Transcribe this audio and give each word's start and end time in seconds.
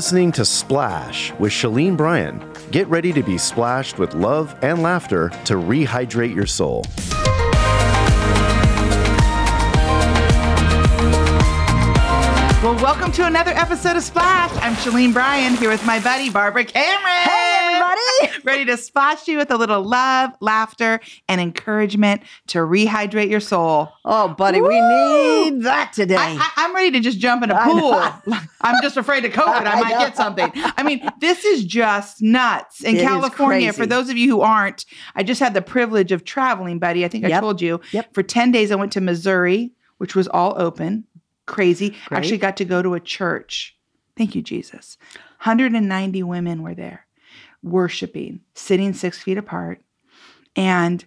listening 0.00 0.32
to 0.32 0.46
Splash 0.46 1.30
with 1.38 1.52
Shalene 1.52 1.94
Bryan. 1.94 2.42
Get 2.70 2.86
ready 2.86 3.12
to 3.12 3.22
be 3.22 3.36
splashed 3.36 3.98
with 3.98 4.14
love 4.14 4.56
and 4.62 4.80
laughter 4.82 5.28
to 5.44 5.56
rehydrate 5.56 6.34
your 6.34 6.46
soul. 6.46 6.86
Well, 12.62 12.82
welcome 12.82 13.12
to 13.12 13.26
another 13.26 13.50
episode 13.50 13.98
of 13.98 14.02
Splash. 14.02 14.50
I'm 14.62 14.74
Shalene 14.76 15.12
Bryan 15.12 15.54
here 15.56 15.68
with 15.68 15.84
my 15.84 16.00
buddy 16.00 16.30
Barbara 16.30 16.64
Cameron. 16.64 17.28
Hey, 17.28 17.39
everybody. 18.18 18.42
Ready 18.44 18.64
to 18.66 18.76
splash 18.76 19.28
you 19.28 19.38
with 19.38 19.50
a 19.50 19.56
little 19.56 19.82
love, 19.82 20.30
laughter, 20.40 21.00
and 21.28 21.40
encouragement 21.40 22.22
to 22.48 22.58
rehydrate 22.58 23.30
your 23.30 23.40
soul. 23.40 23.90
Oh, 24.04 24.28
buddy, 24.28 24.60
we 24.60 24.80
need 24.80 25.62
that 25.62 25.92
today. 25.92 26.16
I, 26.18 26.50
am 26.56 26.74
ready 26.74 26.90
to 26.92 27.00
just 27.00 27.18
jump 27.18 27.42
in 27.42 27.50
a 27.50 27.62
pool. 27.64 27.94
I'm 28.60 28.82
just 28.82 28.96
afraid 28.96 29.24
of 29.24 29.32
COVID. 29.32 29.66
I 29.66 29.72
I 29.72 29.80
might 29.80 29.90
know. 29.90 29.98
get 29.98 30.16
something. 30.16 30.50
I 30.54 30.82
mean, 30.82 31.08
this 31.20 31.44
is 31.44 31.64
just 31.64 32.22
nuts. 32.22 32.82
In 32.82 32.96
It 32.96 33.02
California, 33.02 33.72
for 33.72 33.86
those 33.86 34.08
of 34.08 34.16
you 34.16 34.30
who 34.30 34.40
aren't, 34.40 34.84
I 35.14 35.22
just 35.22 35.40
had 35.40 35.54
the 35.54 35.62
privilege 35.62 36.12
of 36.12 36.24
traveling, 36.24 36.78
buddy. 36.78 37.04
I 37.04 37.08
think 37.08 37.24
I 37.24 37.40
told 37.40 37.60
you. 37.60 37.80
Yep. 37.92 38.14
For 38.14 38.22
10 38.22 38.52
days, 38.52 38.70
I 38.70 38.76
went 38.76 38.92
to 38.92 39.00
Missouri, 39.00 39.72
which 39.98 40.14
was 40.14 40.28
all 40.28 40.54
open. 40.60 41.04
Crazy. 41.46 41.90
Great. 42.06 42.18
Actually, 42.18 42.38
got 42.38 42.56
to 42.58 42.64
go 42.64 42.82
to 42.82 42.94
a 42.94 43.00
church. 43.00 43.76
Thank 44.16 44.34
you, 44.34 44.42
Jesus. 44.42 44.98
190 45.42 46.22
women 46.22 46.62
were 46.62 46.74
there 46.74 47.06
worshiping, 47.62 48.40
sitting 48.54 48.92
six 48.92 49.18
feet 49.18 49.38
apart. 49.38 49.80
And 50.56 51.04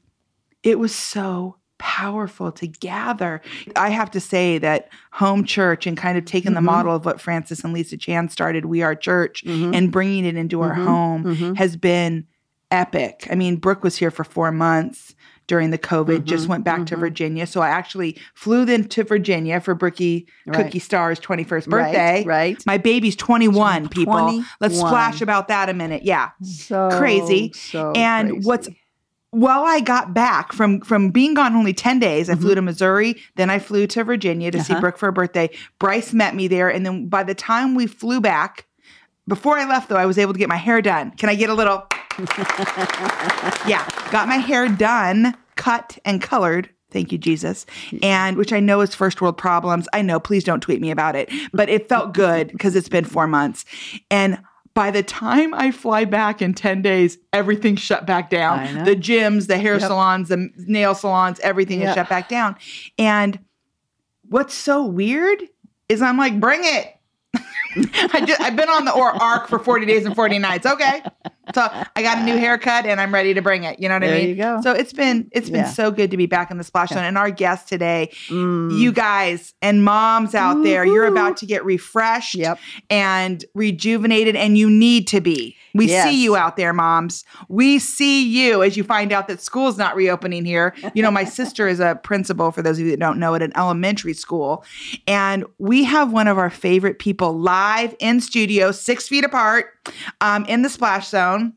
it 0.64 0.80
was 0.80 0.96
so 0.96 1.58
powerful 1.78 2.52
to 2.54 2.68
gather. 2.68 3.42
I 3.76 3.90
have 3.90 4.10
to 4.12 4.20
say 4.22 4.58
that 4.60 4.88
home 5.12 5.44
church 5.44 5.86
and 5.86 5.98
kind 5.98 6.18
of 6.18 6.24
taking 6.24 6.54
the 6.54 6.62
Mhm. 6.62 6.66
model 6.66 6.96
of 6.96 7.06
what 7.06 7.20
Francis 7.20 7.64
and 7.64 7.74
Lisa 7.74 7.98
Chan 7.98 8.30
started, 8.30 8.66
We 8.66 8.82
Are 8.82 8.96
Church, 8.96 9.44
Mhm. 9.46 9.76
and 9.76 9.92
bringing 9.92 10.24
it 10.26 10.38
into 10.38 10.62
our 10.62 10.76
Mhm. 10.76 10.86
home 10.86 11.24
Mhm. 11.26 11.58
has 11.58 11.76
been 11.76 12.26
epic. 12.72 13.28
I 13.30 13.36
mean, 13.36 13.58
Brooke 13.58 13.84
was 13.84 13.98
here 13.98 14.12
for 14.12 14.24
four 14.24 14.52
months 14.52 15.14
during 15.48 15.72
the 15.72 15.78
COVID, 15.78 16.24
just 16.24 16.46
Mhm, 16.46 16.50
went 16.50 16.64
back 16.64 16.86
to 16.88 16.96
mhm. 16.96 17.00
Virginia. 17.00 17.46
So 17.48 17.62
I 17.62 17.70
actually 17.70 18.18
flew 18.34 18.66
then 18.66 18.86
to 18.86 19.04
Virginia 19.04 19.60
for 19.60 19.76
Brookie 19.76 20.28
Right. 20.46 20.66
Cookie 20.66 20.80
Star's 20.80 21.20
21st 21.20 21.70
birthday. 21.70 22.24
Right. 22.26 22.62
My 22.66 22.78
baby's 22.78 23.16
21, 23.16 23.90
people. 23.90 24.14
Let's 24.62 24.76
21. 24.80 24.88
splash 24.90 25.22
about 25.22 25.48
that 25.50 25.70
a 25.70 25.74
minute. 25.74 26.04
Yeah. 26.04 26.30
So 26.44 26.90
Crazy. 26.98 27.52
So 27.54 27.92
And 27.96 28.30
crazy. 28.30 28.48
what's 28.48 28.70
while 29.32 29.64
I 29.64 29.80
got 29.80 30.14
back 30.14 30.54
from 30.54 30.80
from 30.82 31.10
being 31.10 31.34
gone 31.34 31.56
only 31.56 31.74
10 31.74 31.98
days, 31.98 32.30
I 32.30 32.36
flew 32.36 32.54
to 32.54 32.62
Missouri, 32.62 33.16
then 33.36 33.50
I 33.50 33.58
flew 33.58 33.88
to 33.88 34.04
Virginia 34.04 34.52
to 34.52 34.60
see 34.60 34.64
Mm-hmm. 34.66 34.72
Uh-huh. 34.74 34.82
Brooke 34.82 34.98
for 35.00 35.08
her 35.08 35.12
birthday. 35.12 35.50
Bryce 35.80 36.14
met 36.14 36.36
me 36.36 36.48
there. 36.48 36.70
And 36.70 36.86
then 36.86 37.08
by 37.08 37.24
the 37.24 37.34
time 37.34 37.74
we 37.74 37.88
flew 37.88 38.22
back, 38.22 38.68
before 39.28 39.58
I 39.58 39.66
left 39.68 39.90
though, 39.90 39.96
I 39.98 40.06
was 40.06 40.18
able 40.20 40.34
to 40.34 40.40
get 40.40 40.50
my 40.50 40.56
hair 40.58 40.82
done. 40.84 41.12
Can 41.12 41.30
I 41.30 41.36
get 41.36 41.50
a 41.50 41.54
little? 41.56 41.84
yeah, 43.68 43.88
got 44.12 44.28
my 44.28 44.38
hair 44.38 44.68
done, 44.68 45.36
cut 45.56 45.98
and 46.06 46.22
colored. 46.22 46.70
Thank 46.92 47.12
you, 47.12 47.18
Jesus. 47.18 47.66
And 48.04 48.38
which 48.38 48.54
I 48.54 48.60
know 48.60 48.82
is 48.82 48.94
first 48.94 49.20
world 49.20 49.38
problems. 49.38 49.88
I 49.94 50.04
know, 50.04 50.20
please 50.20 50.44
don't 50.44 50.62
tweet 50.62 50.80
me 50.80 50.92
about 50.92 51.16
it. 51.16 51.32
But 51.52 51.68
it 51.70 51.90
felt 51.90 52.14
good 52.14 52.52
because 52.52 52.76
it's 52.76 52.90
been 52.90 53.04
four 53.06 53.26
months. 53.26 53.66
And 54.12 54.40
by 54.76 54.92
the 54.92 55.02
time 55.02 55.54
I 55.56 55.72
fly 55.72 56.06
back 56.06 56.42
in 56.42 56.54
10 56.54 56.82
days, 56.84 57.18
everything 57.32 57.76
shut 57.76 58.06
back 58.06 58.30
down. 58.30 58.86
The 58.86 58.96
gyms, 58.96 59.48
the 59.48 59.58
hair 59.58 59.74
Yep. 59.74 59.82
salons, 59.82 60.30
the 60.30 60.50
nail 60.58 60.94
salons, 60.94 61.40
everything 61.40 61.82
is 61.82 61.94
shut 61.96 62.10
back 62.10 62.30
down. 62.30 62.56
And 63.00 63.40
what's 64.30 64.54
so 64.54 64.84
weird 64.86 65.42
is 65.90 66.02
I'm 66.02 66.18
like, 66.18 66.40
bring 66.40 66.62
it. 66.64 66.96
I 68.14 68.24
just, 68.26 68.40
I've 68.40 68.56
been 68.56 68.70
on 68.70 68.86
the 68.86 68.92
or 68.94 69.10
ark 69.22 69.48
for 69.48 69.58
40 69.58 69.86
days 69.88 70.06
and 70.06 70.16
40 70.16 70.38
nights. 70.40 70.66
Okay. 70.68 71.02
So 71.54 71.62
I 71.96 72.02
got 72.02 72.20
a 72.20 72.24
new 72.24 72.38
haircut 72.46 72.86
and 72.86 73.02
I'm 73.02 73.14
ready 73.14 73.34
to 73.34 73.42
bring 73.42 73.64
it. 73.66 73.80
You 73.80 73.90
know 73.90 73.96
what 73.96 74.04
I 74.06 74.12
mean? 74.12 74.30
you 74.30 74.36
go. 74.36 74.62
So 74.62 74.72
it's 74.72 74.94
been 74.94 75.28
it's 75.32 75.50
been 75.50 75.62
Yeah. 75.62 75.70
so 75.72 75.92
good 75.92 76.12
to 76.12 76.18
be 76.18 76.26
back 76.26 76.52
in 76.52 76.58
the 76.58 76.64
splash 76.64 76.90
zone. 76.90 77.04
And 77.04 77.18
our 77.18 77.30
guest 77.32 77.68
today, 77.68 78.10
Mm. 78.30 78.78
you 78.78 78.92
guys 78.94 79.54
and 79.62 79.84
moms 79.84 80.36
out 80.36 80.64
there, 80.64 80.86
you're 80.86 81.06
about 81.08 81.38
to 81.38 81.46
get 81.46 81.66
refreshed 81.66 82.36
Yep. 82.36 82.60
and 82.90 83.44
rejuvenated, 83.54 84.36
and 84.36 84.58
you 84.58 84.70
need 84.70 85.08
to 85.10 85.20
be. 85.22 85.58
We 85.74 85.88
Yes. 85.88 86.08
see 86.08 86.24
you 86.24 86.36
out 86.36 86.56
there, 86.56 86.72
moms. 86.74 87.24
We 87.50 87.80
see 87.80 88.24
you 88.24 88.62
as 88.62 88.78
you 88.78 88.84
find 88.84 89.12
out 89.12 89.28
that 89.28 89.42
school's 89.42 89.78
not 89.78 89.96
reopening 89.96 90.46
here. 90.46 90.74
You 90.94 91.02
know, 91.02 91.10
my 91.12 91.24
sister 91.24 91.68
is 91.68 91.80
a 91.80 92.00
principal, 92.04 92.52
for 92.52 92.62
those 92.62 92.78
of 92.80 92.86
you 92.86 92.92
that 92.92 93.00
don't 93.00 93.18
know, 93.20 93.34
at 93.34 93.42
an 93.42 93.52
elementary 93.56 94.14
school. 94.14 94.64
And 95.08 95.46
we 95.58 95.84
have 95.84 96.12
one 96.14 96.28
of 96.28 96.38
our 96.38 96.50
favorite 96.52 97.00
people 97.00 97.38
live 97.40 97.96
in 98.00 98.22
studio, 98.22 98.72
six 98.72 99.08
feet 99.08 99.24
apart, 99.26 99.66
um, 100.22 100.46
in 100.46 100.62
the 100.62 100.70
splash 100.70 101.08
zone. 101.08 101.54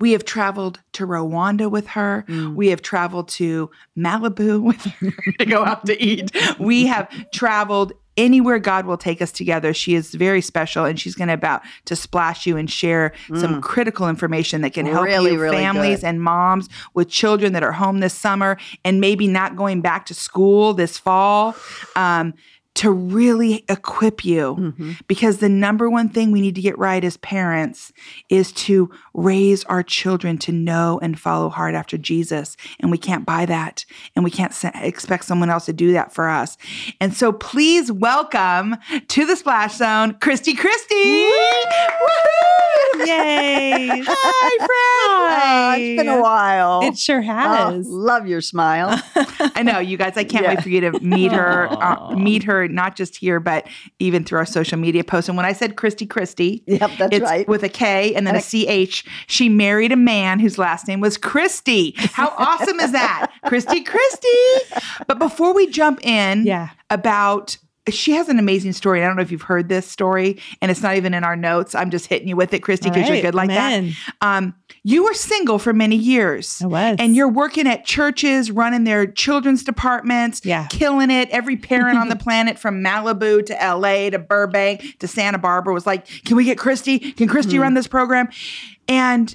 We 0.00 0.12
have 0.12 0.24
traveled 0.24 0.80
to 0.94 1.06
Rwanda 1.06 1.70
with 1.70 1.86
her. 1.88 2.24
Mm. 2.28 2.54
We 2.54 2.68
have 2.68 2.82
traveled 2.82 3.28
to 3.30 3.70
Malibu 3.96 4.60
with 4.62 4.80
her 4.84 5.12
to 5.38 5.44
go 5.44 5.64
out 5.64 5.86
to 5.86 6.02
eat. 6.02 6.30
We 6.58 6.86
have 6.86 7.08
traveled 7.32 7.92
anywhere 8.18 8.58
God 8.58 8.84
will 8.84 8.98
take 8.98 9.22
us 9.22 9.32
together. 9.32 9.72
She 9.72 9.94
is 9.94 10.12
very 10.12 10.42
special 10.42 10.84
and 10.84 11.00
she's 11.00 11.14
going 11.14 11.28
to 11.28 11.34
about 11.34 11.62
to 11.86 11.96
splash 11.96 12.46
you 12.46 12.56
and 12.58 12.70
share 12.70 13.14
some 13.34 13.62
critical 13.62 14.08
information 14.08 14.60
that 14.62 14.74
can 14.74 14.84
help 14.84 14.98
Mm. 14.98 15.04
Really, 15.06 15.32
you 15.32 15.40
really 15.40 15.56
families 15.56 16.00
good. 16.00 16.08
and 16.08 16.22
moms 16.22 16.68
with 16.92 17.08
children 17.08 17.52
that 17.52 17.62
are 17.62 17.72
home 17.72 18.00
this 18.00 18.12
summer 18.12 18.58
and 18.84 19.00
maybe 19.00 19.28
not 19.28 19.54
going 19.56 19.80
back 19.80 20.04
to 20.06 20.14
school 20.14 20.74
this 20.74 20.98
fall. 20.98 21.54
Um, 21.94 22.34
to 22.78 22.90
really 22.90 23.64
equip 23.68 24.24
you 24.24 24.56
Mm-hmm. 24.58 24.92
because 25.08 25.38
the 25.38 25.48
number 25.48 25.90
one 25.90 26.08
thing 26.08 26.30
we 26.30 26.40
need 26.40 26.54
to 26.54 26.60
get 26.60 26.78
right 26.78 27.02
as 27.04 27.16
parents 27.18 27.92
is 28.28 28.52
to 28.52 28.90
raise 29.14 29.64
our 29.64 29.82
children 29.82 30.38
to 30.38 30.52
know 30.52 30.98
and 31.02 31.18
follow 31.18 31.48
hard 31.48 31.74
after 31.74 31.98
Jesus. 31.98 32.56
And 32.80 32.90
we 32.90 32.98
can't 32.98 33.26
buy 33.26 33.46
that. 33.46 33.84
And 34.14 34.24
we 34.24 34.30
can't 34.30 34.54
se- 34.54 34.70
expect 34.76 35.24
someone 35.24 35.50
else 35.50 35.66
to 35.66 35.72
do 35.72 35.92
that 35.92 36.12
for 36.14 36.28
us. 36.28 36.56
And 37.00 37.12
so 37.14 37.32
please 37.32 37.90
welcome 37.90 38.76
to 39.08 39.24
the 39.26 39.34
Splash 39.36 39.74
Zone, 39.76 40.12
Kristy 40.14 40.56
Christie. 40.56 41.30
Woohoo! 41.30 43.06
Yay! 43.06 44.02
Hi, 44.06 44.66
friend. 44.66 45.82
it's 45.82 46.00
been 46.02 46.08
a 46.08 46.20
while. 46.20 46.82
It 46.82 46.98
sure 46.98 47.18
Oh, 47.20 47.22
has. 47.22 47.86
love 47.88 48.26
your 48.26 48.40
smile. 48.40 49.00
I 49.40 49.62
know 49.62 49.78
you 49.78 49.96
guys. 49.96 50.16
I 50.16 50.24
can't 50.24 50.44
Yeah. 50.44 50.54
wait 50.54 50.62
for 50.62 50.68
you 50.68 50.80
to 50.82 51.00
meet 51.00 51.32
her, 51.32 51.68
uh, 51.70 52.14
meet 52.16 52.44
her 52.44 52.67
not 52.68 52.96
just 52.96 53.16
here, 53.16 53.40
but 53.40 53.66
even 53.98 54.24
through 54.24 54.38
our 54.38 54.46
social 54.46 54.78
media 54.78 55.04
posts. 55.04 55.28
And 55.28 55.36
when 55.36 55.46
I 55.46 55.52
said 55.52 55.76
Kristy 55.76 56.08
Christie, 56.08 56.62
yep, 56.66 56.90
that's 56.98 57.14
it's 57.16 57.22
right. 57.24 57.46
with 57.48 57.62
a 57.62 57.68
K 57.68 58.14
and 58.14 58.26
then 58.26 58.34
And 58.36 58.44
a 58.44 58.86
CH. 58.86 59.04
She 59.26 59.48
married 59.48 59.92
a 59.92 59.96
man 59.96 60.38
whose 60.40 60.58
last 60.58 60.86
name 60.88 61.00
was 61.00 61.16
Christie. 61.16 61.94
How 61.96 62.28
awesome 62.38 62.80
is 62.80 62.92
that? 62.92 63.30
Kristy 63.46 63.84
Christie. 63.84 64.74
But 65.06 65.18
before 65.18 65.54
we 65.54 65.68
jump 65.70 66.04
in 66.04 66.44
Yeah. 66.46 66.70
about 66.90 67.56
she 67.94 68.12
has 68.12 68.28
an 68.28 68.38
amazing 68.38 68.72
story. 68.72 69.02
I 69.02 69.06
don't 69.06 69.16
know 69.16 69.22
if 69.22 69.30
you've 69.30 69.42
heard 69.42 69.68
this 69.68 69.86
story, 69.86 70.40
and 70.62 70.70
it's 70.70 70.82
not 70.82 70.96
even 70.96 71.14
in 71.14 71.24
our 71.24 71.36
notes. 71.36 71.74
I'm 71.74 71.90
just 71.90 72.06
hitting 72.06 72.28
you 72.28 72.36
with 72.36 72.52
it, 72.54 72.60
Christy, 72.60 72.90
because 72.90 73.08
All 73.08 73.14
you're 73.14 73.22
good 73.22 73.34
like 73.34 73.48
that. 73.50 73.84
Um, 74.20 74.54
you 74.84 75.04
were 75.04 75.14
single 75.14 75.58
for 75.58 75.72
many 75.72 75.96
years. 75.96 76.60
I 76.62 76.66
was. 76.66 76.96
And 76.98 77.14
you're 77.16 77.28
working 77.28 77.66
at 77.66 77.84
churches, 77.84 78.50
running 78.50 78.84
their 78.84 79.06
children's 79.06 79.64
departments, 79.64 80.40
Yeah. 80.44 80.66
killing 80.70 81.10
it. 81.10 81.28
Every 81.30 81.56
parent 81.56 81.98
on 81.98 82.08
the 82.08 82.16
planet 82.24 82.58
from 82.58 82.82
Malibu 82.82 83.44
to 83.46 83.52
LA 83.54 84.10
to 84.10 84.18
Burbank 84.18 84.98
to 85.00 85.08
Santa 85.08 85.38
Barbara 85.38 85.74
was 85.74 85.86
like, 85.86 86.06
Can 86.24 86.36
we 86.36 86.44
get 86.44 86.58
Christy? 86.58 86.98
Can 87.12 87.28
Christy 87.28 87.52
Mm-hmm. 87.54 87.62
run 87.62 87.74
this 87.74 87.86
program? 87.88 88.28
And 88.86 89.34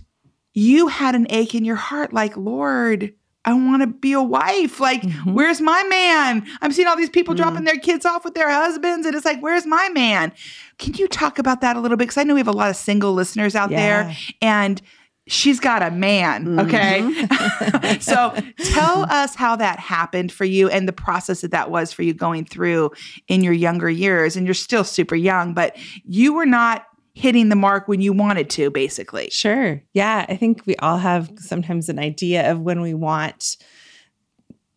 you 0.53 0.87
had 0.87 1.15
an 1.15 1.27
ache 1.29 1.55
in 1.55 1.65
your 1.65 1.75
heart, 1.75 2.13
like, 2.13 2.37
Lord, 2.37 3.13
I 3.45 3.53
want 3.53 3.81
to 3.81 3.87
be 3.87 4.13
a 4.13 4.21
wife. 4.21 4.79
Like, 4.79 5.01
Mhm. 5.01 5.33
where's 5.33 5.59
my 5.59 5.83
man? 5.83 6.45
I'm 6.61 6.71
seeing 6.71 6.87
all 6.87 6.95
these 6.95 7.09
people 7.09 7.33
Mhm. 7.33 7.37
dropping 7.37 7.63
their 7.65 7.77
kids 7.77 8.05
off 8.05 8.23
with 8.23 8.35
their 8.35 8.49
husbands, 8.49 9.05
and 9.05 9.15
it's 9.15 9.25
like, 9.25 9.39
where's 9.41 9.65
my 9.65 9.89
man? 9.89 10.31
Can 10.79 10.93
you 10.93 11.07
talk 11.07 11.39
about 11.39 11.61
that 11.61 11.75
a 11.75 11.79
little 11.79 11.97
bit? 11.97 12.05
Because 12.05 12.17
I 12.17 12.23
know 12.23 12.33
we 12.35 12.39
have 12.39 12.47
a 12.47 12.51
lot 12.53 12.69
of 12.69 12.75
single 12.75 13.13
listeners 13.13 13.55
out 13.55 13.69
there, 13.69 14.15
and 14.41 14.81
she's 15.27 15.59
got 15.59 15.81
a 15.81 15.89
man. 15.91 16.59
Okay. 16.59 16.99
so 17.99 18.33
tell 18.59 19.03
us 19.09 19.35
how 19.35 19.55
that 19.55 19.79
happened 19.79 20.31
for 20.31 20.45
you 20.45 20.69
and 20.69 20.87
the 20.87 20.93
process 20.93 21.41
that 21.41 21.51
that 21.51 21.69
was 21.71 21.93
for 21.93 22.03
you 22.03 22.13
going 22.13 22.43
through 22.45 22.91
in 23.27 23.41
your 23.41 23.53
younger 23.53 23.89
years. 23.89 24.35
And 24.35 24.45
you're 24.45 24.53
still 24.53 24.83
super 24.83 25.15
young, 25.15 25.53
but 25.53 25.77
you 26.05 26.33
were 26.33 26.45
not 26.45 26.85
hitting 27.13 27.49
the 27.49 27.55
mark 27.55 27.87
when 27.87 28.01
you 28.01 28.11
wanted 28.11 28.49
to, 28.51 28.69
basically. 28.71 29.29
Sure. 29.29 29.81
Yeah. 29.93 30.25
I 30.27 30.35
think 30.35 30.65
we 30.65 30.75
all 30.77 30.97
have 30.97 31.31
sometimes 31.37 31.89
an 31.89 31.99
idea 31.99 32.51
of 32.51 32.59
when 32.59 32.81
we 32.81 32.93
want 32.93 33.57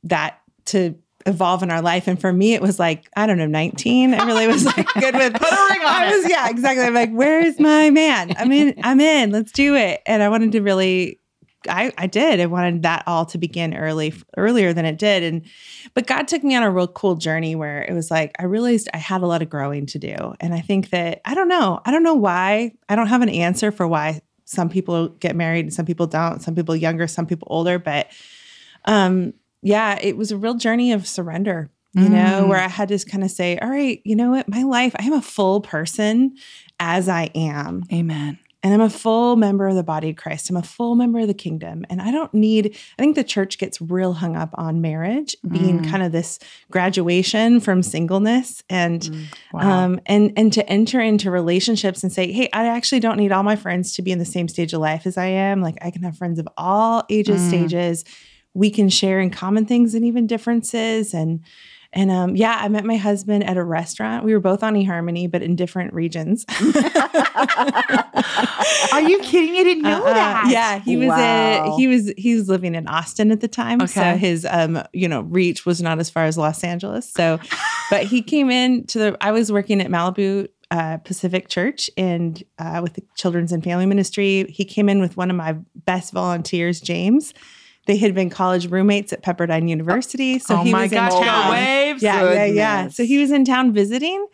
that 0.05 0.41
to 0.67 0.97
evolve 1.25 1.63
in 1.63 1.71
our 1.71 1.83
life. 1.83 2.07
And 2.07 2.21
for 2.21 2.33
me, 2.33 2.55
it 2.55 2.63
was 2.63 2.79
like, 2.79 3.09
I 3.17 3.27
don't 3.27 3.39
know, 3.39 3.47
19. 3.47 4.15
I 4.15 4.25
really 4.25 4.47
was 4.47 4.65
like 4.65 4.87
good 4.95 5.15
with 5.15 5.33
Put 5.33 5.53
a 5.53 5.67
ring 5.71 5.81
on 5.81 5.87
I 5.87 6.17
was, 6.17 6.29
yeah, 6.29 6.49
exactly. 6.49 6.85
I'm 6.85 6.95
like, 6.95 7.11
where's 7.11 7.59
my 7.59 7.91
man? 7.91 8.33
I'm 8.37 8.53
in, 8.53 8.75
I'm 8.83 9.01
in, 9.01 9.33
let's 9.33 9.53
do 9.53 9.75
it. 9.75 10.03
And 10.07 10.23
I 10.23 10.29
wanted 10.29 10.53
to 10.53 10.61
really 10.61 11.21
I, 11.69 11.93
I 11.99 12.07
did. 12.07 12.41
I 12.41 12.47
wanted 12.47 12.83
that 12.83 13.03
all 13.07 13.27
to 13.27 13.39
begin 13.39 13.75
early, 13.77 14.15
earlier 14.37 14.73
than 14.73 14.85
it 14.85 14.99
did. 14.99 15.23
And, 15.23 15.43
but 15.95 16.07
God 16.07 16.29
took 16.29 16.43
me 16.45 16.55
on 16.55 16.63
a 16.63 16.71
real 16.71 16.89
cool 16.89 17.15
journey 17.15 17.55
where 17.55 17.83
it 17.83 17.93
was 17.93 18.11
like, 18.11 18.35
I 18.39 18.45
realized 18.45 18.89
I 18.95 18.99
had 18.99 19.23
a 19.23 19.27
lot 19.27 19.43
of 19.43 19.51
growing 19.51 19.87
to 19.87 19.99
do. 19.99 20.35
And 20.41 20.55
I 20.55 20.61
think 20.61 20.91
that, 20.91 21.21
I 21.25 21.35
don't 21.35 21.49
know, 21.49 21.81
I 21.85 21.91
don't 21.91 22.03
know 22.03 22.15
why. 22.15 22.73
I 22.89 22.97
don't 22.97 23.09
have 23.09 23.23
an 23.23 23.29
answer 23.29 23.71
for 23.73 23.87
why 23.87 24.21
some 24.45 24.69
people 24.69 25.09
get 25.09 25.35
married 25.35 25.65
and 25.65 25.75
some 25.75 25.87
people 25.87 26.07
don't, 26.07 26.41
some 26.41 26.55
people 26.55 26.77
younger, 26.77 27.07
some 27.07 27.27
people 27.27 27.49
older. 27.51 27.79
But, 27.79 28.09
um, 28.85 29.33
yeah, 29.63 29.99
it 30.01 30.17
was 30.17 30.31
a 30.31 30.37
real 30.37 30.55
journey 30.55 30.93
of 30.93 31.07
surrender, 31.07 31.71
you 31.95 32.09
know, 32.09 32.45
Mm. 32.45 32.49
where 32.49 32.61
I 32.61 32.69
had 32.69 32.89
to 32.91 32.99
kind 33.01 33.25
of 33.25 33.31
say, 33.31 33.59
all 33.59 33.71
right, 33.71 34.01
you 34.05 34.15
know 34.15 34.31
what, 34.31 34.49
my 34.49 34.63
life, 34.63 34.95
I 34.99 35.05
am 35.05 35.15
a 35.15 35.23
full 35.23 35.61
person 35.61 36.37
as 36.79 37.09
I 37.09 37.31
am. 37.35 37.83
Amen. 37.93 38.39
And 38.67 38.75
I'm 38.75 38.81
a 38.81 38.91
full 38.91 39.37
member 39.37 39.69
of 39.69 39.77
the 39.77 39.85
body 39.85 40.11
of 40.11 40.17
Christ. 40.17 40.51
I'm 40.51 40.57
a 40.57 40.63
full 40.63 40.97
member 40.97 41.21
of 41.21 41.29
the 41.29 41.35
kingdom. 41.35 41.85
And 41.89 42.03
I 42.03 42.11
don't 42.11 42.35
need, 42.35 42.77
I 42.99 43.03
think 43.03 43.15
the 43.15 43.23
church 43.23 43.59
gets 43.59 43.81
real 43.81 44.13
hung 44.15 44.35
up 44.35 44.51
on 44.55 44.81
marriage 44.81 45.37
being 45.49 45.83
Mm. 45.83 45.89
kind 45.89 46.03
of 46.03 46.11
this 46.11 46.41
graduation 46.69 47.61
from 47.61 47.81
singleness 47.85 48.65
and 48.69 49.03
Mm. 49.03 49.25
Wow. 49.53 49.85
um 49.85 50.01
and 50.07 50.33
and 50.37 50.53
to 50.53 50.69
enter 50.69 51.01
into 51.01 51.31
relationships 51.31 52.03
and 52.03 52.13
say, 52.13 52.33
hey, 52.33 52.49
I 52.53 52.67
actually 52.67 52.99
don't 53.01 53.19
need 53.19 53.31
all 53.31 53.45
my 53.45 53.55
friends 53.55 53.93
to 53.95 54.03
be 54.03 54.11
in 54.11 54.19
the 54.19 54.25
same 54.25 54.49
stage 54.49 54.73
of 54.73 54.81
life 54.81 55.07
as 55.07 55.17
I 55.17 55.27
am. 55.27 55.63
Like 55.63 55.79
I 55.81 55.93
can 55.93 56.03
have 56.03 56.17
friends 56.19 56.41
of 56.41 56.49
all 56.57 57.05
ages, 57.09 57.41
Mm. 57.43 57.49
stages. 57.49 58.05
We 58.53 58.71
can 58.71 58.89
share 58.89 59.21
in 59.21 59.31
common 59.31 59.65
things 59.67 59.95
and 59.95 60.05
even 60.05 60.27
differences. 60.27 61.15
And 61.15 61.41
and 61.97 62.11
um, 62.11 62.37
yeah, 62.37 62.59
I 62.61 62.69
met 62.69 62.85
my 62.85 62.97
husband 62.97 63.43
at 63.45 63.57
a 63.57 63.65
restaurant. 63.65 64.25
We 64.25 64.33
were 64.35 64.41
both 64.41 64.63
on 64.63 64.75
eHarmony, 64.75 65.29
but 65.31 65.43
in 65.43 65.57
different 65.57 65.93
regions. 65.95 66.45
Are 68.93 69.01
you 69.03 69.19
kidding 69.21 69.53
me? 69.53 69.61
I 69.61 69.65
didn't 69.65 69.83
know 69.83 70.05
Uh, 70.05 70.11
uh, 70.11 70.15
that. 70.15 70.49
Yeah, 70.51 70.79
he 70.79 70.97
was 70.97 71.09
Wow. 71.09 71.65
uh, 71.73 71.77
he 71.77 71.87
was 71.89 72.13
he 72.17 72.35
was 72.35 72.49
living 72.49 72.75
in 72.75 72.87
Austin 72.87 73.31
at 73.31 73.41
the 73.41 73.49
time, 73.49 73.87
so 73.87 74.17
his 74.17 74.47
um 74.49 74.83
you 74.93 75.09
know 75.09 75.23
reach 75.23 75.67
was 75.67 75.81
not 75.83 75.99
as 75.99 76.09
far 76.11 76.25
as 76.25 76.37
Los 76.39 76.63
Angeles. 76.65 77.11
So, 77.13 77.39
but 77.91 78.05
he 78.05 78.23
came 78.23 78.51
in 78.51 78.87
to 78.89 78.99
the. 78.99 79.17
I 79.21 79.33
was 79.33 79.51
working 79.53 79.81
at 79.81 79.89
Malibu 79.91 80.49
uh, 80.71 80.99
Pacific 80.99 81.49
Church 81.49 81.89
and 81.97 82.43
uh, 82.59 82.81
with 82.83 82.95
the 82.95 83.03
Children's 83.17 83.53
and 83.53 83.63
Family 83.63 83.87
Ministry. 83.87 84.47
He 84.51 84.65
came 84.65 84.89
in 84.89 85.01
with 85.01 85.17
one 85.17 85.31
of 85.31 85.37
my 85.37 85.57
best 85.75 86.13
volunteers, 86.13 86.81
James. 86.81 87.33
They 87.87 87.97
had 87.97 88.15
been 88.15 88.31
college 88.31 88.67
roommates 88.69 89.13
at 89.13 89.23
Pepperdine 89.23 89.69
University, 89.69 90.39
so 90.39 90.57
oh 90.57 90.63
he 90.63 90.73
my 90.73 90.83
was 90.83 90.91
gosh, 90.93 91.13
in 91.15 91.23
town. 91.23 91.51
waves. 91.53 92.03
Yeah, 92.03 92.33
yeah, 92.33 92.45
yeah. 92.45 92.89
So 92.89 93.05
he 93.05 93.19
was 93.19 93.31
in 93.31 93.45
town 93.45 93.73
visiting 93.73 94.27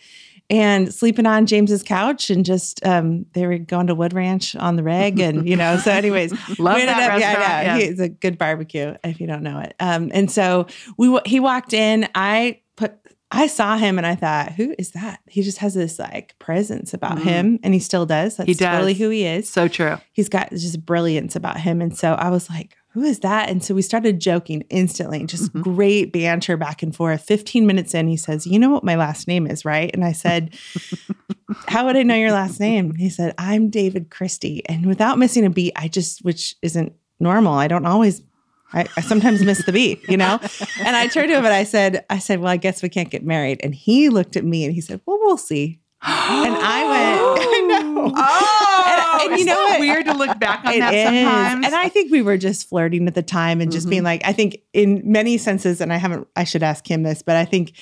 and 0.50 0.92
sleeping 0.92 1.24
on 1.24 1.46
James's 1.46 1.82
couch 1.82 2.28
and 2.28 2.44
just 2.44 2.84
um 2.84 3.26
they 3.32 3.46
were 3.46 3.58
going 3.58 3.86
to 3.86 3.94
Wood 3.94 4.12
Ranch 4.12 4.56
on 4.56 4.76
the 4.76 4.82
reg 4.82 5.20
and 5.20 5.48
you 5.48 5.56
know 5.56 5.76
so 5.76 5.90
anyways 5.92 6.32
Love 6.58 6.76
we 6.76 6.84
that 6.86 7.02
up 7.10 7.18
restaurant, 7.20 7.38
yeah, 7.38 7.62
yeah. 7.62 7.76
He- 7.78 7.84
it's 7.84 8.00
a 8.00 8.08
good 8.08 8.38
barbecue 8.38 8.94
if 9.04 9.20
you 9.20 9.26
don't 9.28 9.42
know 9.44 9.60
it 9.60 9.74
um 9.78 10.10
and 10.12 10.30
so 10.30 10.66
we 10.98 11.16
he 11.26 11.38
walked 11.40 11.72
in 11.72 12.08
I 12.14 12.60
put 12.76 12.94
I 13.30 13.46
saw 13.46 13.78
him 13.78 13.96
and 13.98 14.06
I 14.06 14.14
thought 14.16 14.52
who 14.52 14.74
is 14.78 14.90
that 14.90 15.20
he 15.28 15.42
just 15.42 15.58
has 15.58 15.74
this 15.74 15.98
like 15.98 16.36
presence 16.40 16.92
about 16.92 17.18
Mhm. 17.18 17.22
him 17.22 17.58
and 17.62 17.72
he 17.72 17.80
still 17.80 18.04
does 18.04 18.36
that's 18.36 18.48
He 18.48 18.54
does. 18.54 18.74
totally 18.74 18.94
who 18.94 19.08
he 19.10 19.24
is 19.24 19.48
So 19.48 19.68
true. 19.68 19.96
he's 20.12 20.28
got 20.28 20.50
just 20.50 20.84
brilliance 20.84 21.36
about 21.36 21.60
him. 21.60 21.80
And 21.80 21.96
so 21.96 22.12
I 22.14 22.28
was 22.30 22.50
like, 22.50 22.76
who 22.92 23.02
is 23.04 23.20
that? 23.20 23.48
And 23.48 23.64
so 23.64 23.74
we 23.74 23.82
started 23.82 24.20
joking 24.20 24.64
instantly, 24.70 25.24
just 25.26 25.52
Mhm. 25.52 25.62
great 25.62 26.12
banter 26.12 26.56
back 26.56 26.82
and 26.82 26.94
forth. 26.94 27.22
15 27.22 27.66
minutes 27.66 27.94
in, 27.94 28.06
he 28.08 28.16
says, 28.16 28.46
You 28.46 28.58
know 28.58 28.70
what 28.70 28.84
my 28.84 28.96
last 28.96 29.26
name 29.28 29.46
is, 29.46 29.64
right? 29.64 29.90
And 29.94 30.04
I 30.04 30.12
said, 30.12 30.54
How 31.68 31.86
would 31.86 31.96
I 31.96 32.02
know 32.02 32.14
your 32.14 32.32
last 32.32 32.60
name? 32.60 32.94
He 32.94 33.08
said, 33.10 33.34
I'm 33.38 33.68
David 33.70 34.10
Christie. 34.10 34.62
And 34.66 34.86
without 34.86 35.18
missing 35.18 35.44
a 35.44 35.50
beat, 35.50 35.72
I 35.76 35.88
just, 35.88 36.24
which 36.24 36.56
isn't 36.62 36.92
normal. 37.20 37.54
I 37.54 37.68
don't 37.68 37.86
always. 37.86 38.22
I, 38.74 38.86
I 38.96 39.02
sometimes 39.02 39.42
miss 39.44 39.66
the 39.66 39.72
beat, 39.72 40.08
you 40.08 40.16
know? 40.16 40.38
And 40.82 40.96
I 40.96 41.06
turned 41.06 41.28
to 41.28 41.36
him 41.36 41.44
and 41.44 41.52
I 41.52 41.64
said, 41.64 42.06
I 42.08 42.18
said, 42.18 42.40
Well, 42.40 42.48
I 42.50 42.56
guess 42.56 42.82
we 42.82 42.88
can't 42.88 43.10
get 43.10 43.22
married. 43.22 43.60
And 43.62 43.74
he 43.74 44.08
looked 44.08 44.34
at 44.34 44.44
me 44.46 44.64
and 44.64 44.72
he 44.72 44.80
said, 44.80 45.00
Well, 45.04 45.18
we'll 45.20 45.36
see. 45.36 45.78
And 46.04 46.54
I 46.56 46.84
went, 46.88 47.40
I 47.48 47.60
know. 47.68 48.12
Oh, 48.14 49.18
And- 49.22 49.30
and 49.32 49.38
you 49.40 49.46
know 49.46 49.54
what? 49.54 49.80
weird 49.80 50.06
to 50.06 50.14
look 50.14 50.38
back 50.40 50.64
on 50.64 50.74
It 50.74 50.80
that 50.80 50.94
is. 50.94 51.04
sometimes. 51.06 51.66
And 51.66 51.74
I 51.74 51.88
think 51.88 52.10
we 52.10 52.22
were 52.22 52.36
just 52.36 52.68
flirting 52.68 53.06
at 53.06 53.14
the 53.14 53.22
time 53.22 53.60
and 53.60 53.70
just 53.70 53.86
Mhm. 53.86 53.90
being 53.90 54.02
like, 54.02 54.22
I 54.24 54.32
think 54.32 54.58
in 54.72 55.00
many 55.04 55.38
senses, 55.38 55.80
and 55.80 55.92
I 55.92 55.96
haven't, 55.98 56.26
I 56.34 56.44
should 56.44 56.62
ask 56.64 56.88
him 56.90 57.02
this, 57.04 57.22
but 57.22 57.36
I 57.36 57.44
think 57.44 57.72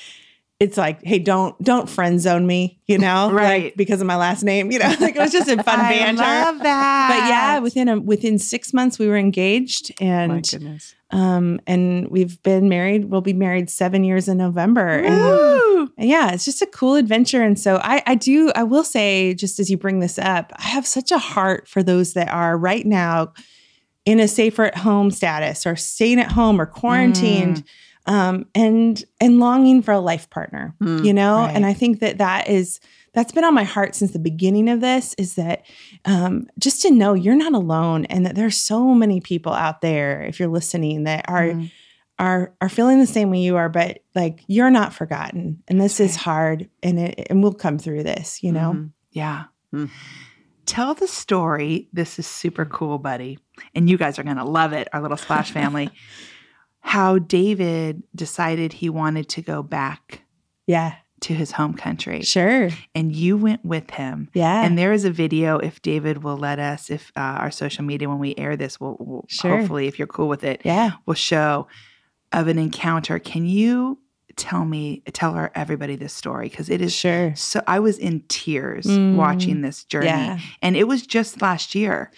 it's 0.58 0.76
like, 0.76 1.02
hey, 1.02 1.19
don't 1.19 1.58
don't 1.62 1.88
friend 1.88 2.20
zone 2.20 2.46
me, 2.46 2.78
you 2.87 2.99
know, 3.06 3.31
Right. 3.32 3.64
Like 3.64 3.76
because 3.76 4.02
of 4.02 4.06
my 4.06 4.17
last 4.17 4.43
name, 4.43 4.70
you 4.70 4.78
know, 4.78 4.94
like 5.00 5.16
it 5.16 5.19
was 5.19 5.32
just 5.32 5.49
a 5.49 5.62
fun 5.62 5.81
I 5.81 5.88
banter. 5.90 6.23
I 6.23 6.44
love 6.44 6.58
that. 6.62 7.08
but 7.08 7.28
yeah, 7.31 7.58
within 7.61 7.88
a 7.88 7.99
within 7.99 8.38
six 8.38 8.75
months 8.75 8.99
we 8.99 9.06
were 9.08 9.16
engaged, 9.16 9.93
My 10.00 10.06
and 10.06 10.49
goodness. 10.50 10.94
Um, 11.12 11.60
and 11.66 12.08
we've 12.08 12.42
been 12.42 12.68
married. 12.68 13.06
We'll 13.06 13.20
be 13.20 13.32
married 13.32 13.68
seven 13.70 14.04
years 14.04 14.28
in 14.28 14.36
November, 14.38 14.86
and 14.88 15.90
and 15.98 16.08
yeah, 16.08 16.32
it's 16.32 16.44
just 16.44 16.62
a 16.62 16.66
cool 16.66 16.94
adventure. 16.94 17.42
And 17.42 17.58
so 17.58 17.76
I, 17.82 18.02
I 18.06 18.14
do, 18.14 18.52
I 18.54 18.62
will 18.62 18.84
say, 18.84 19.34
just 19.34 19.58
as 19.58 19.70
you 19.70 19.76
bring 19.76 20.00
this 20.00 20.18
up, 20.18 20.52
I 20.56 20.62
have 20.68 20.86
such 20.86 21.10
a 21.10 21.18
heart 21.18 21.66
for 21.68 21.82
those 21.82 22.12
that 22.14 22.28
are 22.28 22.56
right 22.56 22.86
now 22.86 23.32
in 24.06 24.20
a 24.20 24.28
safer 24.28 24.64
at 24.64 24.76
home 24.78 25.10
status 25.10 25.66
or 25.66 25.76
staying 25.76 26.20
at 26.20 26.32
home 26.32 26.60
or 26.60 26.66
quarantined. 26.66 27.64
Um, 28.06 28.46
and 28.54 29.04
and 29.20 29.38
longing 29.38 29.82
for 29.82 29.92
a 29.92 30.00
life 30.00 30.30
partner, 30.30 30.74
Mm, 30.80 31.04
you 31.04 31.12
know, 31.12 31.36
right. 31.36 31.54
and 31.54 31.66
I 31.66 31.74
think 31.74 32.00
that 32.00 32.16
that 32.18 32.48
is 32.48 32.80
that's 33.12 33.32
been 33.32 33.44
on 33.44 33.54
my 33.54 33.64
heart 33.64 33.94
since 33.94 34.12
the 34.12 34.18
beginning 34.18 34.68
of 34.68 34.80
this. 34.80 35.14
Is 35.18 35.34
that 35.34 35.64
um, 36.04 36.46
just 36.58 36.82
to 36.82 36.90
know 36.90 37.14
you're 37.14 37.34
not 37.36 37.52
alone, 37.54 38.04
and 38.06 38.24
that 38.26 38.34
there's 38.34 38.56
so 38.56 38.94
many 38.94 39.20
people 39.20 39.52
out 39.52 39.80
there, 39.80 40.22
if 40.22 40.38
you're 40.38 40.48
listening, 40.48 41.04
that 41.04 41.24
are 41.28 41.42
Mm. 41.48 41.70
are 42.18 42.52
are 42.60 42.68
feeling 42.68 42.98
the 43.00 43.06
same 43.06 43.30
way 43.30 43.38
you 43.40 43.56
are, 43.56 43.68
but 43.68 44.00
like 44.14 44.44
you're 44.46 44.70
not 44.70 44.92
forgotten. 44.92 45.62
And 45.68 45.80
this 45.80 46.00
is 46.00 46.16
hard 46.16 46.68
and 46.82 46.98
it 47.00 47.26
and 47.30 47.42
we'll 47.42 47.52
come 47.54 47.78
through 47.78 48.02
this, 48.02 48.42
you 48.42 48.52
know? 48.52 48.72
Mhm. 48.74 48.90
Yeah. 49.12 49.44
Mm. 49.74 49.90
Tell 50.66 50.94
the 50.94 51.08
story. 51.08 51.88
This 51.92 52.18
is 52.18 52.26
super 52.28 52.64
cool, 52.64 52.98
buddy. 52.98 53.38
And 53.74 53.88
you 53.90 53.96
guys 53.98 54.18
are 54.18 54.22
going 54.22 54.36
to 54.36 54.44
love 54.44 54.72
it, 54.72 54.86
our 54.92 55.00
little 55.02 55.16
Splash 55.16 55.50
family. 55.50 55.90
How 56.80 57.18
David 57.18 58.02
decided 58.14 58.72
he 58.74 58.88
wanted 58.88 59.28
to 59.30 59.42
go 59.42 59.62
back 59.62 60.22
Yeah. 60.66 60.94
To 61.20 61.34
his 61.34 61.52
home 61.52 61.75
country. 61.75 62.22
Sure. 62.22 62.70
And 62.94 63.14
you 63.14 63.37
went 63.37 63.64
with 63.64 63.90
him. 63.90 64.28
Yeah. 64.32 64.64
And 64.64 64.78
there 64.78 64.93
is 64.93 65.05
a 65.05 65.11
video, 65.11 65.58
if 65.58 65.82
David 65.82 66.22
will 66.22 66.37
let 66.37 66.58
us, 66.58 66.90
if 66.90 67.12
uh, 67.17 67.20
our 67.20 67.50
social 67.50 67.84
media, 67.84 68.08
when 68.08 68.19
we 68.19 68.34
air 68.37 68.56
this, 68.56 68.81
will 68.81 68.96
will 68.99 69.26
Sure. 69.28 69.58
hopefully, 69.58 69.87
if 69.87 69.99
you're 69.99 70.08
cool 70.08 70.28
with 70.28 70.44
it, 70.44 70.62
yeah. 70.64 70.93
will 71.06 71.14
show 71.14 71.67
of 72.33 72.49
an 72.49 72.59
encounter. 72.59 73.18
Can 73.18 73.44
you 73.44 73.99
tell 74.37 74.64
me, 74.64 75.02
tell 75.12 75.35
her, 75.35 75.50
everybody 75.54 75.97
this 75.97 76.14
story? 76.14 76.49
Because 76.49 76.71
it 76.71 76.80
is 76.80 76.92
Sure. 76.94 77.35
so, 77.37 77.61
I 77.66 77.80
was 77.80 77.99
in 77.99 78.23
tears 78.28 78.87
Mm. 78.87 79.16
watching 79.16 79.61
this 79.61 79.85
journey. 79.85 80.06
Yeah. 80.06 80.38
And 80.62 80.76
it 80.76 80.85
was 80.88 81.06
just 81.06 81.42
last 81.42 81.75
year. 81.75 82.11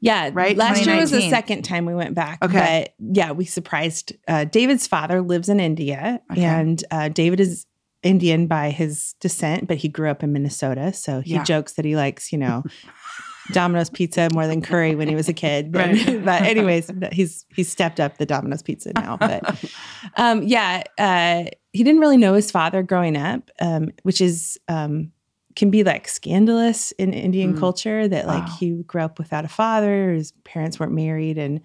Yeah. 0.00 0.30
Right? 0.32 0.56
Last 0.56 0.86
year 0.86 0.96
was 0.96 1.10
the 1.10 1.28
second 1.28 1.62
time 1.62 1.84
we 1.84 1.94
went 1.94 2.14
back. 2.14 2.42
Okay. 2.42 2.86
But 2.98 3.16
yeah, 3.16 3.32
we 3.32 3.44
surprised 3.44 4.14
uh, 4.28 4.44
David's 4.44 4.86
father 4.86 5.20
lives 5.20 5.48
in 5.48 5.60
India 5.60 6.20
Okay. 6.32 6.42
and 6.44 6.82
uh, 6.90 7.08
David 7.08 7.40
is 7.40 7.66
Indian 8.06 8.46
by 8.46 8.70
his 8.70 9.14
descent, 9.20 9.66
but 9.68 9.76
he 9.78 9.88
grew 9.88 10.08
up 10.10 10.22
in 10.22 10.32
Minnesota. 10.32 10.92
So 10.92 11.20
he 11.20 11.34
Yeah. 11.34 11.42
jokes 11.44 11.72
that 11.74 11.84
he 11.84 11.96
likes, 11.96 12.32
you 12.32 12.38
know, 12.38 12.62
Domino's 13.52 13.90
pizza 13.90 14.28
more 14.32 14.46
than 14.48 14.60
curry 14.60 14.94
when 14.96 15.06
he 15.08 15.14
was 15.14 15.28
a 15.28 15.32
kid. 15.32 15.70
But, 15.72 15.90
Right. 15.90 16.24
but 16.24 16.42
anyways, 16.42 16.90
he's 17.12 17.46
he's 17.54 17.68
stepped 17.68 18.00
up 18.00 18.18
the 18.18 18.26
Domino's 18.26 18.62
pizza 18.62 18.92
now. 18.94 19.16
But 19.16 19.42
um, 20.16 20.42
yeah, 20.42 20.82
uh, 20.98 21.44
he 21.72 21.84
didn't 21.84 22.00
really 22.00 22.16
know 22.16 22.34
his 22.34 22.50
father 22.50 22.82
growing 22.82 23.16
up, 23.16 23.50
um, 23.60 23.90
which 24.02 24.20
is 24.20 24.58
um, 24.68 25.12
can 25.54 25.70
be 25.70 25.84
like 25.84 26.08
scandalous 26.08 26.90
in 26.92 27.12
Indian 27.12 27.54
Mm. 27.54 27.58
culture 27.58 28.08
that 28.08 28.26
like 28.26 28.44
Wow. 28.46 28.56
he 28.58 28.70
grew 28.82 29.02
up 29.02 29.18
without 29.18 29.44
a 29.44 29.48
father, 29.48 30.12
his 30.12 30.32
parents 30.44 30.80
weren't 30.80 30.92
married, 30.92 31.38
and 31.38 31.60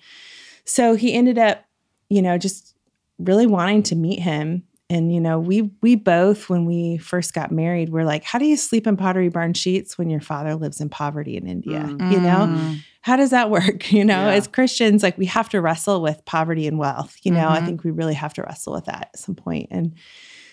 so 0.66 0.94
he 0.96 1.14
ended 1.14 1.38
up, 1.40 1.64
you 2.10 2.22
know, 2.22 2.38
just 2.38 2.76
really 3.18 3.48
wanting 3.48 3.82
to 3.84 3.96
meet 3.96 4.20
him. 4.20 4.64
And 4.92 5.14
you 5.14 5.22
know, 5.22 5.40
we 5.40 5.72
we 5.82 5.96
both 5.96 6.50
when 6.50 6.66
we 6.66 6.98
first 6.98 7.34
got 7.34 7.50
married, 7.52 7.90
we're 7.90 8.04
like, 8.04 8.24
how 8.24 8.38
do 8.40 8.46
you 8.46 8.58
sleep 8.58 8.86
in 8.86 8.98
pottery 8.98 9.30
barn 9.30 9.54
sheets 9.54 9.98
when 9.98 10.10
your 10.10 10.20
father 10.22 10.54
lives 10.56 10.82
in 10.82 10.90
poverty 10.90 11.38
in 11.38 11.48
India? 11.48 11.80
Mm. 11.88 12.12
You 12.12 12.20
know, 12.20 12.48
Mm. 12.48 12.80
how 13.02 13.16
does 13.16 13.30
that 13.30 13.50
work? 13.58 13.92
You 13.92 14.04
know, 14.04 14.26
Yeah. 14.28 14.34
as 14.34 14.48
Christians, 14.48 15.02
like 15.02 15.18
we 15.18 15.26
have 15.28 15.48
to 15.50 15.62
wrestle 15.62 16.02
with 16.02 16.24
poverty 16.26 16.68
and 16.68 16.78
wealth. 16.78 17.16
You 17.24 17.32
know, 17.32 17.48
I 17.48 17.62
Mhm. 17.62 17.66
think 17.66 17.84
we 17.84 17.92
really 17.92 18.16
have 18.16 18.34
to 18.34 18.42
wrestle 18.44 18.74
with 18.74 18.86
that 18.86 19.10
at 19.14 19.18
some 19.20 19.36
point. 19.36 19.68
And 19.72 19.94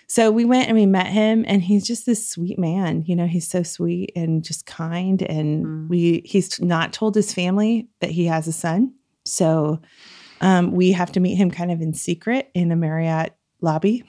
so 0.07 0.31
we 0.31 0.45
went 0.47 0.69
and 0.69 0.77
we 0.77 0.87
met 0.87 1.09
him, 1.09 1.45
and 1.49 1.61
he's 1.63 1.85
just 1.87 2.07
this 2.07 2.27
sweet 2.27 2.59
man. 2.59 3.03
You 3.07 3.17
know, 3.17 3.27
he's 3.27 3.47
so 3.49 3.63
sweet 3.63 4.13
and 4.17 4.43
just 4.45 4.65
kind. 4.67 5.21
And 5.21 5.67
Mm. 5.67 5.89
we 5.89 6.23
he's 6.25 6.59
not 6.61 6.93
told 6.93 7.15
his 7.15 7.35
family 7.35 7.89
that 8.01 8.11
he 8.13 8.27
has 8.27 8.47
a 8.49 8.53
son. 8.53 8.93
So 9.25 9.81
um, 10.41 10.71
we 10.71 10.93
have 10.93 11.11
to 11.13 11.21
meet 11.21 11.35
him 11.35 11.51
kind 11.51 11.73
of 11.73 11.81
in 11.83 11.93
secret 11.93 12.49
in 12.55 12.71
a 12.71 12.77
Marriott 12.77 13.35
lobby. 13.61 14.05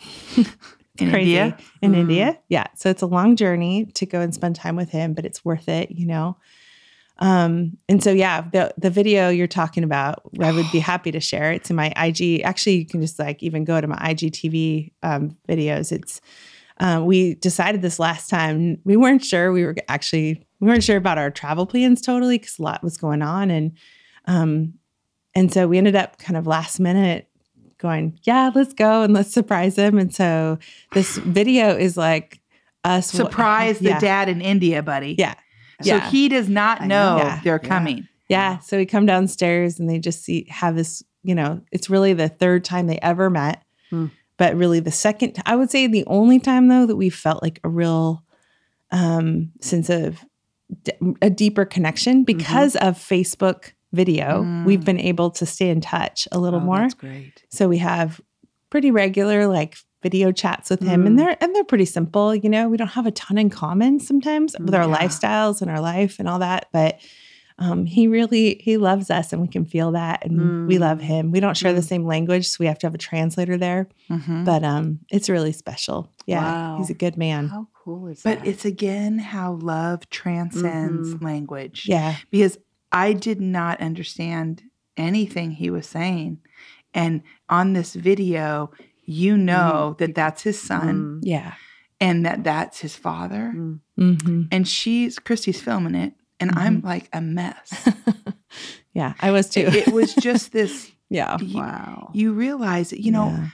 In 0.99 1.09
crazy. 1.11 1.37
India? 1.37 1.57
In 1.81 1.93
Mm. 1.93 1.97
India. 1.97 2.39
Yeah. 2.49 2.65
So 2.75 2.89
it's 2.89 3.01
a 3.01 3.05
long 3.07 3.35
journey 3.37 3.85
to 3.93 4.05
go 4.05 4.19
and 4.19 4.33
spend 4.33 4.55
time 4.57 4.75
with 4.75 4.89
him, 4.89 5.13
but 5.13 5.25
it's 5.25 5.45
worth 5.45 5.69
it, 5.69 5.91
you 5.91 6.05
know. 6.05 6.37
Um, 7.19 7.77
and 7.89 8.01
so 8.03 8.11
yeah, 8.11 8.41
the 8.51 8.73
the 8.77 8.89
video 8.89 9.29
you're 9.29 9.47
talking 9.47 9.83
about, 9.83 10.21
I 10.41 10.51
would 10.51 10.69
be 10.71 10.79
happy 10.93 11.11
to 11.11 11.19
share. 11.19 11.51
It's 11.53 11.69
in 11.69 11.75
my 11.75 11.93
IG. 11.97 12.41
Actually, 12.41 12.77
you 12.77 12.85
can 12.85 13.01
just 13.01 13.19
like 13.19 13.41
even 13.43 13.63
go 13.65 13.79
to 13.79 13.87
my 13.87 13.97
IGTV 13.97 14.91
um, 15.03 15.37
videos. 15.47 15.91
It's 15.91 16.21
um, 16.81 17.05
we 17.05 17.35
decided 17.35 17.81
this 17.81 17.99
last 17.99 18.29
time. 18.29 18.79
We 18.85 18.95
weren't 18.97 19.23
sure. 19.23 19.51
We 19.51 19.65
were 19.65 19.75
actually 19.87 20.45
we 20.59 20.67
weren't 20.67 20.83
sure 20.83 20.97
about 20.97 21.17
our 21.17 21.29
travel 21.31 21.65
plans 21.65 22.01
totally 22.01 22.37
because 22.39 22.59
a 22.59 22.63
lot 22.63 22.83
was 22.83 22.97
going 22.97 23.21
on, 23.21 23.51
and 23.51 23.71
um, 24.25 24.73
and 25.35 25.51
so 25.53 25.67
we 25.67 25.77
ended 25.77 25.95
up 25.95 26.17
kind 26.19 26.35
of 26.37 26.45
last 26.47 26.79
minute 26.79 27.28
going, 27.79 28.19
yeah, 28.23 28.51
let's 28.53 28.73
go 28.73 29.01
and 29.01 29.13
let's 29.13 29.33
surprise 29.33 29.77
him. 29.77 29.97
And 29.97 30.13
so 30.13 30.59
this 30.93 31.17
video 31.17 31.75
is 31.75 31.97
like 31.97 32.39
us 32.83 33.07
Surprise 33.07 33.81
yeah. 33.81 33.95
the 33.95 34.05
dad 34.05 34.29
in 34.29 34.41
India, 34.41 34.83
buddy. 34.83 35.15
Yeah. 35.17 35.35
So 35.81 35.95
yeah. 35.95 36.09
he 36.09 36.29
does 36.29 36.49
not 36.49 36.81
know, 36.81 37.17
know. 37.17 37.23
Yeah. 37.23 37.41
they're 37.43 37.59
coming. 37.59 38.07
Yeah. 38.27 38.59
So 38.59 38.77
we 38.77 38.85
come 38.85 39.05
downstairs 39.05 39.79
and 39.79 39.89
they 39.89 39.97
just 39.99 40.23
see 40.23 40.45
have 40.49 40.75
this, 40.75 41.03
you 41.23 41.35
know, 41.35 41.61
it's 41.71 41.89
really 41.89 42.13
the 42.13 42.29
third 42.29 42.63
time 42.63 42.87
they 42.87 42.99
ever 42.99 43.29
met. 43.29 43.63
Hmm. 43.89 44.07
But 44.37 44.55
really 44.55 44.79
the 44.79 44.91
second 44.91 45.41
I 45.45 45.55
would 45.55 45.69
say 45.69 45.87
the 45.87 46.05
only 46.07 46.39
time 46.39 46.67
though 46.67 46.85
that 46.85 46.95
we 46.95 47.09
felt 47.09 47.41
like 47.41 47.59
a 47.63 47.69
real 47.69 48.23
um 48.91 49.51
sense 49.61 49.89
of 49.89 50.23
d- 50.83 50.93
a 51.21 51.29
deeper 51.29 51.65
connection 51.65 52.23
because 52.23 52.75
of 52.77 52.97
Facebook 52.97 53.73
video. 53.91 54.43
Mm. 54.43 54.65
We've 54.65 54.83
been 54.85 54.99
able 54.99 55.31
to 55.31 55.45
stay 55.45 55.69
in 55.69 55.81
touch 55.81 56.27
a 56.31 56.39
little 56.39 56.59
Oh, 56.59 56.63
more. 56.63 56.77
That's 56.79 56.93
great. 56.93 57.43
So 57.49 57.67
we 57.67 57.77
have 57.79 58.21
pretty 58.69 58.91
regular 58.91 59.47
like 59.47 59.77
video 60.03 60.31
chats 60.31 60.69
with 60.69 60.79
him 60.81 61.03
Mm. 61.03 61.07
and 61.07 61.19
they're 61.19 61.37
and 61.41 61.53
they're 61.55 61.63
pretty 61.63 61.85
simple, 61.85 62.33
you 62.35 62.49
know. 62.49 62.69
We 62.69 62.77
don't 62.77 62.87
have 62.89 63.05
a 63.07 63.11
ton 63.11 63.37
in 63.37 63.49
common 63.49 63.99
sometimes 63.99 64.55
with 64.59 64.73
our 64.73 64.87
Yeah. 64.87 64.95
lifestyles 64.97 65.61
and 65.61 65.69
our 65.69 65.81
life 65.81 66.19
and 66.19 66.27
all 66.29 66.39
that, 66.39 66.67
but 66.71 66.99
um, 67.61 67.85
he 67.85 68.07
really 68.07 68.61
he 68.63 68.77
loves 68.77 69.09
us 69.11 69.33
and 69.33 69.41
we 69.41 69.47
can 69.49 69.65
feel 69.65 69.91
that 69.91 70.23
and 70.25 70.65
we 70.67 70.77
love 70.77 70.99
Mm. 70.99 71.03
him. 71.03 71.31
We 71.31 71.41
don't 71.41 71.57
share 71.57 71.73
the 71.73 71.81
Mm. 71.81 71.87
same 71.89 72.05
language, 72.05 72.47
so 72.47 72.55
we 72.61 72.67
have 72.67 72.79
to 72.79 72.87
have 72.87 72.95
a 72.95 72.99
translator 72.99 73.57
there, 73.57 73.89
Mhm. 74.09 74.45
but 74.45 74.63
um 74.63 74.99
it's 75.11 75.27
really 75.29 75.51
special. 75.51 76.07
Yeah. 76.25 76.43
Wow. 76.43 76.77
He's 76.77 76.89
a 76.89 76.93
good 76.93 77.17
man. 77.17 77.47
How 77.49 77.67
cool 77.83 78.07
is 78.07 78.21
But 78.23 78.39
that? 78.39 78.47
it's 78.47 78.63
again 78.63 79.17
how 79.19 79.53
love 79.61 80.09
transcends 80.09 81.15
Mhm. 81.15 81.21
language. 81.23 81.85
Yeah. 81.89 82.15
Because 82.31 82.57
I 82.91 83.13
did 83.13 83.39
not 83.41 83.79
understand 83.81 84.63
anything 84.97 85.51
he 85.51 85.69
was 85.69 85.87
saying. 85.87 86.39
And 86.93 87.21
on 87.49 87.73
this 87.73 87.93
video, 87.93 88.71
you 89.05 89.37
know 89.37 89.95
that 89.99 90.15
that's 90.15 90.43
his 90.43 90.59
son 90.61 90.95
Mm, 90.95 91.19
Yeah. 91.23 91.53
and 92.01 92.25
that 92.25 92.43
that's 92.43 92.79
his 92.79 92.95
father. 92.95 93.53
mm. 93.55 93.79
hmm 93.97 94.43
And 94.51 94.67
she's, 94.67 95.19
Christy's 95.19 95.61
filming 95.61 95.95
it. 95.95 96.13
And 96.39 96.51
I'm 96.55 96.81
like 96.81 97.09
a 97.11 97.19
mess. 97.21 97.89
yeah. 98.93 99.13
I 99.19 99.31
was 99.31 99.49
too. 99.49 99.61
it, 99.61 99.87
it 99.87 99.93
was 99.93 100.13
just 100.15 100.51
this, 100.51 100.91
yeah. 101.09 101.37
you, 101.39 101.57
Wow. 101.57 102.09
you 102.13 102.31
realize 102.33 102.91
you 102.93 103.11
know, 103.11 103.27
Yeah. 103.27 103.47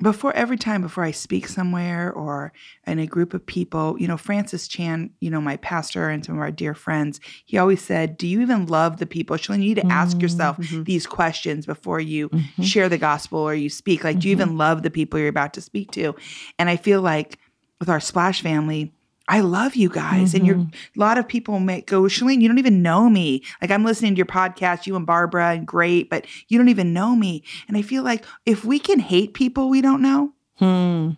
Before 0.00 0.32
every 0.34 0.56
time 0.56 0.80
before 0.80 1.02
I 1.02 1.10
speak 1.10 1.48
somewhere 1.48 2.12
or 2.12 2.52
in 2.86 2.98
a 2.98 3.06
group 3.06 3.34
of 3.34 3.44
people, 3.44 3.96
you 3.98 4.06
know, 4.06 4.16
Francis 4.16 4.68
Chan, 4.68 5.10
you 5.20 5.28
know, 5.28 5.40
my 5.40 5.56
pastor 5.56 6.08
and 6.08 6.24
some 6.24 6.36
of 6.36 6.40
our 6.40 6.52
dear 6.52 6.74
friends, 6.74 7.20
he 7.44 7.58
always 7.58 7.82
said, 7.82 8.16
Do 8.16 8.26
you 8.26 8.40
even 8.40 8.66
love 8.66 8.98
the 8.98 9.06
people? 9.06 9.36
Shalene, 9.36 9.62
you 9.62 9.74
need 9.74 9.82
to 9.82 9.86
ask 9.92 10.22
yourself 10.22 10.56
mhm. 10.58 10.84
these 10.84 11.06
questions 11.06 11.66
before 11.66 12.00
you 12.00 12.28
Mhm. 12.28 12.64
share 12.64 12.88
the 12.88 12.98
gospel 12.98 13.40
or 13.40 13.54
you 13.54 13.68
speak. 13.68 14.04
Like, 14.04 14.20
do 14.20 14.28
you 14.28 14.32
even 14.32 14.56
love 14.56 14.82
the 14.82 14.90
people 14.90 15.18
you're 15.18 15.28
about 15.28 15.54
to 15.54 15.60
speak 15.60 15.90
to? 15.92 16.14
And 16.58 16.70
I 16.70 16.76
feel 16.76 17.00
like 17.02 17.38
with 17.80 17.88
our 17.88 18.00
Splash 18.00 18.40
family, 18.40 18.92
I 19.28 19.40
love 19.40 19.76
you 19.76 19.88
guys. 19.90 20.32
And 20.34 20.46
you're 20.46 20.56
Mhm. 20.56 20.74
a 20.96 20.98
lot 20.98 21.18
of 21.18 21.28
people 21.28 21.60
may 21.60 21.82
go, 21.82 22.02
Shalene, 22.04 22.40
you 22.40 22.48
don't 22.48 22.58
even 22.58 22.82
know 22.82 23.10
me. 23.10 23.42
Like 23.60 23.70
I'm 23.70 23.84
listening 23.84 24.14
to 24.14 24.16
your 24.18 24.26
podcast, 24.26 24.86
you 24.86 24.96
and 24.96 25.04
Barbara, 25.06 25.50
and 25.52 25.66
great, 25.66 26.08
but 26.08 26.26
you 26.48 26.56
don't 26.58 26.70
even 26.70 26.92
know 26.94 27.14
me. 27.14 27.42
And 27.68 27.76
I 27.76 27.82
feel 27.82 28.02
like 28.02 28.24
if 28.46 28.64
we 28.64 28.78
can 28.78 28.98
hate 29.00 29.34
people 29.34 29.68
we 29.68 29.80
don't 29.82 30.02
know, 30.02 30.32
Hmm. 30.58 31.10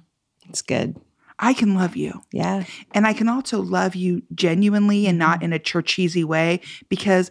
It's 0.48 0.60
good. 0.60 0.96
I 1.38 1.54
can 1.54 1.74
love 1.74 1.96
you. 1.96 2.20
Yeah. 2.32 2.64
And 2.92 3.06
I 3.06 3.12
can 3.14 3.28
also 3.28 3.62
love 3.62 3.94
you 3.94 4.22
genuinely 4.34 5.06
and 5.06 5.16
not 5.16 5.42
in 5.42 5.52
a 5.54 5.58
churchy 5.58 6.22
way 6.24 6.60
because 6.90 7.30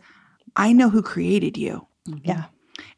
I 0.56 0.74
know 0.74 0.90
who 0.90 1.04
created 1.04 1.56
you. 1.58 1.86
Yeah. 2.24 2.46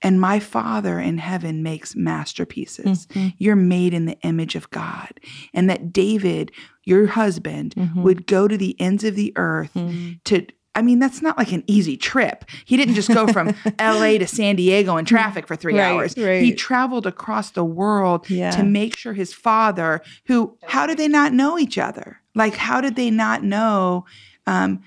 And 0.03 0.19
my 0.19 0.39
Father 0.39 0.99
in 0.99 1.17
heaven 1.19 1.61
makes 1.63 1.95
masterpieces. 1.95 3.07
Mhm. 3.07 3.33
You're 3.37 3.55
made 3.55 3.93
in 3.93 4.05
the 4.05 4.17
image 4.21 4.55
of 4.55 4.69
God. 4.71 5.19
And 5.53 5.69
that 5.69 5.93
David, 5.93 6.51
your 6.83 7.07
husband, 7.07 7.75
Mhm. 7.77 7.95
would 7.97 8.25
go 8.27 8.47
to 8.47 8.57
the 8.57 8.79
ends 8.79 9.03
of 9.03 9.15
the 9.15 9.33
earth 9.35 9.71
Mhm. 9.75 10.19
to 10.25 10.45
I 10.73 10.81
mean, 10.81 10.99
that's 10.99 11.21
not 11.21 11.37
like 11.37 11.51
an 11.51 11.65
easy 11.67 11.97
trip. 11.97 12.45
He 12.63 12.77
didn't 12.77 12.95
just 12.95 13.09
go 13.13 13.27
from 13.27 13.53
LA 13.77 14.17
to 14.17 14.25
San 14.25 14.55
Diego 14.55 14.95
in 14.95 15.03
traffic 15.03 15.45
for 15.45 15.57
three 15.57 15.77
Right, 15.77 15.81
hours. 15.91 16.13
He 16.15 16.53
traveled 16.53 17.05
across 17.05 17.51
the 17.51 17.65
world 17.65 18.29
Yeah. 18.29 18.51
to 18.51 18.63
make 18.63 18.95
sure 18.95 19.11
his 19.11 19.33
father, 19.33 19.99
who, 20.27 20.55
how 20.65 20.87
did 20.87 20.97
they 20.97 21.09
not 21.09 21.33
know 21.33 21.59
each 21.59 21.77
other? 21.77 22.21
Like, 22.35 22.55
how 22.55 22.79
did 22.79 22.95
they 22.95 23.11
not 23.11 23.43
know 23.43 24.05
um, 24.47 24.79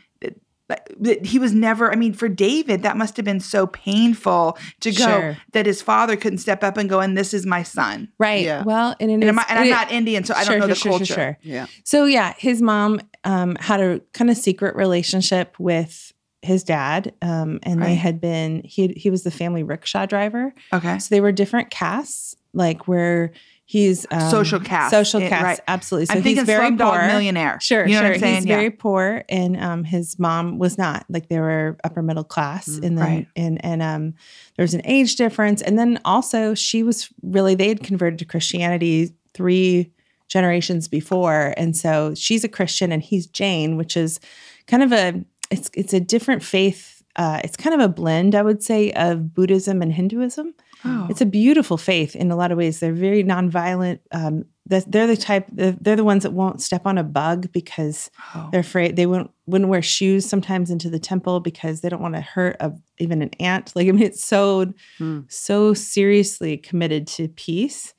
that 0.69 1.27
he 1.27 1.39
was 1.39 1.53
never, 1.53 1.93
I 1.93 1.97
mean, 1.97 2.15
for 2.15 2.29
David, 2.29 2.83
that 2.83 2.97
must 2.97 3.17
have 3.19 3.25
been 3.25 3.41
so 3.41 3.67
painful 3.67 4.57
to 4.81 4.91
go 4.93 5.05
Sure. 5.05 5.37
that 5.53 5.67
his 5.67 5.83
father 5.83 6.17
couldn't 6.17 6.39
step 6.39 6.65
up 6.65 6.77
and 6.79 6.89
go, 6.89 7.01
and 7.01 7.17
this 7.19 7.35
is 7.35 7.45
my 7.45 7.63
son. 7.63 8.09
Right. 8.19 8.45
Yeah. 8.45 8.63
Well, 8.63 8.95
and, 8.99 9.11
And, 9.11 9.23
is- 9.23 9.29
and 9.29 9.41
I'm 9.59 9.67
it- 9.67 9.71
not 9.71 9.93
Indian, 9.93 10.25
so 10.25 10.35
I 10.35 10.45
sure, 10.45 10.53
don't 10.55 10.61
know 10.61 10.67
the 10.69 10.75
sure, 10.75 10.93
sure, 10.93 10.99
culture. 10.99 11.15
Sure. 11.15 11.39
Yeah. 11.43 11.67
So 11.85 12.07
yeah, 12.07 12.33
his 12.39 12.63
mom 12.63 13.01
um, 13.25 13.57
had 13.57 13.81
a 13.81 14.01
kind 14.15 14.31
of 14.31 14.37
secret 14.39 14.75
relationship 14.77 15.55
with 15.59 16.13
his 16.43 16.63
dad, 16.65 17.13
um, 17.23 17.59
and 17.63 17.81
Right. 17.81 17.89
they 17.89 17.95
had 17.95 18.21
been 18.21 18.63
he 18.65 18.89
he 18.97 19.11
was 19.11 19.23
the 19.23 19.31
family 19.31 19.63
rickshaw 19.63 20.07
driver. 20.07 20.53
Okay. 20.73 20.99
So 20.99 21.15
they 21.15 21.21
were 21.21 21.33
different 21.33 21.71
castes, 21.71 22.37
like 22.53 22.87
where 22.89 23.33
he's 23.65 24.07
um, 24.11 24.31
Social 24.31 24.61
caste, 24.61 24.91
social 24.91 25.21
it- 25.23 25.29
caste, 25.29 25.43
right. 25.45 25.61
absolutely. 25.69 26.07
So 26.07 26.15
I'm 26.15 26.23
he's 26.23 26.43
very 26.43 26.71
Slumdog 26.71 26.91
poor. 26.91 27.07
Millionaire. 27.07 27.59
Sure, 27.61 27.87
you 27.87 27.95
know 27.95 28.01
sure. 28.01 28.09
what 28.09 28.15
I'm 28.15 28.21
saying? 28.21 28.35
He's 28.37 28.47
yeah. 28.47 28.57
very 28.57 28.71
poor, 28.71 29.25
and 29.29 29.57
um, 29.61 29.85
his 29.85 30.19
mom 30.19 30.59
was 30.59 30.77
not. 30.79 31.05
Like 31.09 31.29
they 31.29 31.41
were 31.41 31.77
upper 31.85 32.03
middle 32.03 32.25
class, 32.25 32.69
Mm, 32.69 32.85
and 32.87 32.99
then 32.99 33.05
right. 33.07 33.29
and 33.37 33.65
and 33.65 33.83
um, 33.83 34.15
there 34.57 34.63
was 34.65 34.75
an 34.75 34.83
age 34.85 35.17
difference, 35.17 35.63
and 35.63 35.79
then 35.79 36.01
also 36.05 36.55
she 36.55 36.83
was 36.83 37.09
really 37.23 37.55
they 37.55 37.69
had 37.69 37.83
converted 37.83 38.19
to 38.21 38.25
Christianity 38.25 39.13
three 39.35 39.91
generations 40.29 40.89
before, 40.89 41.55
and 41.57 41.77
so 41.77 42.15
she's 42.15 42.45
a 42.45 42.49
Christian 42.49 42.93
and 42.93 43.03
he's 43.03 43.27
Jain, 43.27 43.77
which 43.77 43.97
is 43.97 44.21
kind 44.67 44.83
of 44.83 44.93
a 44.93 45.25
it's 45.51 45.71
it's 45.75 45.93
a 45.93 46.01
different 46.01 46.43
faith. 46.43 47.03
Uh, 47.17 47.41
it's 47.45 47.57
kind 47.57 47.75
of 47.75 47.81
a 47.81 47.89
blend, 47.93 48.35
I 48.35 48.43
would 48.43 48.63
say, 48.63 48.93
of 48.93 49.35
Buddhism 49.35 49.83
and 49.83 49.93
Hinduism. 49.93 50.55
Oh. 50.85 51.07
It's 51.09 51.21
a 51.21 51.27
beautiful 51.27 51.77
faith 51.79 52.15
in 52.15 52.31
a 52.31 52.37
lot 52.37 52.53
of 52.53 52.59
ways. 52.59 52.81
They're 52.81 52.93
very 52.93 53.25
nonviolent. 53.25 54.01
Um, 54.13 54.45
they're, 54.67 54.83
they're 54.87 55.07
the 55.07 55.17
type. 55.17 55.47
They're, 55.53 55.73
the 55.97 56.05
ones 56.05 56.25
that 56.25 56.33
won't 56.33 56.61
step 56.61 56.87
on 56.87 56.99
a 56.99 57.05
bug 57.05 57.53
because 57.53 58.11
Oh. 58.35 58.49
they're 58.51 58.61
afraid. 58.61 58.97
They 58.97 59.07
won't 59.07 59.31
wouldn't 59.47 59.69
wear 59.71 59.83
shoes 59.83 60.27
sometimes 60.27 60.71
into 60.71 60.89
the 60.91 60.99
temple 60.99 61.41
because 61.41 61.81
they 61.83 61.89
don't 61.91 62.01
want 62.03 62.15
to 62.15 62.21
hurt 62.23 62.57
a, 62.61 62.73
even 62.99 63.23
an 63.23 63.31
ant. 63.41 63.75
Like 63.77 63.89
I 63.89 63.93
mean, 63.93 64.03
it's 64.05 64.25
so 64.25 64.73
Hmm. 64.99 65.21
so 65.29 65.73
seriously 65.75 66.57
committed 66.57 67.07
to 67.09 67.29
peace. 67.29 67.95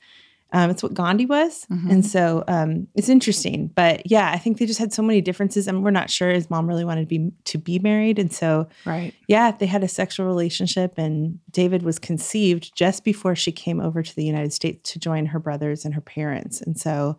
Um, 0.55 0.69
it's 0.71 0.81
what 0.81 0.93
Gandhi 0.93 1.25
was, 1.25 1.65
Mhm. 1.69 1.91
and 1.91 2.05
so 2.05 2.43
um, 2.47 2.87
it's 2.95 3.09
interesting. 3.09 3.71
But 3.75 4.09
yeah, 4.09 4.31
I 4.31 4.37
think 4.37 4.57
they 4.57 4.65
just 4.65 4.79
had 4.79 4.93
so 4.93 5.03
many 5.03 5.19
differences, 5.21 5.67
and 5.67 5.83
we're 5.83 5.91
not 5.91 6.09
sure 6.09 6.29
his 6.31 6.49
mom 6.49 6.65
really 6.67 6.85
wanted 6.85 7.01
to 7.01 7.07
be 7.07 7.31
to 7.43 7.57
be 7.57 7.77
married, 7.79 8.17
and 8.19 8.31
so 8.31 8.67
right. 8.85 9.13
yeah, 9.27 9.51
they 9.51 9.65
had 9.65 9.83
a 9.83 9.87
sexual 9.87 10.25
relationship, 10.25 10.93
and 10.97 11.39
David 11.51 11.83
was 11.83 11.99
conceived 11.99 12.73
just 12.75 13.03
before 13.03 13.35
she 13.35 13.51
came 13.51 13.81
over 13.81 14.01
to 14.01 14.15
the 14.15 14.23
United 14.23 14.53
States 14.53 14.91
to 14.93 14.99
join 14.99 15.25
her 15.27 15.39
brothers 15.39 15.83
and 15.85 15.93
her 15.93 16.01
parents. 16.01 16.61
And 16.61 16.77
so 16.79 17.17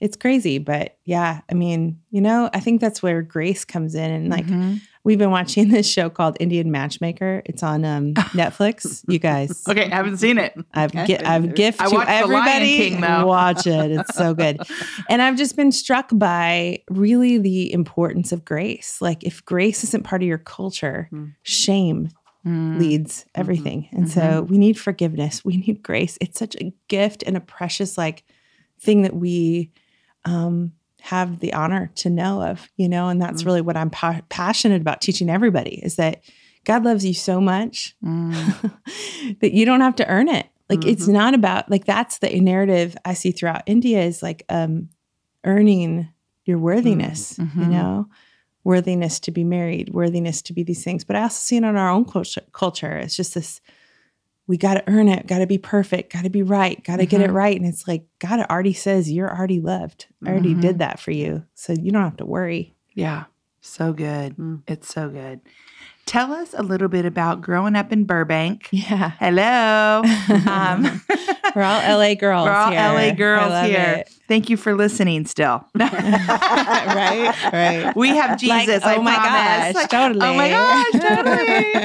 it's 0.00 0.16
crazy. 0.16 0.58
But 0.58 0.96
yeah, 1.04 1.40
I 1.50 1.54
mean, 1.54 2.00
you 2.10 2.20
know, 2.20 2.50
I 2.52 2.60
think 2.60 2.80
that's 2.80 3.02
where 3.02 3.22
grace 3.22 3.64
comes 3.64 3.94
in. 3.94 4.10
And 4.10 4.28
like, 4.28 4.46
Mhm. 4.46 4.80
We've 5.04 5.18
been 5.18 5.30
watching 5.30 5.68
this 5.70 5.88
show 5.88 6.10
called 6.10 6.36
Indian 6.40 6.70
Matchmaker. 6.70 7.42
It's 7.46 7.62
on 7.62 7.84
um, 7.84 8.14
Netflix. 8.34 9.04
You 9.06 9.18
guys, 9.18 9.62
Okay, 9.68 9.84
I 9.90 9.94
haven't 9.94 10.16
seen 10.18 10.38
it. 10.38 10.54
I've, 10.72 10.92
gi- 10.92 11.18
I've 11.18 11.54
gift 11.54 11.80
I 11.80 11.88
to 11.88 11.94
watched 11.94 12.06
The 12.08 12.26
Lion 12.26 12.46
everybody. 12.62 12.76
King. 12.76 13.00
Watch 13.00 13.66
it. 13.66 13.90
It's 13.92 14.16
so 14.16 14.34
good. 14.34 14.60
and 15.08 15.22
I've 15.22 15.36
just 15.36 15.56
been 15.56 15.70
struck 15.72 16.10
by 16.12 16.82
really 16.90 17.38
the 17.38 17.72
importance 17.72 18.32
of 18.32 18.44
grace. 18.44 18.98
Like, 19.00 19.22
if 19.24 19.44
grace 19.44 19.84
isn't 19.84 20.02
part 20.04 20.22
of 20.22 20.28
your 20.28 20.38
culture, 20.38 21.08
Hmm. 21.10 21.26
shame 21.42 22.08
Mm. 22.46 22.78
leads 22.78 23.24
everything. 23.34 23.88
And 23.92 24.06
so 24.10 24.42
we 24.42 24.58
need 24.58 24.78
forgiveness. 24.78 25.42
We 25.46 25.56
need 25.56 25.82
grace. 25.82 26.18
It's 26.20 26.38
such 26.38 26.54
a 26.56 26.74
gift 26.88 27.22
and 27.26 27.38
a 27.38 27.40
precious 27.40 27.96
like 27.96 28.22
thing 28.78 29.00
that 29.00 29.16
we 29.16 29.70
um 30.26 30.72
have 31.04 31.40
the 31.40 31.52
honor 31.52 31.90
to 31.96 32.08
know 32.08 32.42
of, 32.42 32.68
you 32.76 32.88
know, 32.88 33.08
and 33.08 33.20
that's 33.20 33.42
Mm. 33.42 33.46
really 33.46 33.60
what 33.60 33.76
I'm 33.76 33.90
pa- 33.90 34.22
passionate 34.30 34.80
about 34.80 35.02
teaching 35.02 35.28
everybody 35.28 35.74
is 35.84 35.96
that 35.96 36.22
God 36.64 36.82
loves 36.84 37.04
you 37.04 37.12
so 37.12 37.40
much 37.42 37.94
Mm. 38.02 38.70
that 39.40 39.52
you 39.52 39.66
don't 39.66 39.82
have 39.82 39.96
to 39.96 40.08
earn 40.08 40.28
it. 40.28 40.46
Like 40.70 40.84
it's 40.86 41.06
Mhm. 41.06 41.12
not 41.12 41.34
about 41.34 41.70
like 41.70 41.84
that's 41.84 42.18
the 42.18 42.40
narrative 42.40 42.96
I 43.04 43.12
see 43.14 43.32
throughout 43.32 43.62
India 43.66 44.00
is 44.02 44.22
like 44.22 44.44
um 44.48 44.88
earning 45.44 46.08
your 46.46 46.58
worthiness, 46.58 47.38
you 47.38 47.44
Mhm. 47.44 47.68
know. 47.68 48.08
worthiness 48.66 49.20
to 49.20 49.30
be 49.30 49.44
married, 49.44 49.90
worthiness 49.92 50.40
to 50.40 50.54
be 50.54 50.62
these 50.62 50.82
things. 50.82 51.04
But 51.04 51.16
I 51.16 51.22
also 51.24 51.36
see 51.38 51.56
it 51.56 51.64
in 51.64 51.76
our 51.76 51.90
own 51.90 52.06
culture. 52.06 52.40
culture. 52.52 52.96
It's 52.96 53.14
just 53.14 53.34
this 53.34 53.60
we 54.46 54.56
got 54.58 54.74
to 54.74 54.84
earn 54.86 55.08
it, 55.08 55.26
got 55.26 55.38
to 55.38 55.46
be 55.46 55.58
perfect, 55.58 56.12
got 56.12 56.24
to 56.24 56.30
be 56.30 56.42
right, 56.42 56.82
got 56.84 56.96
to 56.96 57.06
get 57.06 57.20
it 57.22 57.30
Mhm. 57.30 57.34
right. 57.34 57.56
And 57.56 57.66
it's 57.66 57.88
like 57.88 58.04
God 58.18 58.40
already 58.50 58.72
says 58.74 59.10
you're 59.10 59.34
already 59.34 59.60
loved. 59.60 60.06
I 60.24 60.30
already 60.30 60.54
Mhm. 60.54 60.60
did 60.60 60.78
that 60.80 61.00
for 61.00 61.12
you. 61.12 61.44
So 61.54 61.72
you 61.72 61.90
don't 61.90 62.02
have 62.04 62.16
to 62.18 62.26
worry. 62.26 62.74
Yeah. 62.94 63.24
So 63.60 63.92
good. 63.94 64.36
Mm. 64.36 64.60
It's 64.68 64.92
so 64.92 65.08
good. 65.08 65.40
Tell 66.06 66.34
us 66.34 66.54
a 66.54 66.62
little 66.62 66.88
bit 66.88 67.06
about 67.06 67.40
growing 67.40 67.74
up 67.74 67.90
in 67.90 68.04
Burbank. 68.04 68.68
Yeah. 68.70 69.12
Hello. 69.18 70.02
Um, 70.46 71.00
We're 71.56 71.62
all 71.62 71.80
LA 71.98 72.14
girls. 72.14 72.44
we're 72.46 72.52
all 72.52 72.70
here. 72.70 72.80
LA 72.80 73.12
girls 73.14 73.66
here. 73.66 73.94
it. 74.00 74.10
Thank 74.28 74.50
you 74.50 74.56
for 74.58 74.74
listening 74.74 75.24
still. 75.24 75.64
right? 75.74 77.34
Right. 77.52 77.92
We 77.96 78.08
have 78.16 78.30
Like, 78.42 78.66
Jesus. 78.66 78.82
I 78.84 78.96
oh 78.96 79.02
my 79.02 79.14
gosh, 79.14 79.74
Like, 79.74 79.88
totally. 79.88 80.26
Oh 80.26 80.34
my 80.34 80.48
gosh, 80.50 80.92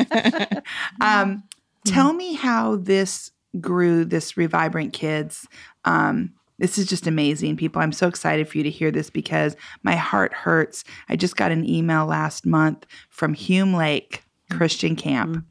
totally. 0.09 0.61
um, 1.01 1.43
tell 1.89 2.13
me 2.13 2.33
how 2.33 2.77
this 2.77 3.31
grew, 3.59 4.05
this 4.05 4.33
Revibrant 4.33 4.93
Kids. 4.93 5.47
Um, 5.85 6.33
this 6.59 6.77
is 6.77 6.85
just 6.87 7.07
amazing, 7.07 7.55
people. 7.57 7.81
I'm 7.81 7.93
so 7.93 8.07
excited 8.07 8.47
for 8.47 8.57
you 8.57 8.63
to 8.65 8.69
hear 8.69 8.91
this 8.91 9.09
because 9.09 9.55
my 9.81 9.95
heart 9.95 10.33
hurts. 10.33 10.83
I 11.07 11.15
just 11.15 11.37
got 11.37 11.51
an 11.51 11.67
email 11.67 12.05
last 12.05 12.45
month 12.45 12.85
from 13.09 13.33
Hume 13.33 13.73
Lake 13.73 14.23
Christian 14.51 14.95
Camp. 14.95 15.45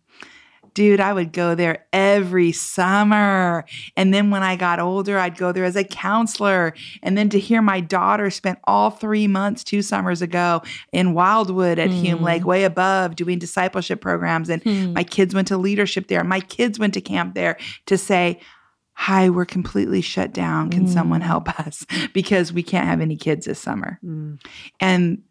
Dude, 0.79 1.01
I 1.01 1.13
would 1.13 1.33
go 1.33 1.57
there 1.57 1.87
every 1.93 2.53
summer. 2.53 3.65
And 3.97 4.15
then 4.15 4.31
when 4.31 4.45
I 4.45 4.55
got 4.55 4.79
older, 4.79 5.19
I'd 5.19 5.37
go 5.37 5.51
there 5.51 5.65
as 5.65 5.75
a 5.75 5.83
counselor. 5.83 6.73
And 7.03 7.19
then 7.19 7.29
to 7.31 7.41
hear 7.41 7.61
my 7.61 7.81
daughter 7.81 8.31
spent 8.31 8.61
all 8.63 8.91
three 8.91 9.27
months 9.27 9.65
two 9.65 9.83
summers 9.83 10.23
ago 10.23 10.63
in 10.93 11.15
Wildwood 11.15 11.81
at 11.81 11.91
Hume 11.91 12.19
Hmm. 12.19 12.25
Lake, 12.25 12.45
way 12.47 12.63
above, 12.63 13.17
doing 13.17 13.41
discipleship 13.41 14.01
programs. 14.01 14.49
And 14.49 14.63
Hmm. 14.63 14.93
my 14.93 15.03
kids 15.03 15.35
went 15.35 15.49
to 15.49 15.57
leadership 15.57 16.07
there. 16.07 16.23
My 16.23 16.39
kids 16.39 16.79
went 16.79 16.95
to 16.95 17.01
camp 17.01 17.35
there 17.35 17.57
to 17.87 17.99
say, 17.99 18.39
Hi, 19.01 19.31
we're 19.31 19.45
completely 19.47 20.01
shut 20.01 20.33
down. 20.33 20.71
Can 20.71 20.87
someone 20.89 21.21
Mm. 21.23 21.25
help 21.27 21.61
us? 21.61 21.87
Because 22.13 22.53
we 22.53 22.63
can't 22.63 22.87
have 22.87 23.01
any 23.01 23.17
kids 23.17 23.47
this 23.47 23.59
summer. 23.61 23.99
Mm. 24.05 24.41
And 24.81 25.23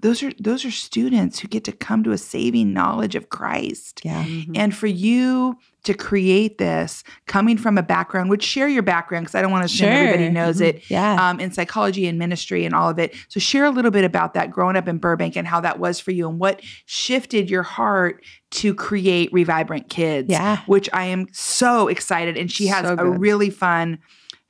those 0.00 0.22
are 0.22 0.32
those 0.40 0.64
are 0.64 0.70
students 0.70 1.38
who 1.38 1.48
get 1.48 1.64
to 1.64 1.72
come 1.72 2.02
to 2.04 2.10
a 2.12 2.18
saving 2.18 2.72
knowledge 2.72 3.14
of 3.14 3.28
Christ. 3.30 4.00
Yeah. 4.04 4.24
Mhm. 4.24 4.52
And 4.56 4.74
for 4.74 4.86
you 4.88 5.56
to 5.84 5.94
create 5.94 6.58
this 6.58 7.04
coming 7.26 7.56
from 7.58 7.76
a 7.78 7.82
background, 7.82 8.28
which 8.30 8.42
share 8.42 8.68
your 8.68 8.82
background 8.82 9.24
because 9.26 9.34
I 9.34 9.42
don't 9.42 9.52
want 9.52 9.62
to 9.68 9.72
assume 9.72 9.88
everybody 9.90 10.24
Sure. 10.24 10.32
knows 10.32 10.58
Mhm. 10.60 10.66
it 10.66 10.82
Yeah. 10.90 11.14
um, 11.28 11.38
in 11.40 11.52
psychology 11.52 12.06
and 12.06 12.18
ministry 12.18 12.64
and 12.64 12.74
all 12.74 12.88
of 12.88 12.98
it. 12.98 13.14
So 13.28 13.38
share 13.38 13.64
a 13.66 13.70
little 13.70 13.90
bit 13.90 14.04
about 14.04 14.34
that 14.34 14.50
growing 14.50 14.76
up 14.76 14.88
in 14.88 14.96
Burbank 14.98 15.36
and 15.36 15.46
how 15.46 15.60
that 15.60 15.78
was 15.78 16.00
for 16.00 16.10
you 16.10 16.28
and 16.28 16.38
what 16.38 16.60
shifted 16.86 17.48
your 17.50 17.62
heart 17.62 18.24
to 18.52 18.74
create 18.74 19.30
Revibrant 19.32 19.88
Kids. 19.90 20.28
Yeah. 20.30 20.58
Which 20.66 20.88
I 20.92 21.04
am 21.04 21.26
so 21.32 21.88
excited. 21.88 22.36
And 22.38 22.50
she 22.50 22.66
has 22.68 22.86
So 22.86 22.96
a 22.98 23.10
really 23.10 23.50
fun, 23.50 23.98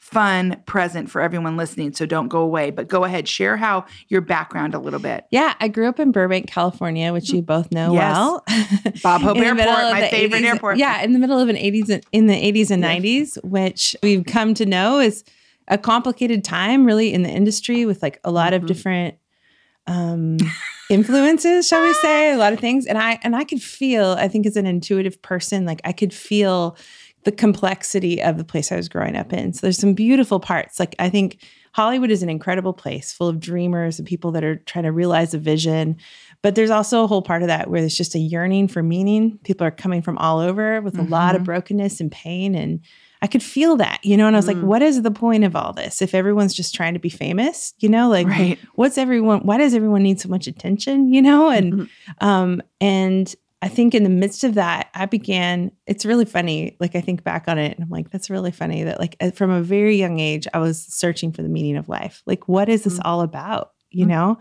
fun 0.04 0.62
present 0.66 1.10
for 1.10 1.22
everyone 1.22 1.56
listening. 1.56 1.92
So 1.94 2.04
don't 2.04 2.28
go 2.28 2.40
away. 2.40 2.70
But 2.70 2.88
go 2.88 3.04
ahead, 3.04 3.26
share 3.26 3.56
how 3.56 3.86
your 4.08 4.20
background 4.20 4.74
a 4.74 4.78
little 4.78 5.00
bit. 5.00 5.24
Yeah, 5.30 5.54
I 5.60 5.68
grew 5.68 5.88
up 5.88 5.98
in 5.98 6.12
Burbank, 6.12 6.46
California, 6.46 7.10
which 7.12 7.30
you 7.32 7.40
both 7.40 7.72
know 7.72 7.94
Yes. 7.94 8.14
well. 8.14 8.44
Bob 9.02 9.20
Hope 9.22 9.38
Airport, 9.38 9.66
my 9.66 10.08
favorite 10.10 10.42
80s 10.42 10.44
airport. 10.46 10.76
Yeah, 10.76 11.00
in 11.02 11.14
the 11.14 11.18
middle 11.18 11.40
of 11.40 11.48
an 11.48 11.56
80s 11.56 11.88
and- 11.88 12.04
in 12.12 12.26
the 12.26 12.34
80s 12.34 12.70
and 12.70 12.82
Yeah. 12.82 12.96
90s, 12.96 13.42
which 13.44 13.96
we've 14.02 14.24
come 14.26 14.52
to 14.54 14.66
know 14.66 15.00
is 15.00 15.24
a 15.68 15.78
complicated 15.78 16.44
time 16.44 16.84
really 16.84 17.12
in 17.14 17.22
the 17.22 17.30
industry 17.30 17.86
with 17.86 18.02
like 18.02 18.20
a 18.24 18.30
lot 18.30 18.52
Mm-hmm. 18.52 18.62
of 18.62 18.68
different 18.68 19.14
um 19.86 20.36
influences, 20.90 21.66
shall 21.66 21.82
we 21.82 21.92
say, 22.02 22.32
a 22.32 22.36
lot 22.36 22.52
of 22.52 22.60
things. 22.60 22.86
And 22.86 22.98
I 22.98 23.18
and 23.22 23.34
I 23.34 23.44
could 23.44 23.62
feel, 23.62 24.12
I 24.18 24.28
think 24.28 24.46
as 24.46 24.56
an 24.56 24.66
intuitive 24.66 25.20
person, 25.22 25.64
like 25.64 25.80
I 25.84 25.92
could 25.92 26.12
feel 26.12 26.76
the 27.24 27.32
complexity 27.32 28.22
of 28.22 28.36
the 28.38 28.44
place 28.44 28.70
I 28.70 28.76
was 28.76 28.88
growing 28.88 29.16
up 29.16 29.32
in. 29.32 29.52
So 29.52 29.60
there's 29.62 29.78
some 29.78 29.94
beautiful 29.94 30.40
parts. 30.40 30.78
Like 30.78 30.94
I 30.98 31.08
think 31.10 31.38
Hollywood 31.72 32.10
is 32.10 32.22
an 32.22 32.28
incredible 32.28 32.72
place 32.72 33.12
full 33.12 33.28
of 33.28 33.40
dreamers 33.40 33.98
and 33.98 34.06
people 34.06 34.30
that 34.32 34.44
are 34.44 34.56
trying 34.56 34.84
to 34.84 34.92
realize 34.92 35.34
a 35.34 35.38
vision. 35.38 35.96
But 36.42 36.54
there's 36.54 36.70
also 36.70 37.02
a 37.02 37.06
whole 37.06 37.22
part 37.22 37.42
of 37.42 37.48
that 37.48 37.68
where 37.70 37.80
there's 37.80 37.96
just 37.96 38.14
a 38.14 38.18
yearning 38.18 38.68
for 38.68 38.82
meaning. 38.82 39.38
People 39.44 39.66
are 39.66 39.70
coming 39.72 40.02
from 40.02 40.16
all 40.18 40.38
over 40.38 40.80
with 40.82 40.98
a 40.98 41.02
lot 41.02 41.34
of 41.34 41.42
Mhm. 41.42 41.46
brokenness 41.46 42.00
and 42.00 42.12
pain. 42.12 42.54
And 42.54 42.80
I 43.22 43.26
could 43.26 43.42
feel 43.42 43.76
that, 43.76 44.00
you 44.04 44.16
know, 44.18 44.26
and 44.26 44.36
I 44.36 44.38
was 44.38 44.46
like, 44.46 44.58
Mm. 44.58 44.64
what 44.64 44.82
is 44.82 45.00
the 45.00 45.10
point 45.10 45.44
of 45.44 45.56
all 45.56 45.72
this? 45.72 46.02
If 46.02 46.14
everyone's 46.14 46.52
just 46.52 46.74
trying 46.74 46.92
to 46.92 47.00
be 47.00 47.08
famous, 47.08 47.72
you 47.78 47.88
know, 47.88 48.08
like 48.10 48.26
Right. 48.28 48.58
what's 48.74 48.98
everyone 48.98 49.40
why 49.40 49.56
does 49.56 49.72
everyone 49.74 50.02
need 50.02 50.20
so 50.20 50.28
much 50.28 50.46
attention, 50.46 51.08
you 51.12 51.22
know? 51.22 51.48
And 51.48 51.72
Mhm. 51.72 51.88
um, 52.20 52.62
and 52.82 53.34
I 53.64 53.68
think 53.68 53.94
in 53.94 54.02
the 54.02 54.10
midst 54.10 54.44
of 54.44 54.54
that, 54.54 54.90
I 54.94 55.06
began, 55.06 55.70
it's 55.86 56.04
really 56.04 56.26
funny. 56.26 56.76
Like 56.80 56.94
I 56.94 57.00
think 57.00 57.24
back 57.24 57.44
on 57.48 57.56
it 57.58 57.74
and 57.74 57.82
I'm 57.82 57.88
like, 57.88 58.10
that's 58.10 58.28
really 58.28 58.50
funny 58.50 58.84
that 58.84 59.00
like 59.00 59.16
from 59.34 59.50
a 59.50 59.62
very 59.62 59.96
young 59.96 60.20
age, 60.20 60.46
I 60.52 60.58
was 60.58 60.84
searching 60.84 61.32
for 61.32 61.40
the 61.42 61.48
meaning 61.48 61.76
of 61.78 61.88
life. 61.88 62.22
Like, 62.26 62.46
what 62.46 62.68
is 62.68 62.84
this 62.84 62.98
Mm. 62.98 63.02
all 63.06 63.22
about? 63.22 63.72
You 63.90 64.04
Mm. 64.04 64.08
know? 64.08 64.38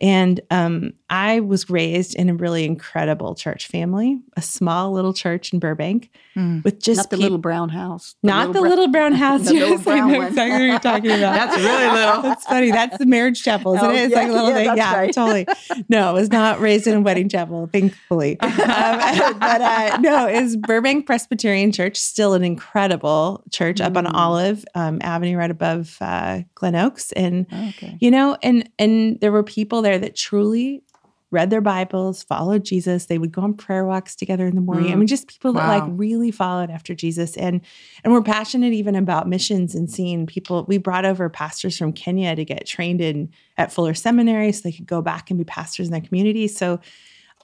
And 0.00 0.40
um, 0.50 0.92
I 1.14 1.40
was 1.40 1.70
raised 1.70 2.14
in 2.16 2.28
a 2.28 2.34
really 2.34 2.64
incredible 2.64 3.34
church 3.36 3.68
family, 3.68 4.18
a 4.36 4.42
small 4.42 4.90
little 4.92 5.12
church 5.12 5.52
in 5.52 5.58
Burbank 5.60 6.10
Mm. 6.36 6.64
with 6.64 6.80
just 6.82 6.98
Not 6.98 7.10
the 7.10 7.16
peop- 7.16 7.22
little 7.22 7.38
brown 7.38 7.68
house. 7.68 8.16
not 8.24 8.48
the 8.48 8.54
brown- 8.58 8.68
little 8.70 8.88
brown 8.88 9.12
house. 9.12 9.42
the 9.46 9.52
little 9.52 9.68
Yes, 9.78 9.86
I 9.86 10.00
know 10.00 10.22
exactly 10.22 10.58
what 10.58 10.62
you're 10.72 10.78
talking 10.80 11.10
about. 11.12 11.34
That's 11.38 11.56
really 11.56 11.92
little. 11.92 12.22
That's 12.22 12.44
funny. 12.44 12.70
That's 12.72 12.98
the 12.98 13.06
marriage 13.06 13.40
chapel, 13.44 13.74
isn't 13.74 13.86
Oh, 13.86 13.92
it? 13.92 14.00
It's 14.06 14.10
yeah, 14.12 14.18
like 14.18 14.28
a 14.28 14.32
little 14.32 14.48
yeah, 14.50 14.56
thing. 14.56 14.76
Yeah, 14.76 14.96
right. 14.96 15.12
totally. 15.14 15.46
No, 15.88 16.10
it 16.10 16.14
was 16.14 16.30
not 16.32 16.58
raised 16.58 16.88
in 16.88 16.94
a 16.96 17.00
wedding 17.00 17.28
chapel, 17.28 17.68
thankfully. 17.72 18.36
Um, 18.42 19.38
but 19.38 19.60
uh, 19.60 19.98
no, 20.00 20.26
it's 20.26 20.56
Burbank 20.56 21.06
Presbyterian 21.06 21.70
Church, 21.70 21.96
still 21.96 22.34
an 22.34 22.42
incredible 22.42 23.44
church 23.50 23.80
up 23.80 23.96
on 23.96 24.04
Mm. 24.06 24.14
Olive 24.14 24.64
um, 24.74 24.98
Avenue, 25.02 25.36
right 25.36 25.50
above 25.50 25.96
uh, 26.00 26.40
Glen 26.56 26.74
Oaks, 26.74 27.12
and 27.12 27.46
Oh, 27.52 27.68
Okay. 27.68 27.96
you 28.00 28.10
know, 28.10 28.36
and 28.42 28.68
and 28.78 29.20
there 29.20 29.30
were 29.30 29.44
people 29.44 29.82
there 29.82 29.98
that 29.98 30.16
truly 30.16 30.82
read 31.34 31.50
their 31.50 31.60
Bibles, 31.60 32.22
followed 32.22 32.64
Jesus. 32.64 33.06
They 33.06 33.18
would 33.18 33.32
go 33.32 33.42
on 33.42 33.52
prayer 33.54 33.84
walks 33.84 34.14
together 34.16 34.46
in 34.46 34.54
the 34.54 34.60
morning. 34.62 34.90
I 34.90 34.94
Mm. 34.94 34.98
mean, 35.00 35.06
just 35.06 35.28
people 35.28 35.52
that 35.54 35.66
like 35.68 35.84
really 35.88 36.30
followed 36.30 36.70
after 36.70 36.94
Jesus 36.94 37.36
and 37.36 37.60
and 38.02 38.12
were 38.12 38.22
passionate 38.22 38.72
even 38.72 38.94
about 38.94 39.28
missions 39.28 39.74
and 39.74 39.90
seeing 39.90 40.24
people. 40.26 40.64
We 40.66 40.78
brought 40.78 41.04
over 41.04 41.28
pastors 41.28 41.76
from 41.76 41.92
Kenya 41.92 42.34
to 42.36 42.44
get 42.44 42.66
trained 42.66 43.00
in 43.02 43.28
at 43.58 43.72
Fuller 43.72 43.92
Seminary 43.94 44.52
so 44.52 44.62
they 44.62 44.72
could 44.72 44.86
go 44.86 45.02
back 45.02 45.30
and 45.30 45.38
be 45.38 45.44
pastors 45.44 45.86
in 45.88 45.92
their 45.92 46.00
community. 46.00 46.48
So 46.48 46.80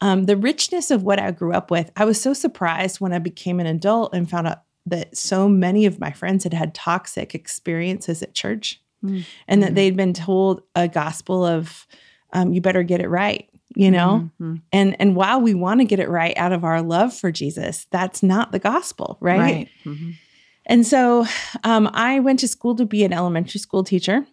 um, 0.01 0.25
the 0.25 0.37
richness 0.37 0.91
of 0.91 1.03
what 1.03 1.19
I 1.21 1.31
grew 1.31 1.53
up 1.53 1.71
with, 1.71 1.91
I 1.97 2.07
was 2.07 2.19
so 2.19 2.33
surprised 2.33 3.01
when 3.01 3.13
I 3.13 3.19
became 3.19 3.61
an 3.61 3.67
adult 3.67 4.15
and 4.15 4.31
found 4.31 4.47
out 4.47 4.63
that 4.87 5.15
so 5.17 5.47
many 5.47 5.85
of 5.85 6.01
my 6.01 6.11
friends 6.11 6.45
had 6.45 6.55
had 6.55 6.75
toxic 6.75 7.35
experiences 7.35 8.23
at 8.23 8.35
church 8.35 8.81
Mm. 9.05 9.25
and 9.49 9.63
that 9.63 9.73
Mhm. 9.73 9.75
they'd 9.75 9.97
been 9.97 10.13
told 10.15 10.63
a 10.75 10.87
gospel 10.89 11.45
of 11.45 11.87
um, 12.33 12.53
you 12.53 12.61
better 12.61 12.83
get 12.85 13.01
it 13.01 13.09
right 13.09 13.50
you 13.81 13.91
know 13.91 14.31
Mhm. 14.41 14.61
and 14.73 14.97
and 15.01 15.17
while 15.17 15.41
we 15.41 15.55
want 15.55 15.81
to 15.81 15.85
get 15.87 16.01
it 16.01 16.09
right 16.09 16.37
out 16.37 16.53
of 16.53 16.63
our 16.65 16.83
love 16.83 17.11
for 17.15 17.31
jesus 17.33 17.87
that's 17.91 18.23
not 18.23 18.53
the 18.53 18.59
gospel 18.59 19.17
right, 19.21 19.39
Right. 19.41 19.69
Mhm. 19.85 20.15
and 20.67 20.87
so 20.87 21.25
um, 21.65 21.89
i 21.95 22.21
went 22.21 22.39
to 22.41 22.49
school 22.49 22.75
to 22.77 22.85
be 22.85 23.05
an 23.05 23.13
elementary 23.13 23.59
school 23.61 23.83
teacher 23.85 24.27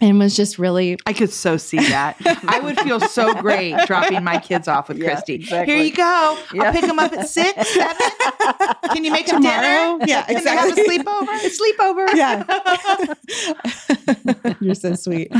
and 0.00 0.10
it 0.10 0.18
was 0.18 0.36
just 0.36 0.58
really 0.58 0.96
I 1.06 1.12
could 1.12 1.32
so 1.32 1.56
see 1.56 1.78
that. 1.78 2.16
I 2.46 2.60
would 2.60 2.78
feel 2.80 3.00
so 3.00 3.34
great 3.40 3.76
dropping 3.86 4.22
my 4.24 4.38
kids 4.38 4.68
off 4.68 4.88
with 4.88 4.98
Yeah, 4.98 5.12
Christy. 5.14 5.34
exactly. 5.34 5.74
Here 5.74 5.84
you 5.84 5.92
go. 5.92 6.38
I'll 6.60 6.72
pick 6.72 6.82
them 6.86 6.98
up 6.98 7.12
at 7.12 7.28
six, 7.28 7.68
seven. 7.74 7.96
Can 8.92 9.04
you 9.04 9.10
make 9.10 9.26
them 9.26 9.42
Tomorrow? 9.42 9.98
dinner? 9.98 10.04
Yeah, 10.06 10.22
Can 10.24 10.44
they 10.44 10.50
have 10.50 10.68
a 10.68 10.80
exactly. 10.80 10.98
sleepover? 10.98 12.14
yeah 12.14 12.44
you're 14.60 14.74
so 14.74 14.94
sweet 14.94 15.30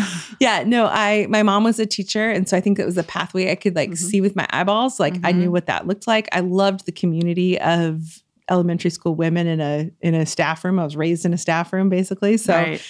yeah 0.41 0.63
no 0.65 0.87
i 0.87 1.27
my 1.29 1.43
mom 1.43 1.65
was 1.65 1.79
a 1.79 1.87
teacher 1.87 2.31
and 2.31 2.49
so 2.49 2.57
i 2.57 2.61
think 2.61 2.79
it 2.79 2.85
was 2.85 2.97
a 2.99 3.03
pathway 3.03 3.51
i 3.51 3.55
could 3.55 3.75
like 3.75 3.91
Mhm. 3.91 3.97
see 3.97 4.21
with 4.21 4.37
my 4.37 4.47
eyeballs 4.51 5.01
like 5.01 5.17
i 5.25 5.33
knew 5.33 5.49
Mhm. 5.49 5.53
what 5.53 5.67
that 5.67 5.87
looked 5.87 6.07
like 6.07 6.29
i 6.33 6.41
loved 6.41 6.87
the 6.87 6.93
community 6.93 7.59
of 7.61 8.23
elementary 8.51 8.91
school 8.91 9.15
women 9.15 9.47
in 9.47 9.61
a 9.61 9.91
in 10.01 10.15
a 10.15 10.27
staff 10.27 10.65
room 10.65 10.79
i 10.79 10.85
was 10.85 10.97
raised 10.97 11.25
in 11.25 11.33
a 11.35 11.39
staff 11.39 11.73
room 11.73 11.89
basically 11.89 12.37
so 12.37 12.55
Right. 12.55 12.83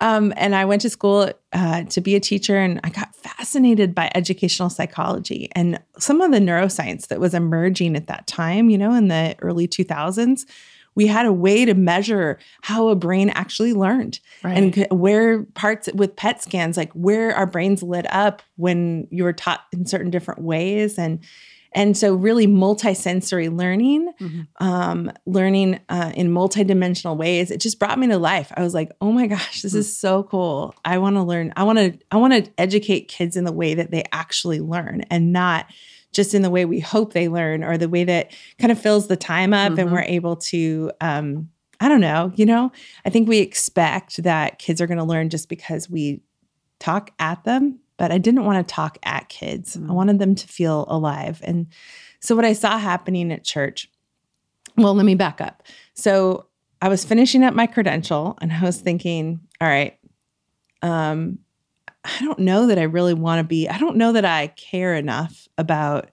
Um, 0.00 0.32
and 0.36 0.54
I 0.56 0.64
went 0.64 0.82
to 0.82 0.90
school 0.90 1.30
uh, 1.52 1.84
to 1.84 2.00
be 2.00 2.16
a 2.16 2.20
teacher, 2.20 2.56
and 2.56 2.80
I 2.82 2.90
got 2.90 3.14
fascinated 3.14 3.94
by 3.94 4.10
educational 4.14 4.70
psychology 4.70 5.48
and 5.52 5.80
some 5.98 6.20
of 6.20 6.32
the 6.32 6.38
neuroscience 6.38 7.06
that 7.08 7.20
was 7.20 7.34
emerging 7.34 7.96
at 7.96 8.06
that 8.08 8.26
time. 8.26 8.70
You 8.70 8.78
know, 8.78 8.92
in 8.94 9.08
the 9.08 9.36
early 9.40 9.68
2000s, 9.68 10.46
we 10.96 11.06
had 11.06 11.26
a 11.26 11.32
way 11.32 11.64
to 11.64 11.74
measure 11.74 12.38
how 12.62 12.88
a 12.88 12.94
brain 12.94 13.30
actually 13.30 13.72
learned 13.72 14.20
Right. 14.44 14.56
and 14.56 14.86
where 15.00 15.42
parts 15.54 15.88
with 15.94 16.14
PET 16.16 16.42
scans, 16.42 16.76
like 16.76 16.92
where 16.92 17.34
our 17.34 17.46
brains 17.46 17.82
lit 17.82 18.06
up 18.12 18.42
when 18.56 19.08
you 19.10 19.24
were 19.24 19.32
taught 19.32 19.62
in 19.72 19.86
certain 19.86 20.10
different 20.10 20.42
ways, 20.42 20.98
and 20.98 21.18
And 21.74 21.96
so, 21.96 22.14
really, 22.14 22.46
multisensory 22.46 23.54
learning, 23.54 24.12
Mhm. 24.20 24.46
um, 24.60 25.10
learning 25.26 25.80
uh, 25.88 26.12
in 26.14 26.28
multidimensional 26.30 27.16
ways, 27.16 27.50
it 27.50 27.60
just 27.60 27.78
brought 27.78 27.98
me 27.98 28.06
to 28.08 28.18
life. 28.18 28.52
I 28.56 28.62
was 28.62 28.74
like, 28.74 28.92
"Oh 29.00 29.10
my 29.12 29.26
gosh, 29.26 29.62
this 29.62 29.74
is 29.74 29.96
so 29.98 30.22
cool! 30.22 30.74
I 30.84 30.98
want 30.98 31.16
to 31.16 31.22
learn. 31.22 31.52
I 31.56 31.64
want 31.64 31.78
to. 31.78 31.98
I 32.10 32.16
want 32.16 32.32
to 32.44 32.50
educate 32.58 33.08
kids 33.08 33.36
in 33.36 33.44
the 33.44 33.52
way 33.52 33.74
that 33.74 33.90
they 33.90 34.04
actually 34.12 34.60
learn, 34.60 35.02
and 35.10 35.32
not 35.32 35.66
just 36.12 36.32
in 36.32 36.42
the 36.42 36.50
way 36.50 36.64
we 36.64 36.78
hope 36.78 37.12
they 37.12 37.28
learn, 37.28 37.64
or 37.64 37.76
the 37.76 37.88
way 37.88 38.04
that 38.04 38.30
kind 38.60 38.70
of 38.70 38.78
fills 38.80 39.08
the 39.08 39.16
time 39.16 39.52
up, 39.52 39.76
and 39.76 39.88
Mhm. 39.88 39.92
we're 39.92 40.00
able 40.02 40.36
to." 40.36 40.92
Um, 41.00 41.48
I 41.80 41.88
don't 41.88 42.00
know. 42.00 42.30
You 42.36 42.46
know, 42.46 42.70
I 43.04 43.10
think 43.10 43.28
we 43.28 43.38
expect 43.38 44.22
that 44.22 44.60
kids 44.60 44.80
are 44.80 44.86
going 44.86 44.98
to 44.98 45.04
learn 45.04 45.28
just 45.28 45.48
because 45.48 45.90
we 45.90 46.20
talk 46.78 47.10
at 47.18 47.42
them, 47.44 47.80
but 48.04 48.12
I 48.12 48.18
didn't 48.18 48.44
want 48.44 48.68
to 48.68 48.74
talk 48.74 48.98
at 49.02 49.30
kids. 49.30 49.78
I 49.78 49.80
Mm. 49.80 49.94
wanted 49.94 50.18
them 50.18 50.34
to 50.34 50.46
feel 50.46 50.84
alive. 50.88 51.40
And 51.42 51.68
so, 52.20 52.36
what 52.36 52.44
I 52.44 52.52
saw 52.52 52.76
happening 52.76 53.32
at 53.32 53.44
church, 53.44 53.90
well, 54.76 54.92
let 54.92 55.06
me 55.06 55.14
back 55.14 55.40
up. 55.40 55.62
So, 55.94 56.44
I 56.82 56.88
was 56.90 57.02
finishing 57.02 57.42
up 57.42 57.54
my 57.54 57.66
credential 57.66 58.36
and 58.42 58.52
I 58.52 58.60
was 58.60 58.78
thinking, 58.78 59.40
all 59.58 59.68
right, 59.68 59.96
um, 60.82 61.38
I 62.04 62.18
don't 62.20 62.40
know 62.40 62.66
that 62.66 62.78
I 62.78 62.82
really 62.82 63.14
want 63.14 63.38
to 63.38 63.44
be, 63.44 63.70
I 63.70 63.78
don't 63.78 63.96
know 63.96 64.12
that 64.12 64.26
I 64.26 64.48
care 64.48 64.94
enough 64.94 65.48
about 65.56 66.10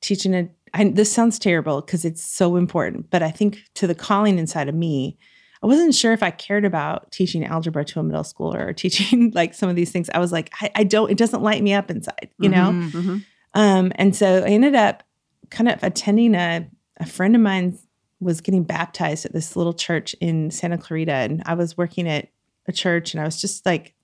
teaching 0.00 0.32
a 0.34 0.48
I, 0.72 0.84
this 0.88 1.12
sounds 1.12 1.38
terrible 1.38 1.82
because 1.82 2.06
it's 2.06 2.22
so 2.22 2.56
important, 2.56 3.10
but 3.10 3.22
I 3.22 3.30
think 3.30 3.58
to 3.74 3.86
the 3.86 3.94
calling 3.94 4.38
inside 4.38 4.70
of 4.70 4.74
me, 4.74 5.18
I 5.62 5.66
wasn't 5.66 5.94
sure 5.94 6.12
if 6.12 6.22
I 6.22 6.30
cared 6.30 6.64
about 6.64 7.12
teaching 7.12 7.44
algebra 7.44 7.84
to 7.84 8.00
a 8.00 8.02
middle 8.02 8.24
schooler 8.24 8.68
or 8.68 8.72
teaching 8.84 9.30
like 9.34 9.54
some 9.54 9.68
of 9.68 9.76
these 9.76 9.90
things. 9.92 10.10
I 10.12 10.18
was 10.18 10.32
like, 10.32 10.52
I, 10.60 10.70
I 10.76 10.84
don't, 10.84 11.10
it 11.10 11.18
doesn't 11.18 11.42
light 11.42 11.62
me 11.62 11.72
up 11.72 11.90
inside, 11.90 12.30
you 12.38 12.48
know? 12.48 12.70
Mhm. 12.72 12.90
Mhm. 12.90 13.24
Um, 13.54 13.92
and 13.96 14.16
so 14.16 14.42
I 14.44 14.48
ended 14.48 14.74
up 14.74 15.02
kind 15.50 15.68
of 15.68 15.82
attending 15.82 16.34
a, 16.34 16.66
a 16.98 17.06
friend 17.06 17.34
of 17.36 17.42
mine 17.42 17.78
was 18.20 18.40
getting 18.40 18.62
baptized 18.62 19.24
at 19.26 19.32
this 19.32 19.56
little 19.56 19.74
church 19.74 20.14
in 20.20 20.50
Santa 20.50 20.78
Clarita. 20.78 21.12
And 21.12 21.42
I 21.44 21.54
was 21.54 21.76
working 21.76 22.08
at 22.08 22.28
a 22.66 22.72
church 22.72 23.12
and 23.14 23.20
I 23.20 23.24
was 23.24 23.40
just 23.40 23.66
like, 23.66 23.94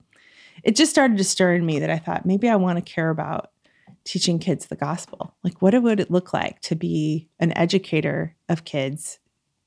it 0.63 0.75
just 0.75 0.91
started 0.91 1.17
to 1.17 1.23
stir 1.23 1.55
in 1.55 1.65
me 1.65 1.79
that 1.79 1.89
I 1.89 1.97
thought 1.97 2.25
maybe 2.25 2.49
I 2.49 2.57
want 2.57 2.77
to 2.77 2.93
care 2.93 3.09
about 3.09 3.51
teaching 4.03 4.39
kids 4.39 4.67
the 4.67 4.75
gospel. 4.75 5.33
Like, 5.43 5.61
what 5.61 5.81
would 5.81 5.99
it 5.99 6.11
look 6.11 6.33
like 6.33 6.59
to 6.61 6.75
be 6.75 7.29
an 7.39 7.57
educator 7.57 8.35
of 8.49 8.65
kids 8.65 9.19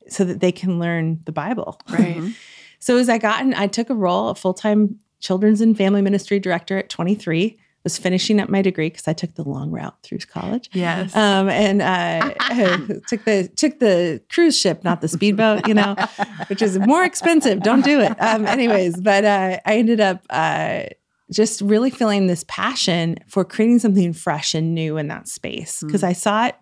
so 0.08 0.24
that 0.24 0.40
they 0.40 0.52
can 0.52 0.78
learn 0.78 1.20
the 1.24 1.32
Bible? 1.32 1.80
Right. 1.90 2.16
Mhm. 2.16 2.34
So 2.78 2.96
as 2.96 3.08
I 3.08 3.18
got 3.18 3.40
in, 3.42 3.54
I 3.54 3.66
took 3.68 3.90
a 3.90 3.94
role, 3.94 4.28
a 4.28 4.34
full-time 4.34 4.98
children's 5.20 5.60
and 5.60 5.76
family 5.76 6.02
ministry 6.02 6.40
director 6.40 6.78
at 6.78 6.88
23. 6.88 7.58
Was 7.84 7.98
finishing 7.98 8.38
up 8.38 8.48
my 8.48 8.62
degree 8.62 8.90
because 8.90 9.08
I 9.08 9.12
took 9.12 9.34
the 9.34 9.42
long 9.42 9.72
route 9.72 9.96
through 10.04 10.18
college. 10.18 10.70
Yes. 10.72 11.16
Um, 11.16 11.48
and 11.48 11.82
uh, 11.82 12.28
took 13.08 13.24
the 13.24 13.50
took 13.56 13.80
the 13.80 14.22
cruise 14.30 14.56
ship, 14.56 14.84
not 14.84 15.00
the 15.00 15.08
speedboat, 15.08 15.66
you 15.66 15.74
know, 15.74 15.96
which 16.46 16.62
is 16.62 16.78
more 16.78 17.02
expensive. 17.02 17.60
Don't 17.62 17.84
do 17.84 17.98
it. 17.98 18.12
Um, 18.20 18.46
anyways, 18.46 19.00
but 19.00 19.24
uh, 19.24 19.58
I 19.66 19.78
ended 19.78 19.98
up 20.00 20.24
uh, 20.30 20.84
just 21.32 21.60
really 21.60 21.90
feeling 21.90 22.28
this 22.28 22.44
passion 22.46 23.16
for 23.26 23.44
creating 23.44 23.80
something 23.80 24.12
fresh 24.12 24.54
and 24.54 24.76
new 24.76 24.96
in 24.96 25.08
that 25.08 25.26
space 25.26 25.82
because 25.84 26.04
I 26.04 26.12
saw 26.12 26.46
it. 26.46 26.54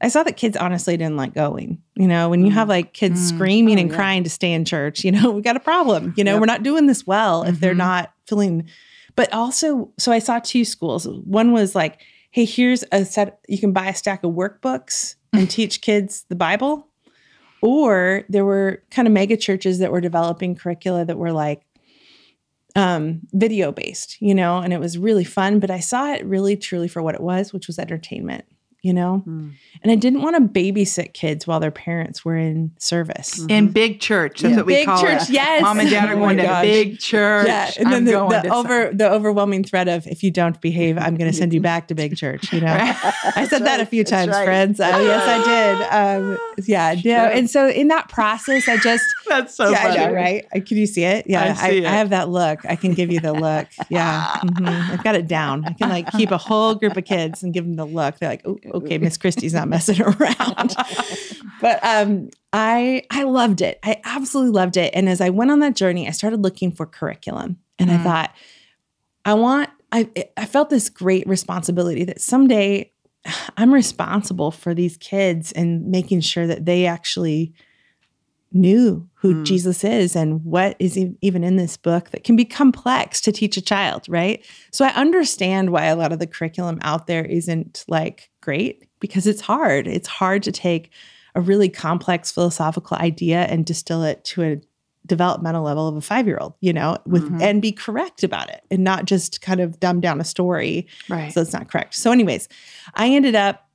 I 0.00 0.08
saw 0.08 0.22
that 0.24 0.36
kids 0.36 0.56
honestly 0.56 0.96
didn't 0.96 1.16
like 1.16 1.32
going. 1.34 1.82
You 1.94 2.06
know, 2.06 2.28
when 2.28 2.44
you 2.44 2.50
have 2.52 2.68
like 2.68 2.92
kids 2.92 3.20
Mm. 3.20 3.34
screaming 3.34 3.78
Oh, 3.78 3.80
and 3.82 3.90
yeah. 3.90 3.96
crying 3.96 4.24
to 4.24 4.30
stay 4.30 4.52
in 4.52 4.64
church, 4.64 5.04
you 5.04 5.12
know, 5.12 5.30
we 5.36 5.40
got 5.42 5.56
a 5.56 5.60
problem. 5.60 6.12
You 6.16 6.24
know, 6.24 6.32
Yep. 6.32 6.40
we're 6.40 6.46
not 6.46 6.62
doing 6.62 6.86
this 6.86 7.06
well 7.06 7.42
if 7.44 7.60
they're 7.60 7.72
Mhm. 7.74 7.78
not 7.78 8.12
feeling. 8.26 8.68
But 9.14 9.32
also, 9.32 9.90
so 9.98 10.12
I 10.12 10.18
saw 10.18 10.38
two 10.38 10.64
schools. 10.66 11.08
One 11.08 11.52
was 11.52 11.74
like, 11.74 12.00
hey, 12.30 12.44
here's 12.44 12.84
a 12.92 13.06
set, 13.06 13.38
you 13.48 13.58
can 13.58 13.72
buy 13.72 13.86
a 13.88 13.94
stack 13.94 14.22
of 14.24 14.32
workbooks 14.32 15.14
and 15.32 15.48
teach 15.48 15.80
kids 15.80 16.26
the 16.28 16.36
Bible. 16.36 16.88
Or 17.62 18.24
there 18.28 18.44
were 18.44 18.82
kind 18.90 19.08
of 19.08 19.14
mega 19.14 19.38
churches 19.38 19.78
that 19.78 19.90
were 19.90 20.02
developing 20.02 20.54
curricula 20.54 21.06
that 21.06 21.16
were 21.16 21.32
like 21.32 21.62
um, 22.74 23.20
video 23.32 23.72
based, 23.72 24.20
you 24.20 24.34
know, 24.34 24.58
and 24.58 24.72
it 24.74 24.80
was 24.80 24.98
really 24.98 25.24
fun. 25.24 25.58
But 25.60 25.70
I 25.70 25.80
saw 25.80 26.12
it 26.12 26.24
really 26.26 26.56
truly 26.58 26.88
for 26.88 27.02
what 27.02 27.14
it 27.14 27.22
was, 27.22 27.52
which 27.54 27.66
was 27.66 27.78
entertainment, 27.78 28.44
you 28.86 28.92
know, 28.94 29.22
Mm. 29.26 29.50
and 29.82 29.90
I 29.92 29.96
didn't 29.96 30.22
want 30.22 30.36
to 30.36 30.42
babysit 30.60 31.12
kids 31.12 31.46
while 31.46 31.58
their 31.60 31.70
parents 31.72 32.24
were 32.24 32.36
in 32.36 32.70
service. 32.78 33.44
In 33.48 33.68
big 33.72 34.00
church. 34.00 34.40
That's 34.40 34.52
Yeah. 34.52 34.56
what 34.58 34.66
we 34.66 34.74
Big 34.74 34.86
call 34.86 35.00
church, 35.02 35.22
it. 35.22 35.30
yes. 35.30 35.62
Mom 35.62 35.80
and 35.80 35.90
dad 35.90 36.08
are 36.08 36.12
Oh 36.16 36.18
going 36.18 36.36
to 36.38 36.44
gosh. 36.44 36.62
big 36.64 36.98
church. 37.00 37.46
Yeah, 37.48 37.70
and 37.78 37.86
then 37.86 37.94
I'm 37.94 38.04
the, 38.04 38.12
going 38.12 38.28
the 38.30 38.42
to 38.48 38.54
over 38.54 38.90
the 38.92 39.10
overwhelming 39.10 39.64
threat 39.64 39.88
of 39.88 40.06
if 40.06 40.22
you 40.22 40.30
don't 40.30 40.60
behave, 40.60 40.96
I'm 40.98 41.16
going 41.16 41.30
to 41.30 41.36
send 41.36 41.52
you 41.52 41.60
back 41.60 41.88
to 41.88 41.94
big 41.94 42.16
church. 42.16 42.52
You 42.52 42.60
know, 42.60 42.76
I 43.36 43.46
said 43.50 43.64
that 43.64 43.80
a 43.80 43.86
few 43.86 44.04
That's 44.04 44.10
times, 44.12 44.28
right. 44.30 44.44
friends. 44.44 44.78
Uh, 44.80 44.84
yes, 45.02 45.24
I 45.26 45.38
did. 45.44 45.76
Um, 45.96 46.38
yeah, 46.66 46.94
no, 46.94 47.00
True. 47.00 47.10
and 47.12 47.50
so 47.50 47.68
in 47.68 47.88
that 47.88 48.08
process, 48.08 48.68
I 48.68 48.76
just 48.78 49.04
That's 49.28 49.54
so 49.54 49.70
yeah, 49.70 49.82
funny. 49.82 49.98
I 49.98 50.06
know, 50.06 50.12
right? 50.14 50.46
Can 50.66 50.76
you 50.76 50.86
see 50.86 51.04
it? 51.04 51.26
Yeah, 51.28 51.54
I 51.58 51.68
see 51.68 51.78
it. 51.78 51.84
I 51.86 51.90
have 51.92 52.10
that 52.10 52.28
look. 52.28 52.60
I 52.66 52.76
can 52.76 52.92
give 52.94 53.10
you 53.10 53.18
the 53.20 53.32
look. 53.32 53.66
Yeah, 53.88 54.24
mhm. 54.44 54.90
I've 54.90 55.02
got 55.04 55.14
it 55.16 55.26
down. 55.26 55.64
I 55.64 55.72
can 55.72 55.88
like 55.88 56.10
keep 56.12 56.30
a 56.30 56.38
whole 56.38 56.74
group 56.74 56.96
of 56.96 57.04
kids 57.04 57.42
and 57.42 57.52
give 57.52 57.64
them 57.64 57.74
the 57.74 57.84
look. 57.86 58.18
They're 58.18 58.28
like, 58.28 58.42
oh, 58.46 58.58
okay, 58.76 58.98
Miss 58.98 59.16
Christie's 59.16 59.54
not 59.54 59.68
messing 59.68 60.00
around. 60.02 60.74
but 61.60 61.84
um, 61.84 62.30
I 62.52 63.02
I 63.10 63.22
loved 63.24 63.60
it. 63.60 63.78
I 63.82 64.00
absolutely 64.04 64.52
loved 64.52 64.76
it. 64.76 64.92
And 64.94 65.08
as 65.08 65.20
I 65.20 65.30
went 65.30 65.50
on 65.50 65.60
that 65.60 65.76
journey, 65.76 66.08
I 66.08 66.10
started 66.12 66.42
looking 66.42 66.72
for 66.72 66.86
curriculum, 66.86 67.58
and 67.78 67.90
I 67.90 67.96
Mm. 67.98 68.02
thought, 68.02 68.34
I 69.24 69.34
want. 69.34 69.70
I 69.92 70.08
I 70.36 70.46
felt 70.46 70.68
this 70.70 70.88
great 70.88 71.26
responsibility 71.28 72.04
that 72.04 72.20
someday 72.20 72.92
I'm 73.56 73.72
responsible 73.72 74.50
for 74.50 74.74
these 74.74 74.96
kids 74.96 75.52
and 75.52 75.86
making 75.88 76.20
sure 76.20 76.46
that 76.46 76.64
they 76.64 76.86
actually 76.86 77.52
knew 78.52 79.08
who 79.14 79.34
Mm. 79.34 79.44
Jesus 79.44 79.82
is 79.84 80.14
and 80.16 80.44
what 80.44 80.76
is 80.78 80.96
e- 80.96 81.16
even 81.20 81.42
in 81.44 81.56
this 81.56 81.76
book 81.76 82.10
that 82.10 82.24
can 82.24 82.36
be 82.36 82.44
complex 82.44 83.20
to 83.22 83.32
teach 83.32 83.56
a 83.56 83.60
child, 83.60 84.04
right? 84.08 84.44
So 84.70 84.84
I 84.84 84.90
understand 84.90 85.70
why 85.70 85.86
a 85.86 85.96
lot 85.96 86.12
of 86.12 86.18
the 86.20 86.26
curriculum 86.26 86.78
out 86.82 87.06
there 87.06 87.24
isn't 87.24 87.84
like 87.88 88.30
great 88.40 88.84
because 89.00 89.26
it's 89.26 89.40
hard. 89.40 89.86
It's 89.88 90.08
hard 90.08 90.42
to 90.44 90.52
take 90.52 90.90
a 91.34 91.40
really 91.40 91.68
complex 91.68 92.30
philosophical 92.32 92.96
idea 92.98 93.40
and 93.42 93.66
distill 93.66 94.02
it 94.04 94.24
to 94.24 94.42
a 94.42 94.60
developmental 95.06 95.62
level 95.62 95.86
of 95.86 95.96
a 95.96 96.00
5-year-old, 96.00 96.54
you 96.60 96.72
know, 96.72 96.96
with 97.06 97.30
Mhm. 97.30 97.42
and 97.42 97.60
be 97.62 97.70
correct 97.72 98.24
about 98.24 98.48
it 98.48 98.62
and 98.70 98.82
not 98.82 99.04
just 99.04 99.40
kind 99.42 99.60
of 99.60 99.78
dumb 99.80 100.00
down 100.00 100.20
a 100.20 100.24
story 100.24 100.86
Right. 101.08 101.32
so 101.32 101.40
it's 101.42 101.52
not 101.52 101.68
correct. 101.70 101.94
So, 101.94 102.10
anyways, 102.10 102.48
I 102.94 103.08
ended 103.10 103.34
up 103.34 103.68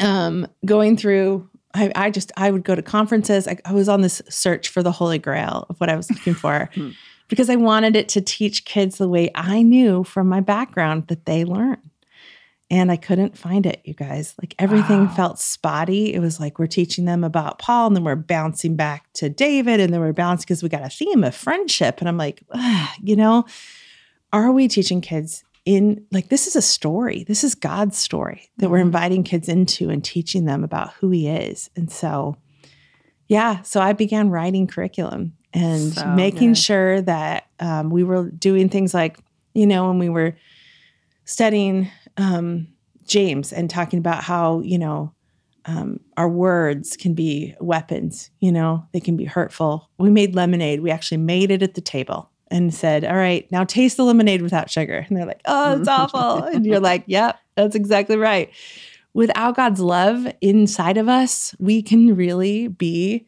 um, 0.00 0.46
going 0.64 0.96
through. 0.96 1.46
I, 1.74 1.92
I 1.94 2.10
just 2.10 2.32
I 2.36 2.50
would 2.50 2.64
go 2.64 2.74
to 2.74 2.82
conferences. 2.82 3.46
I, 3.46 3.58
I 3.64 3.72
was 3.72 3.88
on 3.88 4.00
this 4.00 4.20
search 4.28 4.68
for 4.68 4.82
the 4.82 4.92
holy 4.92 5.18
grail 5.18 5.66
of 5.68 5.78
what 5.80 5.88
I 5.88 5.96
was 5.96 6.10
looking 6.10 6.34
for 6.34 6.68
Hmm. 6.74 6.90
because 7.28 7.48
I 7.48 7.56
wanted 7.56 7.94
it 7.96 8.08
to 8.10 8.20
teach 8.20 8.64
kids 8.64 8.98
the 8.98 9.08
way 9.08 9.30
I 9.34 9.62
knew 9.62 10.02
from 10.04 10.28
my 10.28 10.40
background 10.40 11.06
that 11.08 11.26
they 11.26 11.44
learn. 11.44 11.78
And 12.72 12.92
I 12.92 12.96
couldn't 12.96 13.36
find 13.36 13.66
it, 13.66 13.80
you 13.84 13.94
guys. 13.94 14.34
Like 14.40 14.54
everything 14.60 15.06
Wow. 15.06 15.14
felt 15.14 15.38
spotty. 15.40 16.14
It 16.14 16.20
was 16.20 16.38
like 16.38 16.58
we're 16.60 16.68
teaching 16.68 17.04
them 17.04 17.24
about 17.24 17.58
Paul, 17.58 17.88
and 17.88 17.96
then 17.96 18.04
we're 18.04 18.14
bouncing 18.14 18.76
back 18.76 19.12
to 19.14 19.28
David, 19.28 19.80
and 19.80 19.92
then 19.92 20.00
we're 20.00 20.12
bouncing 20.12 20.44
because 20.46 20.62
we 20.62 20.68
got 20.68 20.84
a 20.84 20.88
theme 20.88 21.24
of 21.24 21.34
friendship. 21.34 21.98
And 21.98 22.08
I'm 22.08 22.16
like, 22.16 22.44
you 23.02 23.16
know, 23.16 23.44
are 24.32 24.52
we 24.52 24.68
teaching 24.68 25.00
kids 25.00 25.42
in 25.76 26.04
like 26.10 26.28
this 26.28 26.46
is 26.46 26.56
a 26.56 26.62
story. 26.62 27.24
This 27.28 27.44
is 27.44 27.54
god's 27.54 27.96
story 27.96 28.50
that 28.58 28.70
we're 28.70 28.78
Mhm. 28.78 28.86
inviting 28.86 29.22
kids 29.22 29.48
into 29.48 29.88
and 29.90 30.02
teaching 30.04 30.44
them 30.44 30.64
about 30.64 30.92
who 30.94 31.10
he 31.10 31.28
is. 31.28 31.70
And 31.76 31.90
so 31.90 32.36
yeah 33.28 33.62
so 33.62 33.80
i 33.80 33.92
began 33.92 34.28
writing 34.30 34.66
curriculum 34.66 35.32
and 35.52 35.94
So 35.94 36.06
making 36.08 36.50
good. 36.54 36.58
sure 36.58 37.00
that 37.02 37.46
um, 37.60 37.90
we 37.90 38.02
were 38.02 38.28
doing 38.30 38.68
things 38.68 38.92
like 38.94 39.18
you 39.54 39.66
know 39.66 39.86
when 39.88 39.98
we 40.00 40.08
were 40.08 40.34
studying 41.24 41.88
um, 42.16 42.66
james 43.06 43.52
and 43.52 43.70
talking 43.70 43.98
about 43.98 44.22
how 44.24 44.60
you 44.60 44.78
know 44.78 45.12
um, 45.66 46.00
our 46.16 46.28
words 46.28 46.96
can 46.96 47.14
be 47.14 47.54
weapons 47.60 48.30
you 48.40 48.50
know 48.50 48.84
they 48.92 49.00
can 49.00 49.16
be 49.16 49.26
hurtful. 49.26 49.90
We 49.98 50.10
made 50.10 50.34
lemonade. 50.34 50.80
We 50.80 50.90
actually 50.90 51.18
made 51.18 51.50
it 51.50 51.62
at 51.62 51.74
the 51.74 51.82
table 51.82 52.29
and 52.50 52.72
said, 52.74 53.04
All 53.04 53.16
right, 53.16 53.50
now 53.52 53.64
taste 53.64 53.96
the 53.96 54.04
lemonade 54.04 54.42
without 54.42 54.70
sugar. 54.70 55.04
And 55.08 55.16
they're 55.16 55.26
like, 55.26 55.40
Oh, 55.44 55.76
it's 55.78 55.88
awful. 55.88 56.44
And 56.52 56.66
you're 56.66 56.80
like, 56.80 57.04
Yep, 57.06 57.38
that's 57.56 57.74
exactly 57.76 58.16
right. 58.16 58.50
Without 59.14 59.56
God's 59.56 59.80
love 59.80 60.26
inside 60.40 60.96
of 60.96 61.08
us, 61.08 61.54
we 61.58 61.82
can 61.82 62.14
really 62.14 62.68
be 62.68 63.26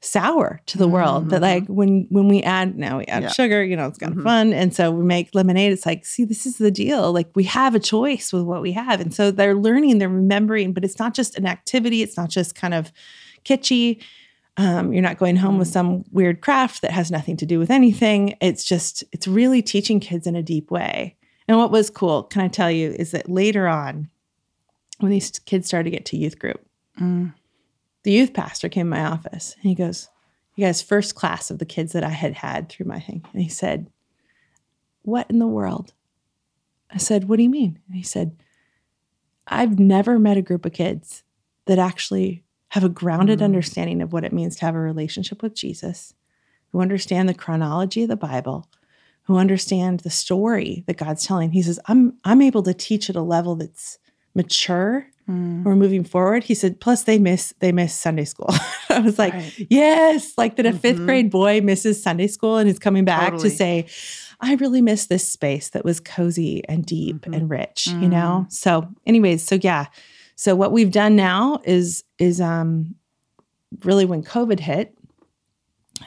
sour 0.00 0.60
to 0.66 0.76
the 0.76 0.86
world. 0.86 1.30
That 1.30 1.40
like 1.40 1.66
when 1.66 2.06
when 2.10 2.28
we 2.28 2.42
add 2.42 2.76
now 2.76 2.98
we 2.98 3.06
add 3.06 3.22
Yeah. 3.22 3.28
sugar, 3.30 3.64
you 3.64 3.74
know, 3.74 3.86
it's 3.86 3.96
kind 3.98 4.12
of 4.12 4.18
Mhm. 4.18 4.22
fun. 4.22 4.52
And 4.52 4.74
so 4.74 4.90
we 4.90 5.02
make 5.02 5.34
lemonade. 5.34 5.72
It's 5.72 5.86
like, 5.86 6.04
see, 6.04 6.24
this 6.24 6.44
is 6.44 6.58
the 6.58 6.70
deal. 6.70 7.10
Like 7.12 7.30
we 7.34 7.44
have 7.44 7.74
a 7.74 7.80
choice 7.80 8.30
with 8.32 8.42
what 8.42 8.60
we 8.60 8.72
have. 8.72 9.00
And 9.00 9.14
so 9.14 9.30
they're 9.30 9.54
learning, 9.54 9.98
they're 9.98 10.08
remembering, 10.10 10.72
but 10.74 10.84
it's 10.84 10.98
not 10.98 11.14
just 11.14 11.38
an 11.38 11.46
activity, 11.46 12.02
it's 12.02 12.16
not 12.18 12.28
just 12.28 12.54
kind 12.54 12.74
of 12.74 12.92
kitschy. 13.46 14.02
Um, 14.56 14.92
you're 14.92 15.02
not 15.02 15.18
going 15.18 15.36
home 15.36 15.58
with 15.58 15.68
some 15.68 16.04
weird 16.12 16.40
craft 16.40 16.82
that 16.82 16.92
has 16.92 17.10
nothing 17.10 17.36
to 17.38 17.46
do 17.46 17.58
with 17.58 17.70
anything. 17.70 18.36
It's 18.40 18.64
just, 18.64 19.02
it's 19.10 19.26
really 19.26 19.62
teaching 19.62 19.98
kids 19.98 20.26
in 20.28 20.36
a 20.36 20.42
deep 20.42 20.70
way. 20.70 21.16
And 21.48 21.58
what 21.58 21.72
was 21.72 21.90
cool, 21.90 22.22
can 22.22 22.42
I 22.42 22.48
tell 22.48 22.70
you, 22.70 22.90
is 22.90 23.10
that 23.10 23.28
later 23.28 23.66
on, 23.66 24.08
when 24.98 25.10
these 25.10 25.38
kids 25.40 25.66
started 25.66 25.90
to 25.90 25.96
get 25.96 26.04
to 26.06 26.16
youth 26.16 26.38
group. 26.38 26.64
Mm. 27.00 27.34
The 28.02 28.12
youth 28.12 28.32
pastor 28.32 28.68
came 28.68 28.86
to 28.86 28.96
my 28.96 29.04
office 29.04 29.54
and 29.54 29.68
he 29.68 29.74
goes, 29.74 30.08
You 30.56 30.66
guys, 30.66 30.82
first 30.82 31.14
class 31.14 31.50
of 31.50 31.58
the 31.58 31.64
kids 31.64 31.92
that 31.92 32.04
I 32.04 32.10
had 32.10 32.34
had 32.34 32.68
through 32.68 32.86
my 32.86 33.00
thing. 33.00 33.24
And 33.32 33.42
he 33.42 33.48
said, 33.48 33.90
What 35.02 35.28
in 35.30 35.38
the 35.38 35.46
world? 35.46 35.92
I 36.90 36.98
said, 36.98 37.28
What 37.28 37.36
do 37.36 37.42
you 37.42 37.50
mean? 37.50 37.80
And 37.86 37.96
he 37.96 38.02
said, 38.02 38.36
I've 39.46 39.78
never 39.78 40.18
met 40.18 40.36
a 40.36 40.42
group 40.42 40.64
of 40.64 40.72
kids 40.72 41.22
that 41.66 41.78
actually 41.78 42.43
have 42.74 42.82
a 42.84 42.88
grounded 42.88 43.38
Mm. 43.38 43.44
understanding 43.44 44.02
of 44.02 44.12
what 44.12 44.24
it 44.24 44.32
means 44.32 44.56
to 44.56 44.64
have 44.66 44.74
a 44.74 44.80
relationship 44.80 45.42
with 45.42 45.54
Jesus, 45.54 46.12
who 46.72 46.80
understand 46.80 47.28
the 47.28 47.34
chronology 47.34 48.02
of 48.02 48.08
the 48.08 48.16
Bible, 48.16 48.66
who 49.22 49.36
understand 49.38 50.00
the 50.00 50.10
story 50.10 50.82
that 50.86 50.96
God's 50.96 51.24
telling. 51.24 51.52
He 51.52 51.62
says, 51.62 51.78
I'm 51.86 52.14
I'm 52.24 52.42
able 52.42 52.62
to 52.64 52.74
teach 52.74 53.08
at 53.08 53.16
a 53.16 53.22
level 53.22 53.54
that's 53.54 53.98
mature. 54.34 55.06
Mm. 55.30 55.62
We're 55.64 55.76
moving 55.76 56.02
forward. 56.04 56.42
He 56.44 56.54
said, 56.54 56.80
plus 56.80 57.04
they 57.04 57.18
miss 57.18 57.54
they 57.60 57.70
miss 57.72 57.94
Sunday 57.94 58.24
school. 58.24 58.50
I 58.90 58.98
was 58.98 59.18
like, 59.20 59.34
Right. 59.34 59.66
yes, 59.70 60.32
like 60.36 60.56
that 60.56 60.66
a 60.66 60.72
fifth 60.72 60.98
Mhm. 60.98 61.06
grade 61.06 61.30
boy 61.30 61.60
misses 61.60 62.02
Sunday 62.02 62.26
school 62.26 62.56
and 62.58 62.68
is 62.68 62.78
coming 62.80 63.04
back 63.04 63.30
Totally. 63.30 63.50
to 63.50 63.56
say, 63.56 63.86
I 64.40 64.54
really 64.56 64.82
miss 64.82 65.06
this 65.06 65.26
space 65.28 65.70
that 65.70 65.84
was 65.84 66.00
cozy 66.00 66.62
and 66.68 66.84
deep 66.84 67.20
Mhm. 67.24 67.34
and 67.36 67.48
rich, 67.48 67.86
you 68.02 68.08
know? 68.08 68.46
So, 68.50 68.88
anyways, 69.06 69.42
so 69.44 69.58
yeah. 69.62 69.86
So 70.36 70.54
what 70.54 70.72
we've 70.72 70.90
done 70.90 71.16
now 71.16 71.60
is 71.64 72.04
is 72.18 72.40
um 72.40 72.94
really 73.84 74.04
when 74.04 74.22
COVID 74.22 74.60
hit, 74.60 74.96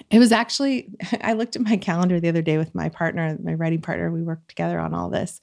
it 0.10 0.20
was 0.20 0.32
actually 0.32 0.90
I 1.22 1.34
looked 1.34 1.56
at 1.56 1.62
my 1.64 1.78
calendar 1.78 2.20
the 2.20 2.30
other 2.30 2.42
day 2.42 2.58
with 2.58 2.76
my 2.76 2.90
partner, 2.90 3.38
my 3.42 3.54
writing 3.54 3.82
partner. 3.82 4.12
We 4.12 4.24
worked 4.24 4.50
together 4.50 4.80
on 4.80 4.94
all 4.94 5.10
this. 5.10 5.40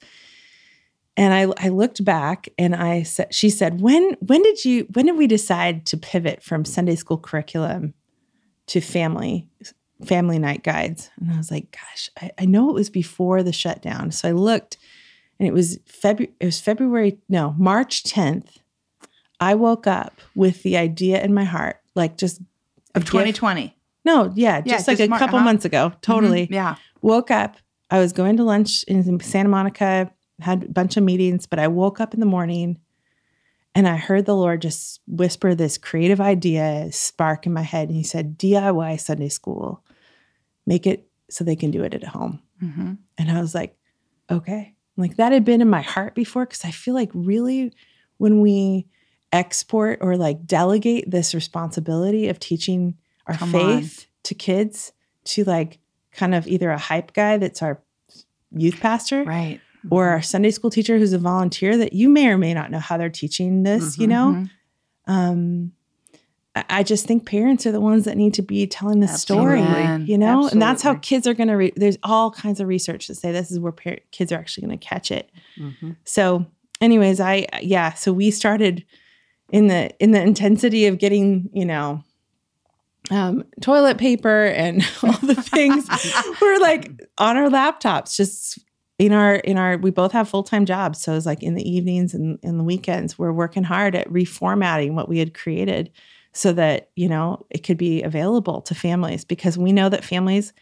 And 1.17 1.33
I, 1.33 1.65
I 1.65 1.69
looked 1.69 2.03
back 2.03 2.49
and 2.57 2.75
I 2.75 3.03
said, 3.03 3.33
she 3.33 3.49
said, 3.49 3.79
when 3.79 4.17
when 4.19 4.43
did 4.43 4.65
you 4.65 4.87
when 4.93 5.05
did 5.05 5.17
we 5.17 5.27
decide 5.27 5.85
to 5.87 5.97
pivot 5.97 6.43
from 6.43 6.65
Sunday 6.65 6.95
school 6.95 7.17
curriculum 7.17 7.93
to 8.67 8.81
family 8.81 9.47
family 10.03 10.39
night 10.39 10.63
guides? 10.63 11.09
And 11.19 11.31
I 11.31 11.37
was 11.37 11.51
like, 11.51 11.71
gosh, 11.71 12.09
I, 12.21 12.31
I 12.39 12.45
know 12.45 12.69
it 12.69 12.73
was 12.73 12.89
before 12.89 13.43
the 13.43 13.53
shutdown. 13.53 14.11
So 14.11 14.27
I 14.27 14.33
looked 14.33 14.77
and 15.39 15.47
it 15.47 15.53
was 15.53 15.79
February, 15.85 16.33
it 16.39 16.45
was 16.45 16.59
February, 16.59 17.17
no, 17.29 17.55
March 17.57 18.03
10th. 18.03 18.57
I 19.39 19.55
woke 19.55 19.87
up 19.87 20.19
with 20.35 20.63
the 20.63 20.77
idea 20.77 21.21
in 21.23 21.33
my 21.33 21.43
heart, 21.43 21.77
like 21.95 22.17
just 22.17 22.39
Of 22.93 23.01
gift- 23.03 23.11
2020. 23.11 23.75
No, 24.05 24.31
yeah, 24.35 24.61
Yeah, 24.65 24.75
just 24.75 24.87
like 24.87 24.97
just 24.97 25.07
a 25.07 25.09
Mar- 25.09 25.19
couple 25.19 25.37
uh-huh. 25.37 25.45
months 25.45 25.65
ago. 25.65 25.91
Totally 26.01 26.47
Mhm. 26.47 26.51
Yeah. 26.51 26.75
woke 27.01 27.31
up. 27.31 27.57
I 27.89 27.99
was 27.99 28.13
going 28.13 28.37
to 28.37 28.43
lunch 28.43 28.83
in 28.83 29.19
Santa 29.19 29.49
Monica, 29.49 30.11
had 30.39 30.63
a 30.63 30.67
bunch 30.69 30.95
of 30.97 31.03
meetings, 31.03 31.45
but 31.45 31.59
I 31.59 31.67
woke 31.67 31.99
up 31.99 32.13
in 32.13 32.19
the 32.19 32.25
morning 32.25 32.77
and 33.73 33.87
I 33.87 33.97
heard 33.97 34.25
the 34.25 34.35
Lord 34.35 34.61
just 34.61 35.01
whisper 35.07 35.53
this 35.55 35.77
creative 35.77 36.21
idea 36.21 36.87
spark 36.91 37.45
in 37.45 37.53
my 37.53 37.61
head. 37.61 37.89
And 37.89 37.97
He 37.97 38.03
said, 38.03 38.37
DIY 38.37 38.97
Sunday 38.99 39.29
school, 39.29 39.83
make 40.65 40.87
it 40.87 41.07
so 41.29 41.43
they 41.43 41.55
can 41.55 41.71
do 41.71 41.83
it 41.83 41.93
at 41.93 42.03
home. 42.03 42.41
hmm 42.59 42.93
And 43.17 43.31
I 43.31 43.41
was 43.41 43.53
like, 43.55 43.75
okay. 44.31 44.75
Like 44.97 45.17
that 45.17 45.31
had 45.33 45.43
been 45.45 45.61
in 45.61 45.69
my 45.69 45.81
heart 45.81 46.15
before 46.15 46.45
because 46.45 46.63
I 46.63 46.71
feel 46.71 46.93
like 46.93 47.11
really 47.13 47.73
when 48.17 48.39
we 48.39 48.87
export 49.35 49.99
or 50.01 50.15
like 50.17 50.45
delegate 50.47 51.11
this 51.11 51.35
responsibility 51.35 52.29
of 52.29 52.39
teaching 52.39 52.95
our 53.27 53.35
Come 53.35 53.51
faith 53.51 54.07
to 54.23 54.33
kids 54.33 54.93
to 55.25 55.43
like 55.43 55.79
kind 56.11 56.33
of 56.33 56.47
either 56.47 56.71
a 56.71 56.77
hype 56.77 57.13
guy 57.13 57.37
that's 57.37 57.61
our 57.61 57.81
youth 58.55 58.79
pastor 58.79 59.23
Right. 59.23 59.59
or 59.91 60.07
our 60.07 60.21
Sunday 60.21 60.51
school 60.51 60.69
teacher 60.71 60.97
who's 60.97 61.11
a 61.13 61.17
volunteer 61.19 61.75
that 61.77 61.93
you 61.93 62.07
may 62.09 62.27
or 62.29 62.37
may 62.37 62.53
not 62.53 62.71
know 62.71 62.79
how 62.79 62.97
they're 62.97 63.09
teaching 63.09 63.63
this, 63.63 63.97
you 63.97 64.07
Mhm, 64.07 64.09
know? 64.09 64.25
Mhm. 65.07 65.11
um 65.11 65.71
I- 66.69 66.83
just 66.83 67.05
think 67.05 67.25
parents 67.25 67.65
are 67.65 67.73
the 67.73 67.81
ones 67.81 68.05
that 68.05 68.15
need 68.15 68.33
to 68.35 68.41
be 68.41 68.65
telling 68.65 69.01
the 69.01 69.09
story, 69.09 69.59
you 70.05 70.17
know, 70.17 70.47
and 70.47 70.61
that's 70.61 70.81
how 70.81 70.95
kids 70.95 71.27
are 71.27 71.33
going 71.33 71.49
to. 71.49 71.55
Re- 71.55 71.73
There's 71.75 71.97
all 72.01 72.31
kinds 72.31 72.61
of 72.61 72.67
research 72.69 73.07
that 73.09 73.15
say 73.15 73.33
this 73.33 73.51
is 73.51 73.59
where 73.59 73.73
par- 73.73 73.97
kids 74.11 74.31
are 74.31 74.37
actually 74.39 74.65
going 74.65 74.79
to 74.79 74.87
catch 74.87 75.11
it. 75.11 75.29
Mhm. 75.59 75.97
So, 76.05 76.45
anyways, 76.79 77.19
I 77.19 77.45
yeah, 77.61 77.91
so 77.93 78.13
we 78.13 78.31
started 78.31 78.85
in 79.51 79.67
the 79.67 79.91
in 79.99 80.11
the 80.11 80.21
intensity 80.21 80.87
of 80.87 80.97
getting, 80.97 81.49
you 81.53 81.65
know, 81.65 82.03
um, 83.11 83.43
toilet 83.61 83.97
paper 83.97 84.45
and 84.45 84.81
all 85.03 85.11
the 85.21 85.35
things. 85.35 85.87
We're 86.41 86.59
like 86.59 86.91
on 87.17 87.37
our 87.37 87.49
laptops, 87.49 88.15
just 88.15 88.59
in 88.97 89.11
our 89.13 89.35
in 89.35 89.57
our. 89.57 89.77
We 89.77 89.91
both 89.91 90.11
have 90.13 90.27
full 90.29 90.43
time 90.43 90.65
jobs, 90.65 91.01
so 91.01 91.13
it's 91.15 91.25
like 91.25 91.43
in 91.43 91.53
the 91.55 91.69
evenings 91.69 92.13
and 92.13 92.39
in 92.41 92.57
the 92.57 92.63
weekends, 92.63 93.17
we're 93.19 93.31
working 93.33 93.63
hard 93.63 93.95
at 93.95 94.07
reformatting 94.09 94.93
what 94.93 95.07
we 95.09 95.19
had 95.19 95.33
created, 95.33 95.91
so 96.33 96.51
that 96.53 96.89
you 96.95 97.07
know 97.07 97.45
it 97.49 97.59
could 97.59 97.77
be 97.77 98.01
available 98.01 98.61
to 98.63 98.73
families 98.75 99.23
because 99.25 99.57
we 99.57 99.71
know 99.71 99.89
that 99.89 100.03
families 100.03 100.53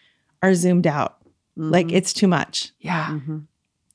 are 0.42 0.54
zoomed 0.54 0.88
out. 0.88 1.18
Like 1.56 1.88
Mhm. 1.88 1.94
it's 1.94 2.14
too 2.14 2.28
much. 2.28 2.72
Yeah. 2.80 3.06
Mhm. 3.12 3.46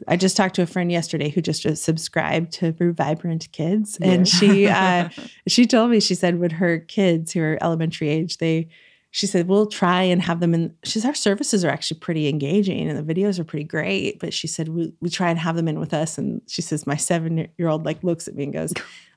I 0.06 0.16
just 0.16 0.36
talked 0.36 0.54
to 0.56 0.62
a 0.62 0.66
friend 0.66 0.92
yesterday 0.92 1.28
who 1.28 1.40
just 1.40 1.64
was 1.64 1.82
subscribed 1.82 2.52
to 2.52 2.72
Vibrant 2.72 3.50
Kids, 3.50 3.98
and 4.00 4.28
she 4.28 4.68
uh, 4.68 5.08
she 5.48 5.66
told 5.66 5.90
me 5.90 5.98
she 5.98 6.14
said 6.14 6.38
with 6.38 6.52
her 6.52 6.78
kids 6.78 7.32
who 7.32 7.40
are 7.42 7.58
elementary 7.60 8.08
age, 8.08 8.38
they 8.38 8.68
she 9.10 9.26
said 9.26 9.48
we'll 9.48 9.66
try 9.66 10.02
and 10.02 10.20
have 10.22 10.40
them 10.40 10.54
in. 10.54 10.74
She 10.84 11.00
said 11.00 11.08
our 11.08 11.14
services 11.14 11.64
are 11.64 11.70
actually 11.70 12.00
pretty 12.00 12.28
engaging 12.28 12.88
and 12.88 12.98
the 13.08 13.14
videos 13.14 13.38
are 13.38 13.44
pretty 13.44 13.64
great, 13.64 14.18
but 14.18 14.34
she 14.34 14.46
said 14.46 14.68
we 14.68 14.92
we 15.00 15.08
try 15.10 15.30
and 15.30 15.38
have 15.38 15.56
them 15.56 15.68
in 15.68 15.80
with 15.80 15.94
us. 15.94 16.18
And 16.18 16.42
she 16.46 16.62
says 16.62 16.86
my 16.86 16.96
seven 16.96 17.48
year 17.58 17.68
old 17.68 17.84
like 17.86 18.04
looks 18.04 18.28
at 18.28 18.34
me 18.34 18.44
and 18.44 18.52
goes, 18.52 18.72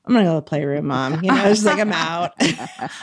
"I'm 0.06 0.14
gonna 0.14 0.26
go 0.26 0.32
to 0.32 0.36
the 0.36 0.42
playroom, 0.44 0.88
mom." 0.88 1.22
You 1.24 1.32
know, 1.32 1.48
she's 1.50 1.66
like, 1.66 1.80
"I'm 1.80 1.92
out." 1.92 2.32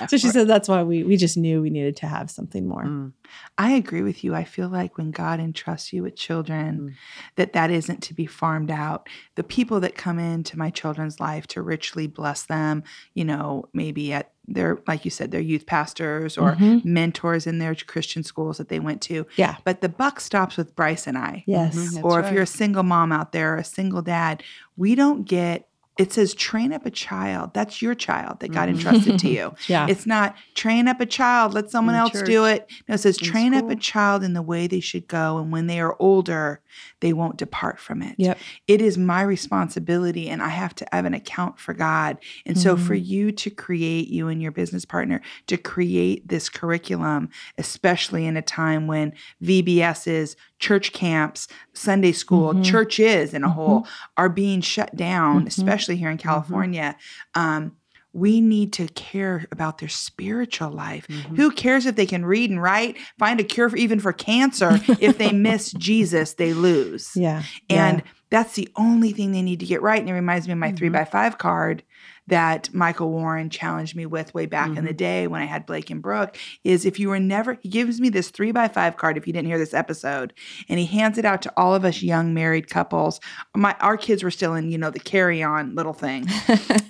so 0.09 0.17
she 0.17 0.29
said 0.31 0.49
that's 0.49 0.69
why 0.69 0.83
we 0.83 1.05
we 1.05 1.17
just 1.19 1.37
knew 1.37 1.61
we 1.61 1.71
needed 1.71 1.97
to 1.97 2.07
have 2.07 2.31
something 2.31 2.67
more. 2.67 2.85
Mm. 2.85 3.13
I 3.59 3.73
agree 3.73 4.03
with 4.03 4.25
you. 4.25 4.35
I 4.35 4.45
feel 4.45 4.69
like 4.69 4.97
when 4.97 5.11
God 5.11 5.41
entrusts 5.41 5.93
you 5.93 6.03
with 6.03 6.17
children, 6.17 6.79
Mm. 6.79 6.95
that 7.37 7.53
that 7.53 7.71
isn't 7.71 8.03
to 8.05 8.15
be 8.15 8.25
farmed 8.27 8.71
out. 8.71 9.09
The 9.35 9.45
people 9.45 9.81
that 9.81 9.95
come 9.95 10.19
into 10.19 10.57
my 10.59 10.71
children's 10.71 11.21
life 11.21 11.47
to 11.49 11.61
richly 11.61 12.07
bless 12.07 12.45
them, 12.45 12.83
you 13.15 13.27
know, 13.27 13.67
maybe 13.75 14.13
at 14.15 14.33
their, 14.49 14.79
like 14.89 15.05
you 15.05 15.11
said, 15.11 15.31
their 15.31 15.41
youth 15.41 15.67
pastors 15.67 16.39
or 16.39 16.55
Mhm. 16.57 16.85
mentors 16.85 17.47
in 17.47 17.59
their 17.59 17.75
Christian 17.75 18.23
schools 18.25 18.57
that 18.59 18.69
they 18.69 18.81
went 18.81 19.01
to. 19.03 19.27
Yeah. 19.37 19.57
But 19.65 19.81
the 19.83 19.89
buck 19.89 20.21
stops 20.21 20.57
with 20.57 20.75
Bryce 20.75 21.07
and 21.07 21.19
I. 21.19 21.45
Yes. 21.47 21.77
Mhm. 21.77 22.03
Or 22.05 22.21
if 22.21 22.33
you're 22.33 22.43
a 22.43 22.47
single 22.47 22.83
mom 22.83 23.13
out 23.13 23.33
there, 23.33 23.55
or 23.55 23.59
a 23.59 23.65
single 23.65 24.03
dad, 24.03 24.43
we 24.77 24.95
don't 24.95 25.25
get. 25.25 25.67
It 25.99 26.13
says 26.13 26.33
train 26.33 26.73
up 26.73 26.87
a 26.87 26.91
child. 26.91 27.53
That's 27.55 27.83
your 27.83 27.95
child 27.95 28.39
that 28.41 28.53
God 28.53 28.69
Mhm. 28.69 28.73
entrusted 28.77 29.19
to 29.19 29.29
you. 29.29 29.55
Yeah. 29.69 29.87
It's 29.89 30.07
not 30.07 30.37
train 30.55 30.87
up 30.89 31.01
a 31.01 31.07
child, 31.07 31.53
let 31.55 31.71
someone 31.71 31.97
else 31.97 32.13
church, 32.13 32.27
do 32.27 32.45
it. 32.45 32.71
No, 32.89 32.95
it 32.95 32.99
says 32.99 33.19
in 33.19 33.27
train 33.27 33.53
up 33.55 33.69
a 33.69 33.75
child 33.77 34.23
in 34.23 34.33
the 34.33 34.41
way 34.43 34.67
they 34.69 34.79
should 34.81 35.09
go. 35.09 35.39
And 35.39 35.51
when 35.53 35.67
they 35.67 35.81
are 35.81 35.97
older, 35.99 36.61
they 37.01 37.13
won't 37.13 37.37
depart 37.37 37.81
from 37.81 38.03
it. 38.03 38.15
Yep. 38.17 38.39
It 38.69 38.81
is 38.81 38.97
my 38.97 39.23
responsibility, 39.23 40.29
and 40.29 40.41
I 40.41 40.49
have 40.51 40.75
to 40.77 40.87
have 40.93 41.05
an 41.05 41.15
account 41.15 41.59
for 41.59 41.75
God. 41.75 42.19
And 42.47 42.57
so, 42.57 42.77
for 42.77 42.95
Mm-hmm. 42.95 43.05
you 43.05 43.33
to 43.33 43.51
create, 43.51 44.09
you 44.09 44.29
and 44.29 44.41
your 44.41 44.53
business 44.53 44.85
partner, 44.85 45.21
to 45.49 45.57
create 45.57 46.29
this 46.29 46.49
curriculum, 46.49 47.29
especially 47.59 48.25
in 48.25 48.37
a 48.37 48.43
time 48.43 48.87
when 48.87 49.13
VBSs, 49.43 50.37
church 50.59 50.93
camps, 50.93 51.49
Sunday 51.73 52.13
school, 52.13 52.51
Mm-hmm. 52.51 52.63
Mhm. 52.63 52.65
churches 52.71 53.35
in 53.35 53.45
a 53.45 53.49
Mhm. 53.49 53.53
whole 53.53 53.87
are 54.17 54.29
being 54.29 54.61
shut 54.61 54.95
down, 54.97 55.45
Mhm. 55.45 55.49
especially 55.49 55.97
here 55.97 56.11
in 56.11 56.19
California. 56.19 56.97
Um, 57.35 57.73
we 58.15 58.41
need 58.41 58.73
to 58.73 58.89
care 58.89 59.45
about 59.53 59.79
their 59.79 59.89
spiritual 59.89 60.71
life. 60.71 61.07
Mhm. 61.09 61.37
Who 61.37 61.51
cares 61.51 61.87
if 61.87 61.95
they 61.95 62.07
can 62.07 62.25
read 62.25 62.51
and 62.51 62.61
write, 62.61 62.97
find 63.19 63.39
a 63.39 63.45
cure 63.45 63.69
for, 63.69 63.77
even 63.77 64.01
for 64.01 64.13
cancer? 64.13 64.81
if 64.99 65.19
they 65.19 65.31
miss 65.33 65.73
Jesus, 65.73 66.33
they 66.35 66.53
lose. 66.55 67.13
Yeah. 67.15 67.43
And 67.69 67.99
Yeah. 67.99 68.05
that's 68.31 68.55
the 68.55 68.69
only 68.77 69.13
thing 69.13 69.33
they 69.33 69.43
need 69.43 69.61
to 69.61 69.67
get 69.67 69.83
right. 69.83 70.01
And 70.01 70.09
it 70.09 70.15
reminds 70.15 70.47
me 70.49 70.53
of 70.55 70.59
my 70.59 70.73
three 70.73 70.89
Mhm. 70.89 70.93
by 70.95 71.05
five 71.05 71.39
card 71.39 71.83
that 72.29 72.73
Michael 72.73 73.11
Warren 73.11 73.51
challenged 73.51 73.97
me 73.97 74.07
with 74.07 74.35
way 74.35 74.47
back 74.47 74.77
in 74.77 74.85
the 74.85 74.93
day 74.93 75.27
when 75.27 75.43
I 75.43 75.47
had 75.47 75.67
Blake 75.67 75.91
and 75.91 76.01
Brooke 76.01 76.37
is 76.65 76.85
if 76.85 76.99
you 76.99 77.09
were 77.09 77.21
never, 77.21 77.59
he 77.61 77.69
gives 77.69 78.01
me 78.01 78.09
this 78.09 78.31
three 78.31 78.53
by 78.53 78.69
five 78.69 78.97
card 78.97 79.17
if 79.17 79.27
you 79.27 79.33
didn't 79.33 79.49
hear 79.49 79.59
this 79.59 79.75
episode, 79.75 80.33
and 80.69 80.79
he 80.79 80.87
hands 80.87 81.19
it 81.19 81.25
out 81.25 81.43
to 81.43 81.53
all 81.57 81.75
of 81.75 81.85
us 81.85 82.03
young 82.03 82.35
married 82.35 82.69
couples. 82.69 83.21
My 83.57 83.75
our 83.81 83.97
kids 83.97 84.23
were 84.23 84.31
still 84.31 84.55
in, 84.55 84.71
you 84.71 84.79
know, 84.79 84.91
the 84.91 85.01
carry 85.01 85.43
on 85.43 85.75
little 85.75 85.95
thing. 85.95 86.27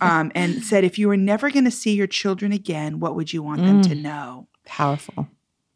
Um, 0.01 0.31
and 0.35 0.63
said, 0.63 0.85
if 0.85 0.97
you 0.97 1.09
were 1.09 1.17
never 1.17 1.51
going 1.51 1.65
to 1.65 1.73
see 1.73 1.95
your 1.95 2.07
children 2.07 2.53
again, 2.53 3.01
what 3.01 3.17
would 3.17 3.33
you 3.33 3.43
want 3.43 3.63
them 3.63 3.83
to 3.83 3.95
know? 3.97 4.47
Powerful. 4.65 5.27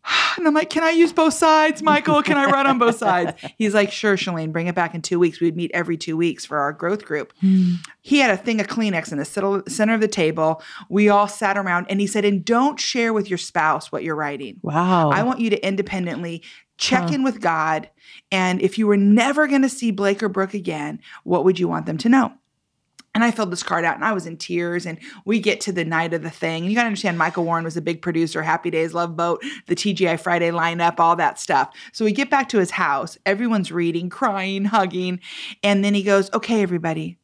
And 0.38 0.48
I'm 0.48 0.54
like, 0.54 0.70
can 0.70 0.82
I 0.82 0.90
use 0.90 1.12
both 1.12 1.34
sides, 1.34 1.82
Michael? 1.82 2.22
Can 2.22 2.38
I 2.38 2.46
write 2.46 2.64
on 2.64 2.78
both 2.78 2.96
sides? 2.96 3.38
He's 3.58 3.74
like, 3.74 3.92
sure, 3.92 4.16
Shalene, 4.16 4.50
bring 4.50 4.66
it 4.66 4.74
back 4.74 4.94
in 4.94 5.02
two 5.02 5.18
weeks. 5.18 5.40
We'd 5.40 5.54
meet 5.54 5.70
every 5.74 5.98
two 5.98 6.16
weeks 6.16 6.46
for 6.46 6.58
our 6.58 6.72
growth 6.72 7.04
group. 7.04 7.34
Hmm. 7.40 7.74
He 8.00 8.18
had 8.18 8.30
a 8.30 8.36
thing 8.38 8.58
of 8.58 8.66
Kleenex 8.66 9.12
in 9.12 9.18
the 9.18 9.26
center 9.26 9.62
center 9.68 9.92
of 9.94 10.00
the 10.00 10.08
table. 10.08 10.62
We 10.88 11.10
all 11.10 11.28
sat 11.28 11.58
around 11.58 11.86
and 11.90 12.00
he 12.00 12.06
said, 12.06 12.24
and 12.24 12.42
don't 12.42 12.80
share 12.80 13.12
with 13.12 13.28
your 13.28 13.38
spouse 13.38 13.92
what 13.92 14.04
you're 14.04 14.16
writing. 14.16 14.58
Wow. 14.62 15.10
I 15.10 15.22
want 15.22 15.40
you 15.40 15.50
to 15.50 15.64
independently 15.66 16.42
check 16.78 17.02
Huh. 17.04 17.14
in 17.14 17.22
with 17.24 17.40
God. 17.40 17.90
And 18.32 18.60
if 18.62 18.78
you 18.78 18.86
were 18.86 18.96
never 18.96 19.46
going 19.46 19.62
to 19.62 19.68
see 19.68 19.90
Blake 19.90 20.22
or 20.22 20.30
Brooke 20.30 20.54
again, 20.54 21.00
what 21.24 21.44
would 21.44 21.60
you 21.60 21.68
want 21.68 21.84
them 21.84 21.98
to 21.98 22.08
know? 22.08 22.32
And 23.14 23.22
I 23.22 23.30
filled 23.30 23.50
this 23.50 23.62
card 23.62 23.84
out 23.84 23.94
and 23.94 24.04
I 24.04 24.12
was 24.12 24.26
in 24.26 24.38
tears. 24.38 24.86
And 24.86 24.98
we 25.24 25.38
get 25.38 25.60
to 25.62 25.72
the 25.72 25.84
night 25.84 26.14
of 26.14 26.22
the 26.22 26.30
thing. 26.30 26.62
And 26.62 26.70
you 26.70 26.76
got 26.76 26.82
to 26.82 26.86
understand, 26.86 27.18
Michael 27.18 27.44
Warren 27.44 27.64
was 27.64 27.76
a 27.76 27.82
big 27.82 28.00
producer, 28.00 28.42
Happy 28.42 28.70
Days, 28.70 28.94
Love 28.94 29.16
Boat, 29.16 29.44
the 29.66 29.76
TGI 29.76 30.18
Friday 30.18 30.50
lineup, 30.50 30.98
all 30.98 31.16
that 31.16 31.38
stuff. 31.38 31.70
So 31.92 32.04
we 32.04 32.12
get 32.12 32.30
back 32.30 32.48
to 32.50 32.58
his 32.58 32.70
house. 32.70 33.18
Everyone's 33.26 33.70
reading, 33.70 34.08
crying, 34.08 34.64
hugging. 34.64 35.20
And 35.62 35.84
then 35.84 35.94
he 35.94 36.02
goes, 36.02 36.32
Okay, 36.32 36.62
everybody, 36.62 37.18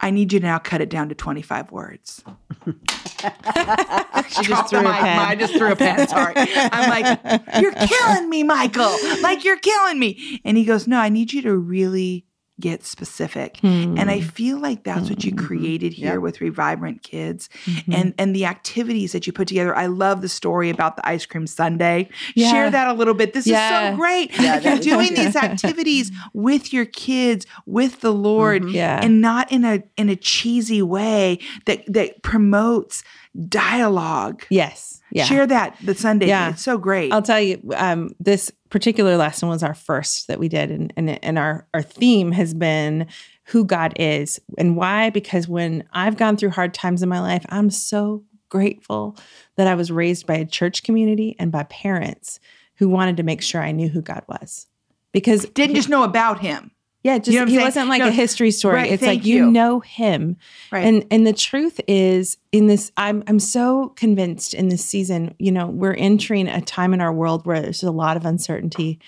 I 0.00 0.10
need 0.10 0.32
you 0.32 0.38
to 0.38 0.46
now 0.46 0.58
cut 0.58 0.80
it 0.80 0.88
down 0.88 1.08
to 1.08 1.14
25 1.14 1.72
words. 1.72 2.22
She 3.18 4.42
Dropped 4.42 4.70
threw 4.70 4.82
the 4.82 4.88
a 4.88 4.92
pen. 4.92 5.18
I 5.18 5.34
just 5.34 5.54
threw 5.54 5.72
a 5.72 5.76
pen. 5.76 6.06
Sorry. 6.08 6.34
I'm 6.36 6.90
like, 6.90 7.42
you're 7.60 7.72
killing 7.72 8.28
me, 8.28 8.42
Michael. 8.42 8.94
Like 9.22 9.44
you're 9.44 9.58
killing 9.58 9.98
me. 9.98 10.40
And 10.44 10.56
he 10.56 10.64
goes, 10.64 10.86
no, 10.86 10.98
I 10.98 11.08
need 11.08 11.32
you 11.32 11.42
to 11.42 11.56
really 11.56 12.26
get 12.60 12.84
specific. 12.84 13.58
And 13.62 14.10
I 14.10 14.20
feel 14.20 14.58
like 14.58 14.82
that's 14.84 15.08
what 15.08 15.24
you 15.24 15.34
created 15.34 15.92
here 15.92 16.14
Yep. 16.14 16.22
with 16.22 16.38
Revibrant 16.38 17.02
Kids 17.02 17.48
Mm-hmm. 17.64 17.92
and 17.92 18.14
and 18.18 18.34
the 18.34 18.44
activities 18.46 19.12
that 19.12 19.26
you 19.26 19.32
put 19.32 19.48
together. 19.48 19.74
I 19.76 19.86
love 19.86 20.22
the 20.22 20.28
story 20.28 20.68
about 20.70 20.96
the 20.96 21.06
ice 21.08 21.24
cream 21.26 21.46
sundae. 21.46 22.08
Yeah. 22.34 22.50
Share 22.50 22.70
that 22.70 22.88
a 22.88 22.92
little 22.92 23.14
bit. 23.14 23.32
This 23.32 23.46
is 23.46 23.52
so 23.52 23.94
great. 23.96 24.30
Yeah, 24.38 24.58
you're 24.60 24.78
doing 24.78 25.14
these 25.14 25.36
activities 25.36 26.10
with 26.32 26.72
your 26.72 26.84
kids, 26.84 27.46
with 27.66 28.00
the 28.00 28.12
Lord, 28.12 28.62
Mhm. 28.62 28.72
Yeah. 28.74 29.00
and 29.02 29.20
not 29.20 29.50
in 29.52 29.64
a 29.64 29.82
in 29.96 30.08
a 30.08 30.16
cheesy 30.16 30.82
way 30.82 31.38
that 31.66 31.84
that 31.92 32.22
promotes 32.22 33.04
dialogue. 33.48 34.44
yes. 34.50 34.97
Yeah. 35.10 35.24
Share 35.24 35.46
that 35.46 35.76
the 35.82 35.94
sundae. 35.94 36.26
Yeah. 36.26 36.50
It's 36.50 36.62
so 36.62 36.78
great. 36.78 37.12
I'll 37.12 37.22
tell 37.22 37.40
you, 37.40 37.60
um, 37.76 38.10
this 38.20 38.50
particular 38.70 39.16
lesson 39.16 39.48
was 39.48 39.62
our 39.62 39.74
first 39.74 40.28
that 40.28 40.38
we 40.38 40.48
did, 40.48 40.70
and 40.70 40.92
and, 40.96 41.22
and 41.24 41.38
our 41.38 41.66
our 41.74 41.82
theme 41.82 42.32
has 42.32 42.52
been 42.54 43.06
who 43.44 43.64
God 43.64 43.94
is 43.96 44.40
and 44.58 44.76
why. 44.76 45.10
Because 45.10 45.48
when 45.48 45.84
I've 45.92 46.16
gone 46.16 46.36
through 46.36 46.50
hard 46.50 46.74
times 46.74 47.02
in 47.02 47.08
my 47.08 47.20
life, 47.20 47.44
I'm 47.48 47.70
so 47.70 48.24
grateful 48.50 49.16
that 49.56 49.66
I 49.66 49.74
was 49.74 49.90
raised 49.90 50.26
by 50.26 50.34
a 50.34 50.44
church 50.46 50.82
community 50.82 51.36
and 51.38 51.50
by 51.52 51.64
parents 51.64 52.40
who 52.76 52.88
wanted 52.88 53.16
to 53.18 53.22
make 53.22 53.42
sure 53.42 53.60
I 53.60 53.72
knew 53.72 53.88
who 53.88 54.00
God 54.02 54.22
was. 54.28 54.66
Because 55.12 55.44
Didn't 55.46 55.76
just 55.76 55.88
know 55.88 56.02
about 56.04 56.40
him. 56.40 56.70
yeah, 57.02 57.18
just 57.18 57.30
you 57.32 57.40
know 57.40 57.46
he 57.46 57.54
saying? 57.54 57.64
wasn't 57.66 57.88
like 57.88 58.00
No, 58.00 58.08
a 58.08 58.10
history 58.12 58.50
story. 58.50 58.76
right, 58.76 58.92
it's 58.92 59.02
like 59.02 59.24
you. 59.24 59.36
you. 59.46 59.50
know 59.50 59.80
him. 59.80 60.36
Right. 60.70 60.84
And 60.84 61.04
and 61.10 61.26
the 61.26 61.32
truth 61.32 61.80
is 61.88 62.36
in 62.50 62.66
this 62.66 62.90
I'm 62.96 63.22
I'm 63.26 63.38
so 63.38 63.88
convinced 63.90 64.54
in 64.54 64.70
this 64.70 64.84
season, 64.84 65.34
you 65.38 65.52
know, 65.52 65.66
we're 65.66 65.92
entering 65.94 66.48
a 66.48 66.62
time 66.62 66.94
in 66.94 67.00
our 67.00 67.12
world 67.12 67.44
where 67.44 67.60
there's 67.60 67.82
a 67.82 67.90
lot 67.90 68.16
of 68.16 68.24
uncertainty. 68.24 68.98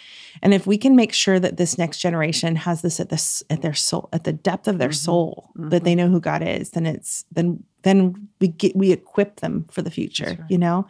And 0.42 0.52
if 0.52 0.66
we 0.66 0.76
can 0.76 0.94
make 0.94 1.14
sure 1.14 1.40
that 1.40 1.56
this 1.56 1.78
next 1.78 1.98
generation 2.00 2.54
has 2.56 2.82
this 2.82 3.00
at 3.00 3.08
this 3.08 3.42
at 3.48 3.62
their 3.62 3.72
soul 3.72 4.10
at 4.12 4.24
the 4.24 4.32
depth 4.32 4.68
of 4.68 4.76
their 4.78 4.90
Mhm. 4.90 4.94
soul 4.94 5.50
that 5.56 5.84
they 5.84 5.94
know 5.94 6.08
who 6.08 6.20
God 6.20 6.42
is, 6.46 6.70
then 6.70 6.84
it's 6.84 7.24
then 7.32 7.64
then 7.82 8.28
we 8.40 8.48
get 8.48 8.76
we 8.76 8.92
equip 8.92 9.40
them 9.40 9.64
for 9.70 9.80
the 9.80 9.90
future, 9.90 10.36
right. 10.38 10.50
you 10.50 10.58
know? 10.58 10.86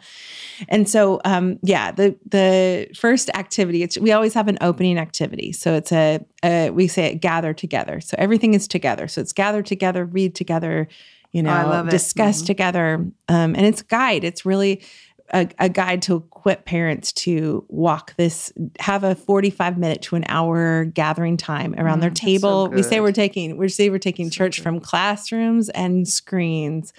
And 0.67 0.89
so 0.89 1.21
um 1.23 1.57
yeah, 1.63 1.91
the 1.91 2.17
the 2.29 2.89
first 2.97 3.29
activity, 3.33 3.81
it's 3.81 3.97
we 3.97 4.11
always 4.11 4.33
have 4.33 4.49
an 4.49 4.57
opening 4.59 4.97
activity. 4.97 5.53
So 5.53 5.73
it's 5.73 5.93
a, 5.93 6.19
a 6.43 6.69
we 6.71 6.89
say 6.89 7.05
it 7.05 7.21
gather 7.21 7.53
together. 7.53 8.01
So 8.01 8.15
everything 8.17 8.53
is 8.55 8.67
together. 8.67 9.07
So 9.07 9.21
it's 9.21 9.31
gather 9.31 9.63
together, 9.63 10.03
read 10.03 10.35
together, 10.35 10.89
you 11.31 11.41
know, 11.43 11.51
Oh, 11.65 11.69
love 11.69 11.87
it. 11.87 11.91
discuss 11.91 12.41
Mhm. 12.41 12.45
together. 12.45 12.93
Um, 13.27 13.55
and 13.55 13.65
it's 13.65 13.81
a 13.81 13.85
guide. 13.85 14.23
It's 14.23 14.45
really 14.45 14.81
a, 15.33 15.47
a 15.59 15.69
guide 15.69 16.01
to 16.01 16.17
equip 16.17 16.65
parents 16.65 17.13
to 17.13 17.63
walk 17.69 18.13
this, 18.17 18.51
have 18.81 19.05
a 19.05 19.15
45 19.15 19.77
minute 19.77 20.01
to 20.03 20.17
an 20.17 20.25
hour 20.27 20.83
gathering 20.83 21.37
time 21.37 21.73
around 21.77 22.01
their 22.01 22.09
Mm, 22.11 22.17
so 22.17 22.25
table. 22.25 22.67
we 22.69 22.83
say 22.83 22.99
we're 22.99 23.13
taking, 23.13 23.55
we 23.55 23.69
say 23.69 23.89
we're 23.89 23.97
taking 23.97 24.25
So 24.29 24.35
church 24.35 24.57
good. 24.57 24.63
from 24.63 24.79
classrooms 24.81 25.69
and 25.69 26.05
screens 26.05 26.91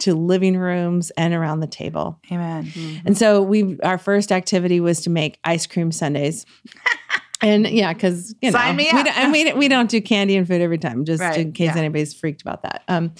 to 0.00 0.14
living 0.14 0.56
rooms 0.58 1.10
and 1.16 1.32
around 1.32 1.60
the 1.60 1.66
table. 1.66 2.20
Amen. 2.30 2.66
Mhm. 2.66 3.00
And 3.06 3.16
so 3.18 3.40
we 3.42 3.78
our 3.82 3.96
first 3.98 4.30
activity 4.32 4.80
was 4.80 5.00
to 5.00 5.10
make 5.10 5.38
ice 5.42 5.66
cream 5.66 5.90
sundaes. 5.90 6.44
And 7.40 7.68
yeah, 7.68 7.92
because 7.92 8.34
you 8.42 8.50
know, 8.50 8.74
we 8.76 8.90
don't, 8.90 9.06
and 9.16 9.30
we, 9.32 9.52
we 9.52 9.68
don't 9.68 9.88
do 9.88 10.00
candy 10.00 10.36
and 10.36 10.46
food 10.46 10.60
every 10.60 10.78
time, 10.78 11.04
just 11.04 11.20
Right, 11.20 11.38
in 11.38 11.52
case 11.52 11.66
yeah. 11.72 11.78
anybody's 11.78 12.12
freaked 12.12 12.42
about 12.42 12.62
that. 12.64 12.82
Um, 12.88 13.12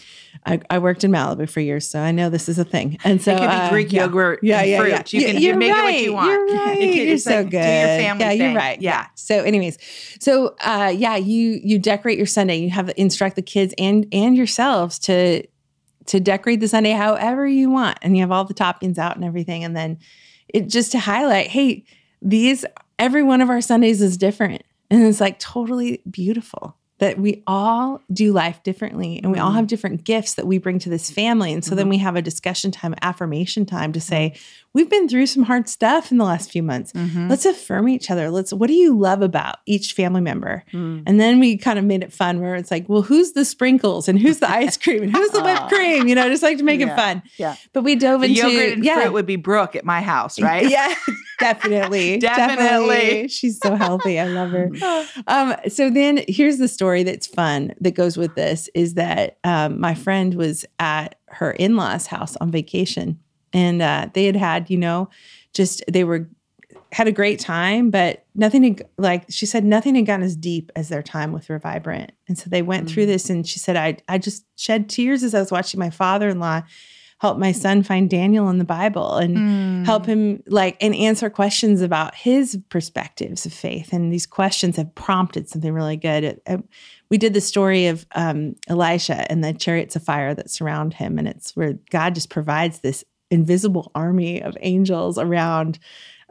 I, 0.44 0.60
I 0.70 0.78
worked 0.80 1.04
in 1.04 1.12
Malibu 1.12 1.48
for 1.48 1.60
years, 1.60 1.88
so 1.88 2.00
I 2.00 2.10
know 2.10 2.28
this 2.28 2.48
is 2.48 2.58
a 2.58 2.64
thing. 2.64 2.98
And 3.04 3.22
so 3.22 3.32
it 3.32 3.38
could 3.38 3.48
be 3.48 3.54
uh, 3.54 3.70
Greek 3.70 3.92
yeah. 3.92 4.02
yogurt 4.04 4.40
Yeah, 4.42 4.60
and 4.60 4.70
yeah, 4.70 4.78
fruit. 4.80 4.90
yeah. 4.90 5.20
You 5.20 5.26
can 5.26 5.42
You're 5.42 5.56
make 5.56 5.72
right. 5.72 5.94
it 5.94 5.94
what 5.94 6.02
you 6.02 6.12
want. 6.14 6.28
You're 6.30 6.46
right. 6.66 6.78
It 6.80 7.08
you're 7.08 7.18
so 7.18 7.30
like, 7.42 7.50
good. 7.50 7.50
Do 7.50 7.56
your 7.58 7.86
family 8.00 8.24
yeah, 8.24 8.30
you're 8.32 8.56
right. 8.56 8.82
Yeah. 8.82 9.06
So, 9.14 9.42
anyways, 9.44 9.78
so 10.20 10.56
uh, 10.62 10.92
yeah, 10.96 11.14
you 11.16 11.60
you 11.62 11.78
decorate 11.78 12.18
your 12.18 12.26
sundae. 12.26 12.56
You 12.56 12.70
have 12.70 12.90
instruct 12.96 13.36
the 13.36 13.42
kids 13.42 13.72
and 13.78 14.04
and 14.12 14.36
yourselves 14.36 14.98
to 15.00 15.46
to 16.06 16.18
decorate 16.18 16.58
the 16.58 16.66
sundae 16.68 16.90
however 16.92 17.46
you 17.46 17.70
want, 17.70 17.98
and 18.02 18.16
you 18.16 18.22
have 18.22 18.32
all 18.32 18.44
the 18.44 18.54
toppings 18.54 18.98
out 18.98 19.14
and 19.14 19.24
everything, 19.24 19.62
and 19.62 19.76
then 19.76 19.98
it 20.48 20.68
just 20.68 20.90
to 20.92 20.98
highlight, 20.98 21.48
hey, 21.48 21.84
these 22.20 22.64
every 22.98 23.22
one 23.22 23.40
of 23.40 23.50
our 23.50 23.60
sundaes 23.60 24.00
is 24.02 24.16
different, 24.16 24.62
and 24.90 25.02
it's 25.02 25.20
like 25.20 25.38
totally 25.38 26.02
beautiful 26.10 26.76
that 26.98 27.16
we 27.16 27.44
all 27.46 28.00
do 28.12 28.32
life 28.32 28.60
differently 28.64 29.20
and 29.22 29.30
we 29.30 29.38
all 29.38 29.52
Mhm. 29.52 29.54
have 29.54 29.66
different 29.68 30.02
gifts 30.02 30.34
that 30.34 30.48
we 30.48 30.58
bring 30.58 30.80
to 30.80 30.88
this 30.88 31.12
family. 31.12 31.52
And 31.52 31.64
so 31.64 31.76
then 31.76 31.88
we 31.88 31.98
have 31.98 32.16
a 32.16 32.22
discussion 32.22 32.72
time 32.72 32.92
affirmation 33.02 33.64
time 33.66 33.92
to 33.92 34.00
say 34.00 34.34
we've 34.74 34.90
been 34.90 35.08
through 35.08 35.26
some 35.26 35.42
hard 35.44 35.68
stuff 35.68 36.12
in 36.12 36.18
the 36.18 36.24
last 36.24 36.50
few 36.50 36.62
months. 36.62 36.92
Mhm. 36.92 37.28
let's 37.30 37.44
affirm 37.46 37.88
each 37.88 38.10
other. 38.10 38.30
Let's 38.30 38.52
what 38.52 38.68
do 38.68 38.74
you 38.74 38.96
love 38.98 39.22
about 39.22 39.56
each 39.66 39.92
family 39.94 40.20
member? 40.20 40.64
Mm. 40.72 41.02
and 41.06 41.18
then 41.20 41.40
we 41.40 41.56
kind 41.56 41.78
of 41.78 41.84
made 41.84 42.02
it 42.02 42.12
fun 42.12 42.40
where 42.40 42.54
it's 42.54 42.70
like 42.70 42.88
well 42.88 43.02
who's 43.02 43.32
the 43.32 43.44
sprinkles 43.44 44.08
and 44.08 44.18
who's 44.18 44.38
the 44.40 44.50
ice 44.50 44.76
cream 44.76 45.02
and 45.02 45.12
who's 45.12 45.30
the 45.30 45.42
whipped 45.42 45.68
cream? 45.72 46.06
You 46.08 46.14
know 46.14 46.28
just 46.28 46.42
like 46.42 46.58
to 46.58 46.64
make 46.64 46.80
it 46.80 46.94
fun. 46.94 47.22
Yeah. 47.38 47.56
but 47.72 47.82
we 47.82 47.94
dove 47.96 48.20
The 48.20 48.26
into 48.28 48.40
yogurt 48.50 48.72
and 48.74 48.84
yeah. 48.84 49.00
fruit 49.00 49.12
would 49.12 49.26
be 49.26 49.36
Brooke 49.36 49.74
at 49.76 49.84
my 49.84 50.00
house, 50.02 50.40
right? 50.40 50.68
yeah 50.70 50.94
definitely. 51.40 52.18
Definitely. 52.18 53.28
she's 53.28 53.58
so 53.58 53.74
healthy. 53.76 54.18
I 54.18 54.26
love 54.26 54.50
her. 54.50 54.70
Um, 55.26 55.54
so 55.68 55.88
then 55.90 56.24
here's 56.28 56.58
the 56.58 56.68
story 56.68 57.02
that's 57.04 57.26
fun 57.26 57.74
that 57.80 57.92
goes 57.92 58.16
with 58.16 58.34
this 58.34 58.68
is 58.74 58.94
that 58.94 59.38
um, 59.44 59.80
my 59.80 59.94
friend 59.94 60.34
was 60.34 60.64
at 60.78 61.14
her 61.28 61.52
in-laws 61.52 62.06
house 62.08 62.36
on 62.40 62.50
vacation 62.50 63.18
and 63.52 63.80
uh, 63.82 64.08
they 64.14 64.26
had 64.26 64.36
had 64.36 64.70
you 64.70 64.76
know 64.78 65.08
just 65.54 65.82
they 65.90 66.04
were 66.04 66.28
had 66.92 67.06
a 67.08 67.12
great 67.12 67.38
time 67.38 67.90
but 67.90 68.24
nothing 68.34 68.62
had, 68.62 68.82
like 68.96 69.24
she 69.28 69.44
said 69.46 69.64
nothing 69.64 69.94
had 69.94 70.06
gone 70.06 70.22
as 70.22 70.34
deep 70.36 70.70
as 70.76 70.88
their 70.88 71.02
time 71.02 71.32
with 71.32 71.48
revibrant. 71.48 72.10
And 72.28 72.38
so 72.38 72.48
they 72.48 72.62
went 72.62 72.88
through 72.88 73.06
this 73.06 73.28
and 73.30 73.46
she 73.46 73.58
said 73.58 73.76
i 73.76 73.96
i 74.08 74.16
just 74.18 74.44
shed 74.56 74.88
tears 74.88 75.22
as 75.22 75.34
i 75.34 75.38
was 75.40 75.50
watching 75.52 75.78
my 75.80 75.90
father-in-law 75.90 76.62
help 77.20 77.36
my 77.36 77.50
son 77.52 77.82
find 77.82 78.08
daniel 78.08 78.48
in 78.48 78.58
the 78.58 78.64
bible 78.64 79.16
and 79.16 79.36
Mm. 79.36 79.84
help 79.86 80.06
him 80.06 80.42
like 80.46 80.76
and 80.80 80.94
answer 80.94 81.28
questions 81.30 81.82
about 81.82 82.14
his 82.14 82.58
perspectives 82.68 83.44
of 83.46 83.52
faith. 83.52 83.92
And 83.92 84.12
these 84.12 84.26
questions 84.26 84.76
have 84.76 84.94
prompted 84.94 85.48
something 85.48 85.72
really 85.72 85.96
good. 85.96 86.24
It- 86.24 86.42
it- 86.46 86.64
we 87.10 87.16
did 87.18 87.32
the 87.34 87.40
story 87.40 87.86
of 87.86 88.06
um, 88.14 88.54
elisha 88.68 89.30
and 89.30 89.42
the 89.42 89.52
chariots 89.54 89.96
of 89.96 90.02
fire 90.02 90.34
that 90.34 90.50
surround 90.50 90.94
him 90.94 91.18
and 91.18 91.26
it's 91.26 91.56
where 91.56 91.74
god 91.90 92.14
just 92.14 92.28
provides 92.30 92.80
this 92.80 93.02
invisible 93.30 93.90
army 93.94 94.42
of 94.42 94.56
angels 94.60 95.18
around 95.18 95.78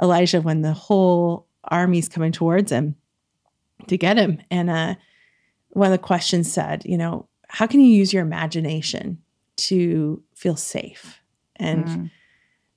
elijah 0.01 0.41
when 0.41 0.61
the 0.61 0.73
whole 0.73 1.47
army's 1.65 2.09
coming 2.09 2.31
towards 2.31 2.71
him 2.71 2.95
to 3.87 3.97
get 3.97 4.17
him. 4.17 4.39
And 4.49 4.69
uh, 4.69 4.95
one 5.69 5.87
of 5.87 5.91
the 5.91 5.97
questions 6.03 6.51
said 6.51 6.83
you 6.85 6.97
know 6.97 7.27
how 7.49 7.67
can 7.67 7.79
you 7.81 7.87
use 7.87 8.11
your 8.13 8.23
imagination 8.23 9.19
to 9.57 10.21
feel 10.35 10.55
safe? 10.55 11.21
And 11.55 11.85
Mm. 11.85 12.11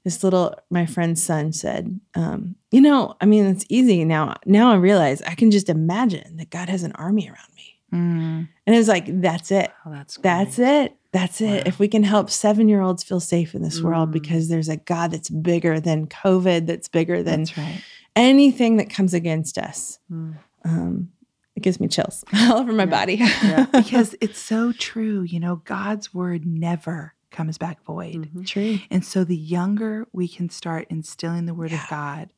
this 0.05 0.23
little 0.25 0.55
my 0.71 0.87
friend's 0.87 1.23
son 1.23 1.53
said 1.53 2.01
um, 2.15 2.55
you 2.71 2.81
know 2.81 3.15
i 3.21 3.27
mean 3.27 3.45
it's 3.47 3.65
easy. 3.69 4.05
Now 4.05 4.37
now 4.47 4.71
i 4.73 4.77
realize 4.77 5.21
i 5.23 5.35
can 5.35 5.51
just 5.51 5.69
imagine 5.69 6.37
that 6.37 6.51
god 6.51 6.69
has 6.69 6.83
an 6.83 6.93
army 6.93 7.27
around 7.29 7.55
me. 7.57 7.79
Mm. 7.93 8.49
and 8.67 8.77
it's 8.77 8.89
like 8.89 9.21
that's 9.21 9.51
it. 9.51 9.71
Oh, 9.85 9.91
that's 9.93 10.17
that's 10.19 10.59
it 10.59 10.97
that's 11.13 11.41
it 11.41 11.47
Wow. 11.59 11.63
if 11.67 11.79
we 11.79 11.89
can 11.89 12.03
help 12.05 12.31
seven 12.31 12.69
year 12.69 12.81
olds 12.81 13.03
feel 13.03 13.21
safe 13.21 13.55
in 13.55 13.63
this 13.63 13.81
world 13.81 14.11
Mm. 14.11 14.13
because 14.13 14.49
there's 14.49 14.69
a 14.69 14.77
god 14.77 15.11
that's 15.11 15.29
bigger 15.31 15.81
than 15.81 16.07
covid 16.07 16.67
that's 16.67 16.89
bigger 16.89 17.23
than 17.23 17.41
That's 17.41 17.59
right. 17.59 17.83
anything 18.17 18.77
that 18.77 18.91
comes 18.91 19.15
against 19.15 19.59
us 19.59 19.99
Mm. 20.11 20.37
um, 20.65 21.11
it 21.57 21.63
gives 21.63 21.81
me 21.81 21.89
chills 21.89 22.25
all 22.35 22.59
over 22.59 22.73
my 22.73 22.85
Yeah. 22.85 22.91
body 22.91 23.15
Yeah. 23.17 23.67
Because 23.73 24.15
it's 24.21 24.39
so 24.39 24.73
true. 24.73 25.23
You 25.23 25.41
know, 25.41 25.57
God's 25.57 26.15
word 26.15 26.47
never 26.47 27.15
comes 27.31 27.59
back 27.59 27.83
void. 27.85 28.31
Mhm. 28.35 28.47
true 28.47 28.79
And 28.91 29.05
so 29.05 29.25
the 29.25 29.37
younger 29.37 30.07
we 30.13 30.27
can 30.29 30.49
start 30.49 30.87
instilling 30.91 31.47
the 31.47 31.55
word 31.55 31.71
Yeah. 31.73 31.83
of 31.85 31.91
God 31.91 32.33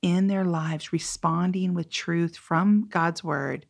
in 0.00 0.28
their 0.28 0.44
lives, 0.44 0.92
responding 0.92 1.74
with 1.74 1.90
truth 1.90 2.36
from 2.36 2.86
God's 2.88 3.24
word, 3.24 3.66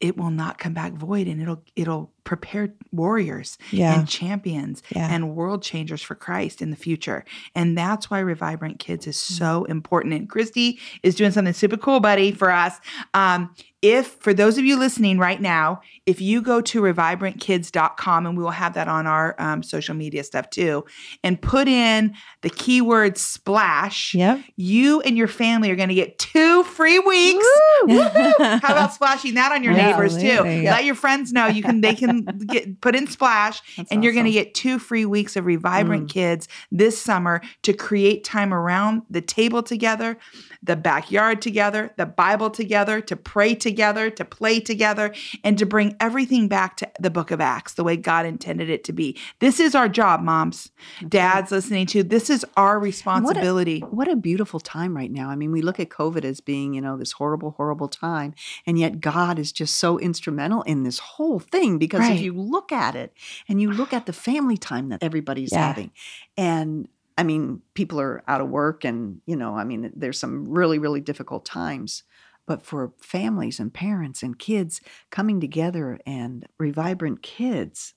it 0.00 0.16
will 0.16 0.30
not 0.30 0.58
come 0.58 0.72
back 0.74 0.92
void 0.92 1.26
and 1.26 1.40
it'll 1.42 1.62
it'll 1.74 2.12
prepare 2.26 2.74
warriors 2.92 3.56
Yeah. 3.70 3.98
and 3.98 4.06
champions 4.06 4.82
Yeah. 4.94 5.08
and 5.10 5.34
world 5.34 5.62
changers 5.62 6.02
for 6.02 6.14
Christ 6.14 6.60
in 6.60 6.68
the 6.70 6.76
future. 6.76 7.24
And 7.54 7.78
that's 7.78 8.10
why 8.10 8.20
Revibrant 8.20 8.78
Kids 8.78 9.06
is 9.06 9.16
so 9.16 9.64
important. 9.64 10.12
And 10.12 10.28
Kristy 10.28 10.78
is 11.02 11.14
doing 11.14 11.30
something 11.30 11.54
super 11.54 11.78
cool, 11.78 12.00
buddy, 12.00 12.32
for 12.32 12.50
us. 12.50 12.74
Um, 13.14 13.54
if 13.82 14.06
for 14.08 14.34
those 14.34 14.58
of 14.58 14.64
you 14.64 14.76
listening 14.76 15.18
right 15.18 15.40
now, 15.40 15.80
if 16.06 16.20
you 16.20 16.42
go 16.42 16.60
to 16.60 16.80
revibrantkids.com 16.82 18.26
and 18.26 18.36
we 18.36 18.42
will 18.42 18.50
have 18.50 18.74
that 18.74 18.88
on 18.88 19.06
our 19.06 19.34
um, 19.38 19.62
social 19.62 19.94
media 19.94 20.24
stuff 20.24 20.50
too, 20.50 20.84
and 21.22 21.40
put 21.40 21.68
in 21.68 22.14
the 22.42 22.50
keyword 22.50 23.16
splash, 23.18 24.14
Yep. 24.14 24.40
you 24.56 25.00
and 25.02 25.16
your 25.16 25.28
family 25.28 25.70
are 25.70 25.76
going 25.76 25.88
to 25.90 25.94
get 25.94 26.18
two 26.18 26.64
free 26.64 26.98
weeks. 26.98 27.46
How 27.88 28.58
about 28.58 28.92
splashing 28.94 29.34
that 29.34 29.52
on 29.52 29.62
your 29.62 29.74
Yeah. 29.74 29.90
neighbors 29.90 30.16
too? 30.16 30.40
Let 30.42 30.84
your 30.84 30.94
friends 30.94 31.32
know 31.32 31.46
you 31.46 31.62
can. 31.62 31.80
They 31.80 31.94
can 31.94 32.15
get 32.22 32.80
put 32.80 32.94
in 32.94 33.06
splash, 33.06 33.62
That's 33.76 33.90
and 33.90 34.02
you're 34.02 34.12
going 34.12 34.26
to 34.26 34.30
get 34.30 34.54
two 34.54 34.78
free 34.78 35.04
weeks 35.04 35.36
of 35.36 35.44
Revibrant 35.44 35.96
Mm. 35.96 36.08
Kids 36.08 36.48
this 36.70 37.00
summer 37.00 37.40
to 37.62 37.72
create 37.72 38.24
time 38.24 38.52
around 38.52 39.02
the 39.10 39.20
table 39.20 39.62
together, 39.62 40.18
the 40.62 40.76
backyard 40.76 41.42
together, 41.42 41.90
the 41.96 42.06
Bible 42.06 42.50
together, 42.50 43.00
to 43.00 43.16
pray 43.16 43.54
together, 43.54 44.10
to 44.10 44.24
play 44.24 44.60
together, 44.60 45.14
and 45.42 45.58
to 45.58 45.66
bring 45.66 45.96
everything 46.00 46.48
back 46.48 46.76
to 46.76 46.90
the 47.00 47.10
Book 47.10 47.30
of 47.30 47.40
Acts 47.40 47.74
the 47.74 47.84
way 47.84 47.96
God 47.96 48.26
intended 48.26 48.70
it 48.70 48.84
to 48.84 48.92
be. 48.92 49.18
This 49.40 49.60
is 49.60 49.74
our 49.74 49.88
job, 49.88 50.22
moms, 50.22 50.70
dads 51.08 51.50
listening 51.50 51.86
to. 51.86 52.02
This 52.02 52.30
is 52.30 52.44
our 52.56 52.78
responsibility. 52.78 53.80
What 53.80 54.08
a 54.08 54.16
beautiful 54.16 54.60
time 54.60 54.96
right 54.96 55.10
now. 55.10 55.28
I 55.28 55.36
mean, 55.36 55.52
we 55.52 55.62
look 55.62 55.80
at 55.80 55.88
COVID 55.88 56.24
as 56.24 56.40
being, 56.40 56.74
you 56.74 56.80
know, 56.80 56.96
this 56.96 57.12
horrible, 57.12 57.52
horrible 57.52 57.88
time. 57.88 58.34
And 58.66 58.78
yet 58.78 59.00
God 59.00 59.38
is 59.38 59.52
just 59.52 59.76
so 59.76 59.98
instrumental 59.98 60.62
in 60.62 60.82
this 60.82 60.98
whole 60.98 61.38
thing 61.38 61.78
because 61.78 62.05
Right. 62.08 62.16
if 62.16 62.22
you 62.22 62.32
look 62.32 62.72
at 62.72 62.94
it 62.94 63.12
and 63.48 63.60
you 63.60 63.70
look 63.70 63.92
at 63.92 64.06
the 64.06 64.12
family 64.12 64.56
time 64.56 64.88
that 64.88 65.02
everybody's 65.02 65.52
Yeah. 65.52 65.68
having, 65.68 65.90
and 66.36 66.88
I 67.18 67.22
mean, 67.22 67.62
people 67.74 68.00
are 68.00 68.22
out 68.28 68.40
of 68.40 68.48
work 68.48 68.84
and, 68.84 69.22
you 69.26 69.36
know, 69.36 69.56
I 69.56 69.64
mean, 69.64 69.90
there's 69.96 70.18
some 70.18 70.46
really, 70.46 70.78
really 70.78 71.00
difficult 71.00 71.44
times. 71.44 72.02
But 72.46 72.62
for 72.64 72.92
families 73.00 73.58
and 73.58 73.72
parents 73.72 74.22
and 74.22 74.38
kids 74.38 74.80
coming 75.10 75.40
together 75.40 75.98
and 76.06 76.46
Revibrant 76.60 77.22
Kids, 77.22 77.94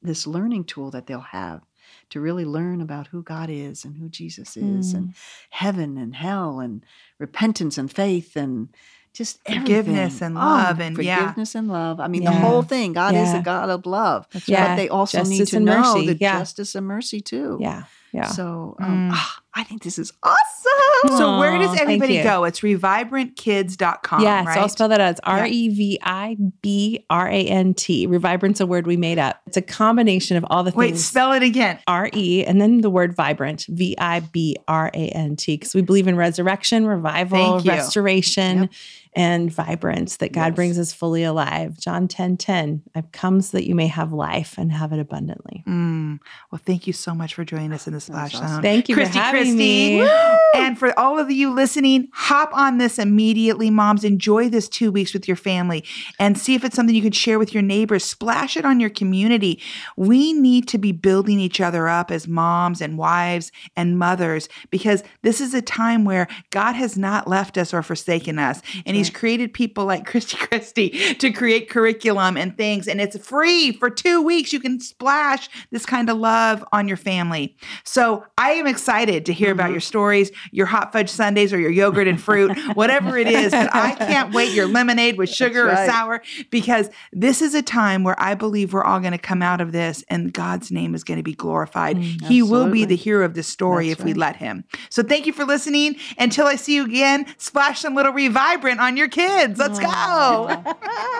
this 0.00 0.26
learning 0.26 0.64
tool 0.64 0.90
that 0.92 1.06
they'll 1.06 1.20
have 1.20 1.62
to 2.10 2.20
really 2.20 2.44
learn 2.44 2.80
about 2.80 3.08
who 3.08 3.22
God 3.22 3.50
is 3.50 3.84
and 3.84 3.96
who 3.96 4.08
Jesus 4.08 4.56
is 4.56 4.92
hmm. 4.92 4.96
and 4.96 5.14
heaven 5.50 5.98
and 5.98 6.14
hell 6.14 6.60
and 6.60 6.84
repentance 7.18 7.76
and 7.76 7.92
faith 7.92 8.36
and 8.36 8.68
just 9.12 9.38
Forgiveness 9.46 10.22
everything. 10.22 10.26
and 10.26 10.36
Oh, 10.38 10.40
love 10.40 10.80
and- 10.80 10.98
yeah. 10.98 11.18
forgiveness 11.18 11.54
and 11.54 11.68
love. 11.68 12.00
I 12.00 12.08
mean, 12.08 12.24
the 12.24 12.32
whole 12.32 12.62
thing. 12.62 12.92
God 12.94 13.14
is 13.14 13.32
a 13.34 13.40
God 13.40 13.68
of 13.70 13.84
love, 13.86 14.26
Yeah. 14.46 14.68
but 14.68 14.76
they 14.76 14.88
also 14.88 15.22
need 15.24 15.46
to 15.48 15.60
know 15.60 15.80
mercy. 15.94 16.06
the 16.06 16.16
Yeah. 16.20 16.38
justice 16.38 16.74
and 16.74 16.86
mercy 16.86 17.20
too. 17.20 17.58
Yeah. 17.60 17.82
Yeah. 18.12 18.26
So 18.26 18.76
um, 18.78 19.08
Mm. 19.08 19.10
ah, 19.14 19.38
I 19.54 19.62
think 19.64 19.82
this 19.82 19.98
is 19.98 20.12
awesome. 20.22 21.16
So 21.18 21.38
where 21.38 21.58
does 21.58 21.78
everybody 21.80 22.22
go? 22.22 22.44
It's 22.44 22.60
revibrantkids.com, 22.60 24.22
yeah, 24.22 24.44
right? 24.44 24.54
so 24.54 24.60
I'll 24.60 24.68
spell 24.68 24.88
that 24.88 25.00
out. 25.00 25.12
It's 25.12 25.20
R 25.24 25.46
E 25.46 25.68
V 25.68 25.98
I 26.02 26.36
B 26.62 27.04
R 27.10 27.28
A 27.28 27.44
N 27.46 27.74
T. 27.74 28.06
Revibrant's 28.06 28.60
a 28.60 28.66
word 28.66 28.86
we 28.86 28.96
made 28.96 29.18
up. 29.18 29.40
It's 29.46 29.56
a 29.56 29.62
combination 29.62 30.36
of 30.36 30.44
all 30.50 30.62
the 30.62 30.72
Wait, 30.72 30.88
things. 30.88 30.98
Wait, 30.98 31.02
spell 31.04 31.32
it 31.32 31.42
again. 31.42 31.78
R 31.86 32.08
E 32.12 32.44
and 32.44 32.60
then 32.60 32.82
the 32.82 32.90
word 32.90 33.14
vibrant, 33.16 33.66
V 33.68 33.96
I 33.98 34.20
B 34.20 34.56
R 34.68 34.90
A 34.92 35.08
N 35.08 35.36
T, 35.36 35.56
because 35.56 35.74
we 35.74 35.82
believe 35.82 36.06
in 36.06 36.16
resurrection, 36.16 36.86
revival, 36.86 37.60
restoration, 37.60 38.62
Yep. 38.62 38.70
And 39.14 39.52
vibrance, 39.52 40.16
that 40.16 40.32
God 40.32 40.46
Yes. 40.52 40.54
brings 40.56 40.78
us 40.78 40.92
fully 40.94 41.22
alive. 41.22 41.78
John 41.78 42.08
10 42.08 42.38
10. 42.38 42.82
I've 42.94 43.12
come 43.12 43.42
so 43.42 43.58
that 43.58 43.68
you 43.68 43.74
may 43.74 43.86
have 43.88 44.10
life 44.12 44.54
and 44.56 44.72
have 44.72 44.90
it 44.92 44.98
abundantly. 44.98 45.62
Mm. 45.68 46.18
Well, 46.50 46.60
thank 46.64 46.86
you 46.86 46.94
so 46.94 47.14
much 47.14 47.34
for 47.34 47.44
joining 47.44 47.72
us 47.74 47.86
in 47.86 47.92
the 47.92 48.00
Splash 48.00 48.34
awesome. 48.34 48.48
Zone. 48.48 48.62
Thank 48.62 48.88
you 48.88 48.96
Kristy, 48.96 49.12
for 49.12 49.18
having 49.18 49.42
Christy. 49.42 50.00
me. 50.00 50.10
And 50.54 50.78
for 50.78 50.98
all 50.98 51.18
of 51.18 51.30
you 51.30 51.50
listening, 51.52 52.08
hop 52.14 52.50
on 52.54 52.78
this 52.78 52.98
immediately, 52.98 53.68
moms. 53.70 54.02
Enjoy 54.04 54.48
this 54.48 54.66
two 54.68 54.90
weeks 54.90 55.12
with 55.12 55.28
your 55.28 55.36
family 55.36 55.84
and 56.18 56.38
see 56.38 56.54
if 56.54 56.64
it's 56.64 56.74
something 56.76 56.94
you 56.94 57.02
could 57.02 57.14
share 57.14 57.38
with 57.38 57.52
your 57.52 57.62
neighbors. 57.62 58.04
Splash 58.04 58.56
it 58.56 58.64
on 58.64 58.80
your 58.80 58.90
community. 58.90 59.60
We 59.96 60.32
need 60.32 60.68
to 60.68 60.78
be 60.78 60.92
building 60.92 61.38
each 61.38 61.60
other 61.60 61.86
up 61.88 62.10
as 62.10 62.26
moms 62.26 62.80
and 62.80 62.96
wives 62.96 63.52
and 63.76 63.98
mothers 63.98 64.48
because 64.70 65.02
this 65.22 65.40
is 65.40 65.52
a 65.54 65.62
time 65.62 66.04
where 66.06 66.28
God 66.50 66.72
has 66.74 66.96
not 66.96 67.28
left 67.28 67.58
us 67.58 67.74
or 67.74 67.82
forsaken 67.82 68.38
us. 68.38 68.62
and 68.86 68.96
He's 68.96 69.01
created 69.10 69.52
people 69.52 69.84
like 69.84 70.06
Kristy 70.08 70.36
Christie 70.36 70.90
to 71.14 71.30
create 71.32 71.68
curriculum 71.70 72.36
and 72.36 72.56
things. 72.56 72.86
And 72.88 73.00
it's 73.00 73.16
free 73.26 73.72
for 73.72 73.90
two 73.90 74.22
weeks. 74.22 74.52
You 74.52 74.60
can 74.60 74.80
splash 74.80 75.48
this 75.70 75.86
kind 75.86 76.08
of 76.10 76.16
love 76.18 76.64
on 76.72 76.88
your 76.88 76.96
family. 76.96 77.56
So 77.84 78.24
I 78.38 78.52
am 78.52 78.66
excited 78.66 79.26
to 79.26 79.32
hear 79.32 79.50
about 79.52 79.62
Mm-hmm. 79.62 79.72
your 79.72 79.80
stories, 79.80 80.30
your 80.50 80.66
hot 80.66 80.92
fudge 80.92 81.08
sundaes 81.08 81.52
or 81.52 81.58
your 81.58 81.70
yogurt 81.70 82.08
and 82.08 82.20
fruit, 82.20 82.56
whatever 82.74 83.16
it 83.16 83.28
is. 83.28 83.52
But 83.52 83.74
I 83.74 83.94
can't 83.94 84.34
wait 84.34 84.52
your 84.52 84.66
lemonade 84.66 85.16
with 85.16 85.30
sugar 85.30 85.66
right. 85.66 85.88
or 85.88 85.90
sour 85.90 86.22
because 86.50 86.90
this 87.12 87.40
is 87.40 87.54
a 87.54 87.62
time 87.62 88.02
where 88.04 88.18
I 88.20 88.34
believe 88.34 88.72
we're 88.72 88.82
all 88.84 88.98
going 89.00 89.12
to 89.12 89.18
come 89.18 89.40
out 89.40 89.60
of 89.60 89.72
this 89.72 90.04
and 90.08 90.32
God's 90.32 90.70
name 90.70 90.94
is 90.94 91.04
going 91.04 91.18
to 91.18 91.22
be 91.22 91.34
glorified. 91.34 91.96
he 91.96 92.42
will 92.42 92.68
be 92.70 92.84
the 92.84 92.96
hero 92.96 93.24
of 93.24 93.34
this 93.34 93.46
story 93.46 93.88
That's 93.88 94.00
if 94.00 94.04
we 94.04 94.14
let 94.14 94.36
him. 94.36 94.64
So 94.90 95.02
thank 95.02 95.26
you 95.26 95.32
for 95.32 95.44
listening. 95.44 95.96
Until 96.18 96.46
I 96.46 96.56
see 96.56 96.74
you 96.74 96.84
again, 96.84 97.26
splash 97.38 97.80
some 97.80 97.94
little 97.94 98.12
revibrant 98.12 98.78
on 98.78 98.91
your 98.96 99.08
kids. 99.08 99.58
Let's 99.58 99.78
go. 99.78 100.62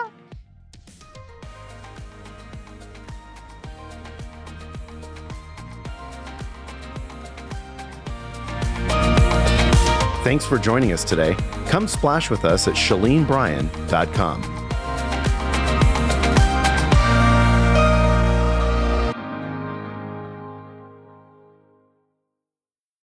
Thanks 10.22 10.46
for 10.46 10.56
joining 10.56 10.92
us 10.92 11.02
today. 11.02 11.34
Come 11.66 11.88
splash 11.88 12.30
with 12.30 12.44
us 12.44 12.68
at 12.68 12.74
ShaleneBryan.com. 12.74 14.61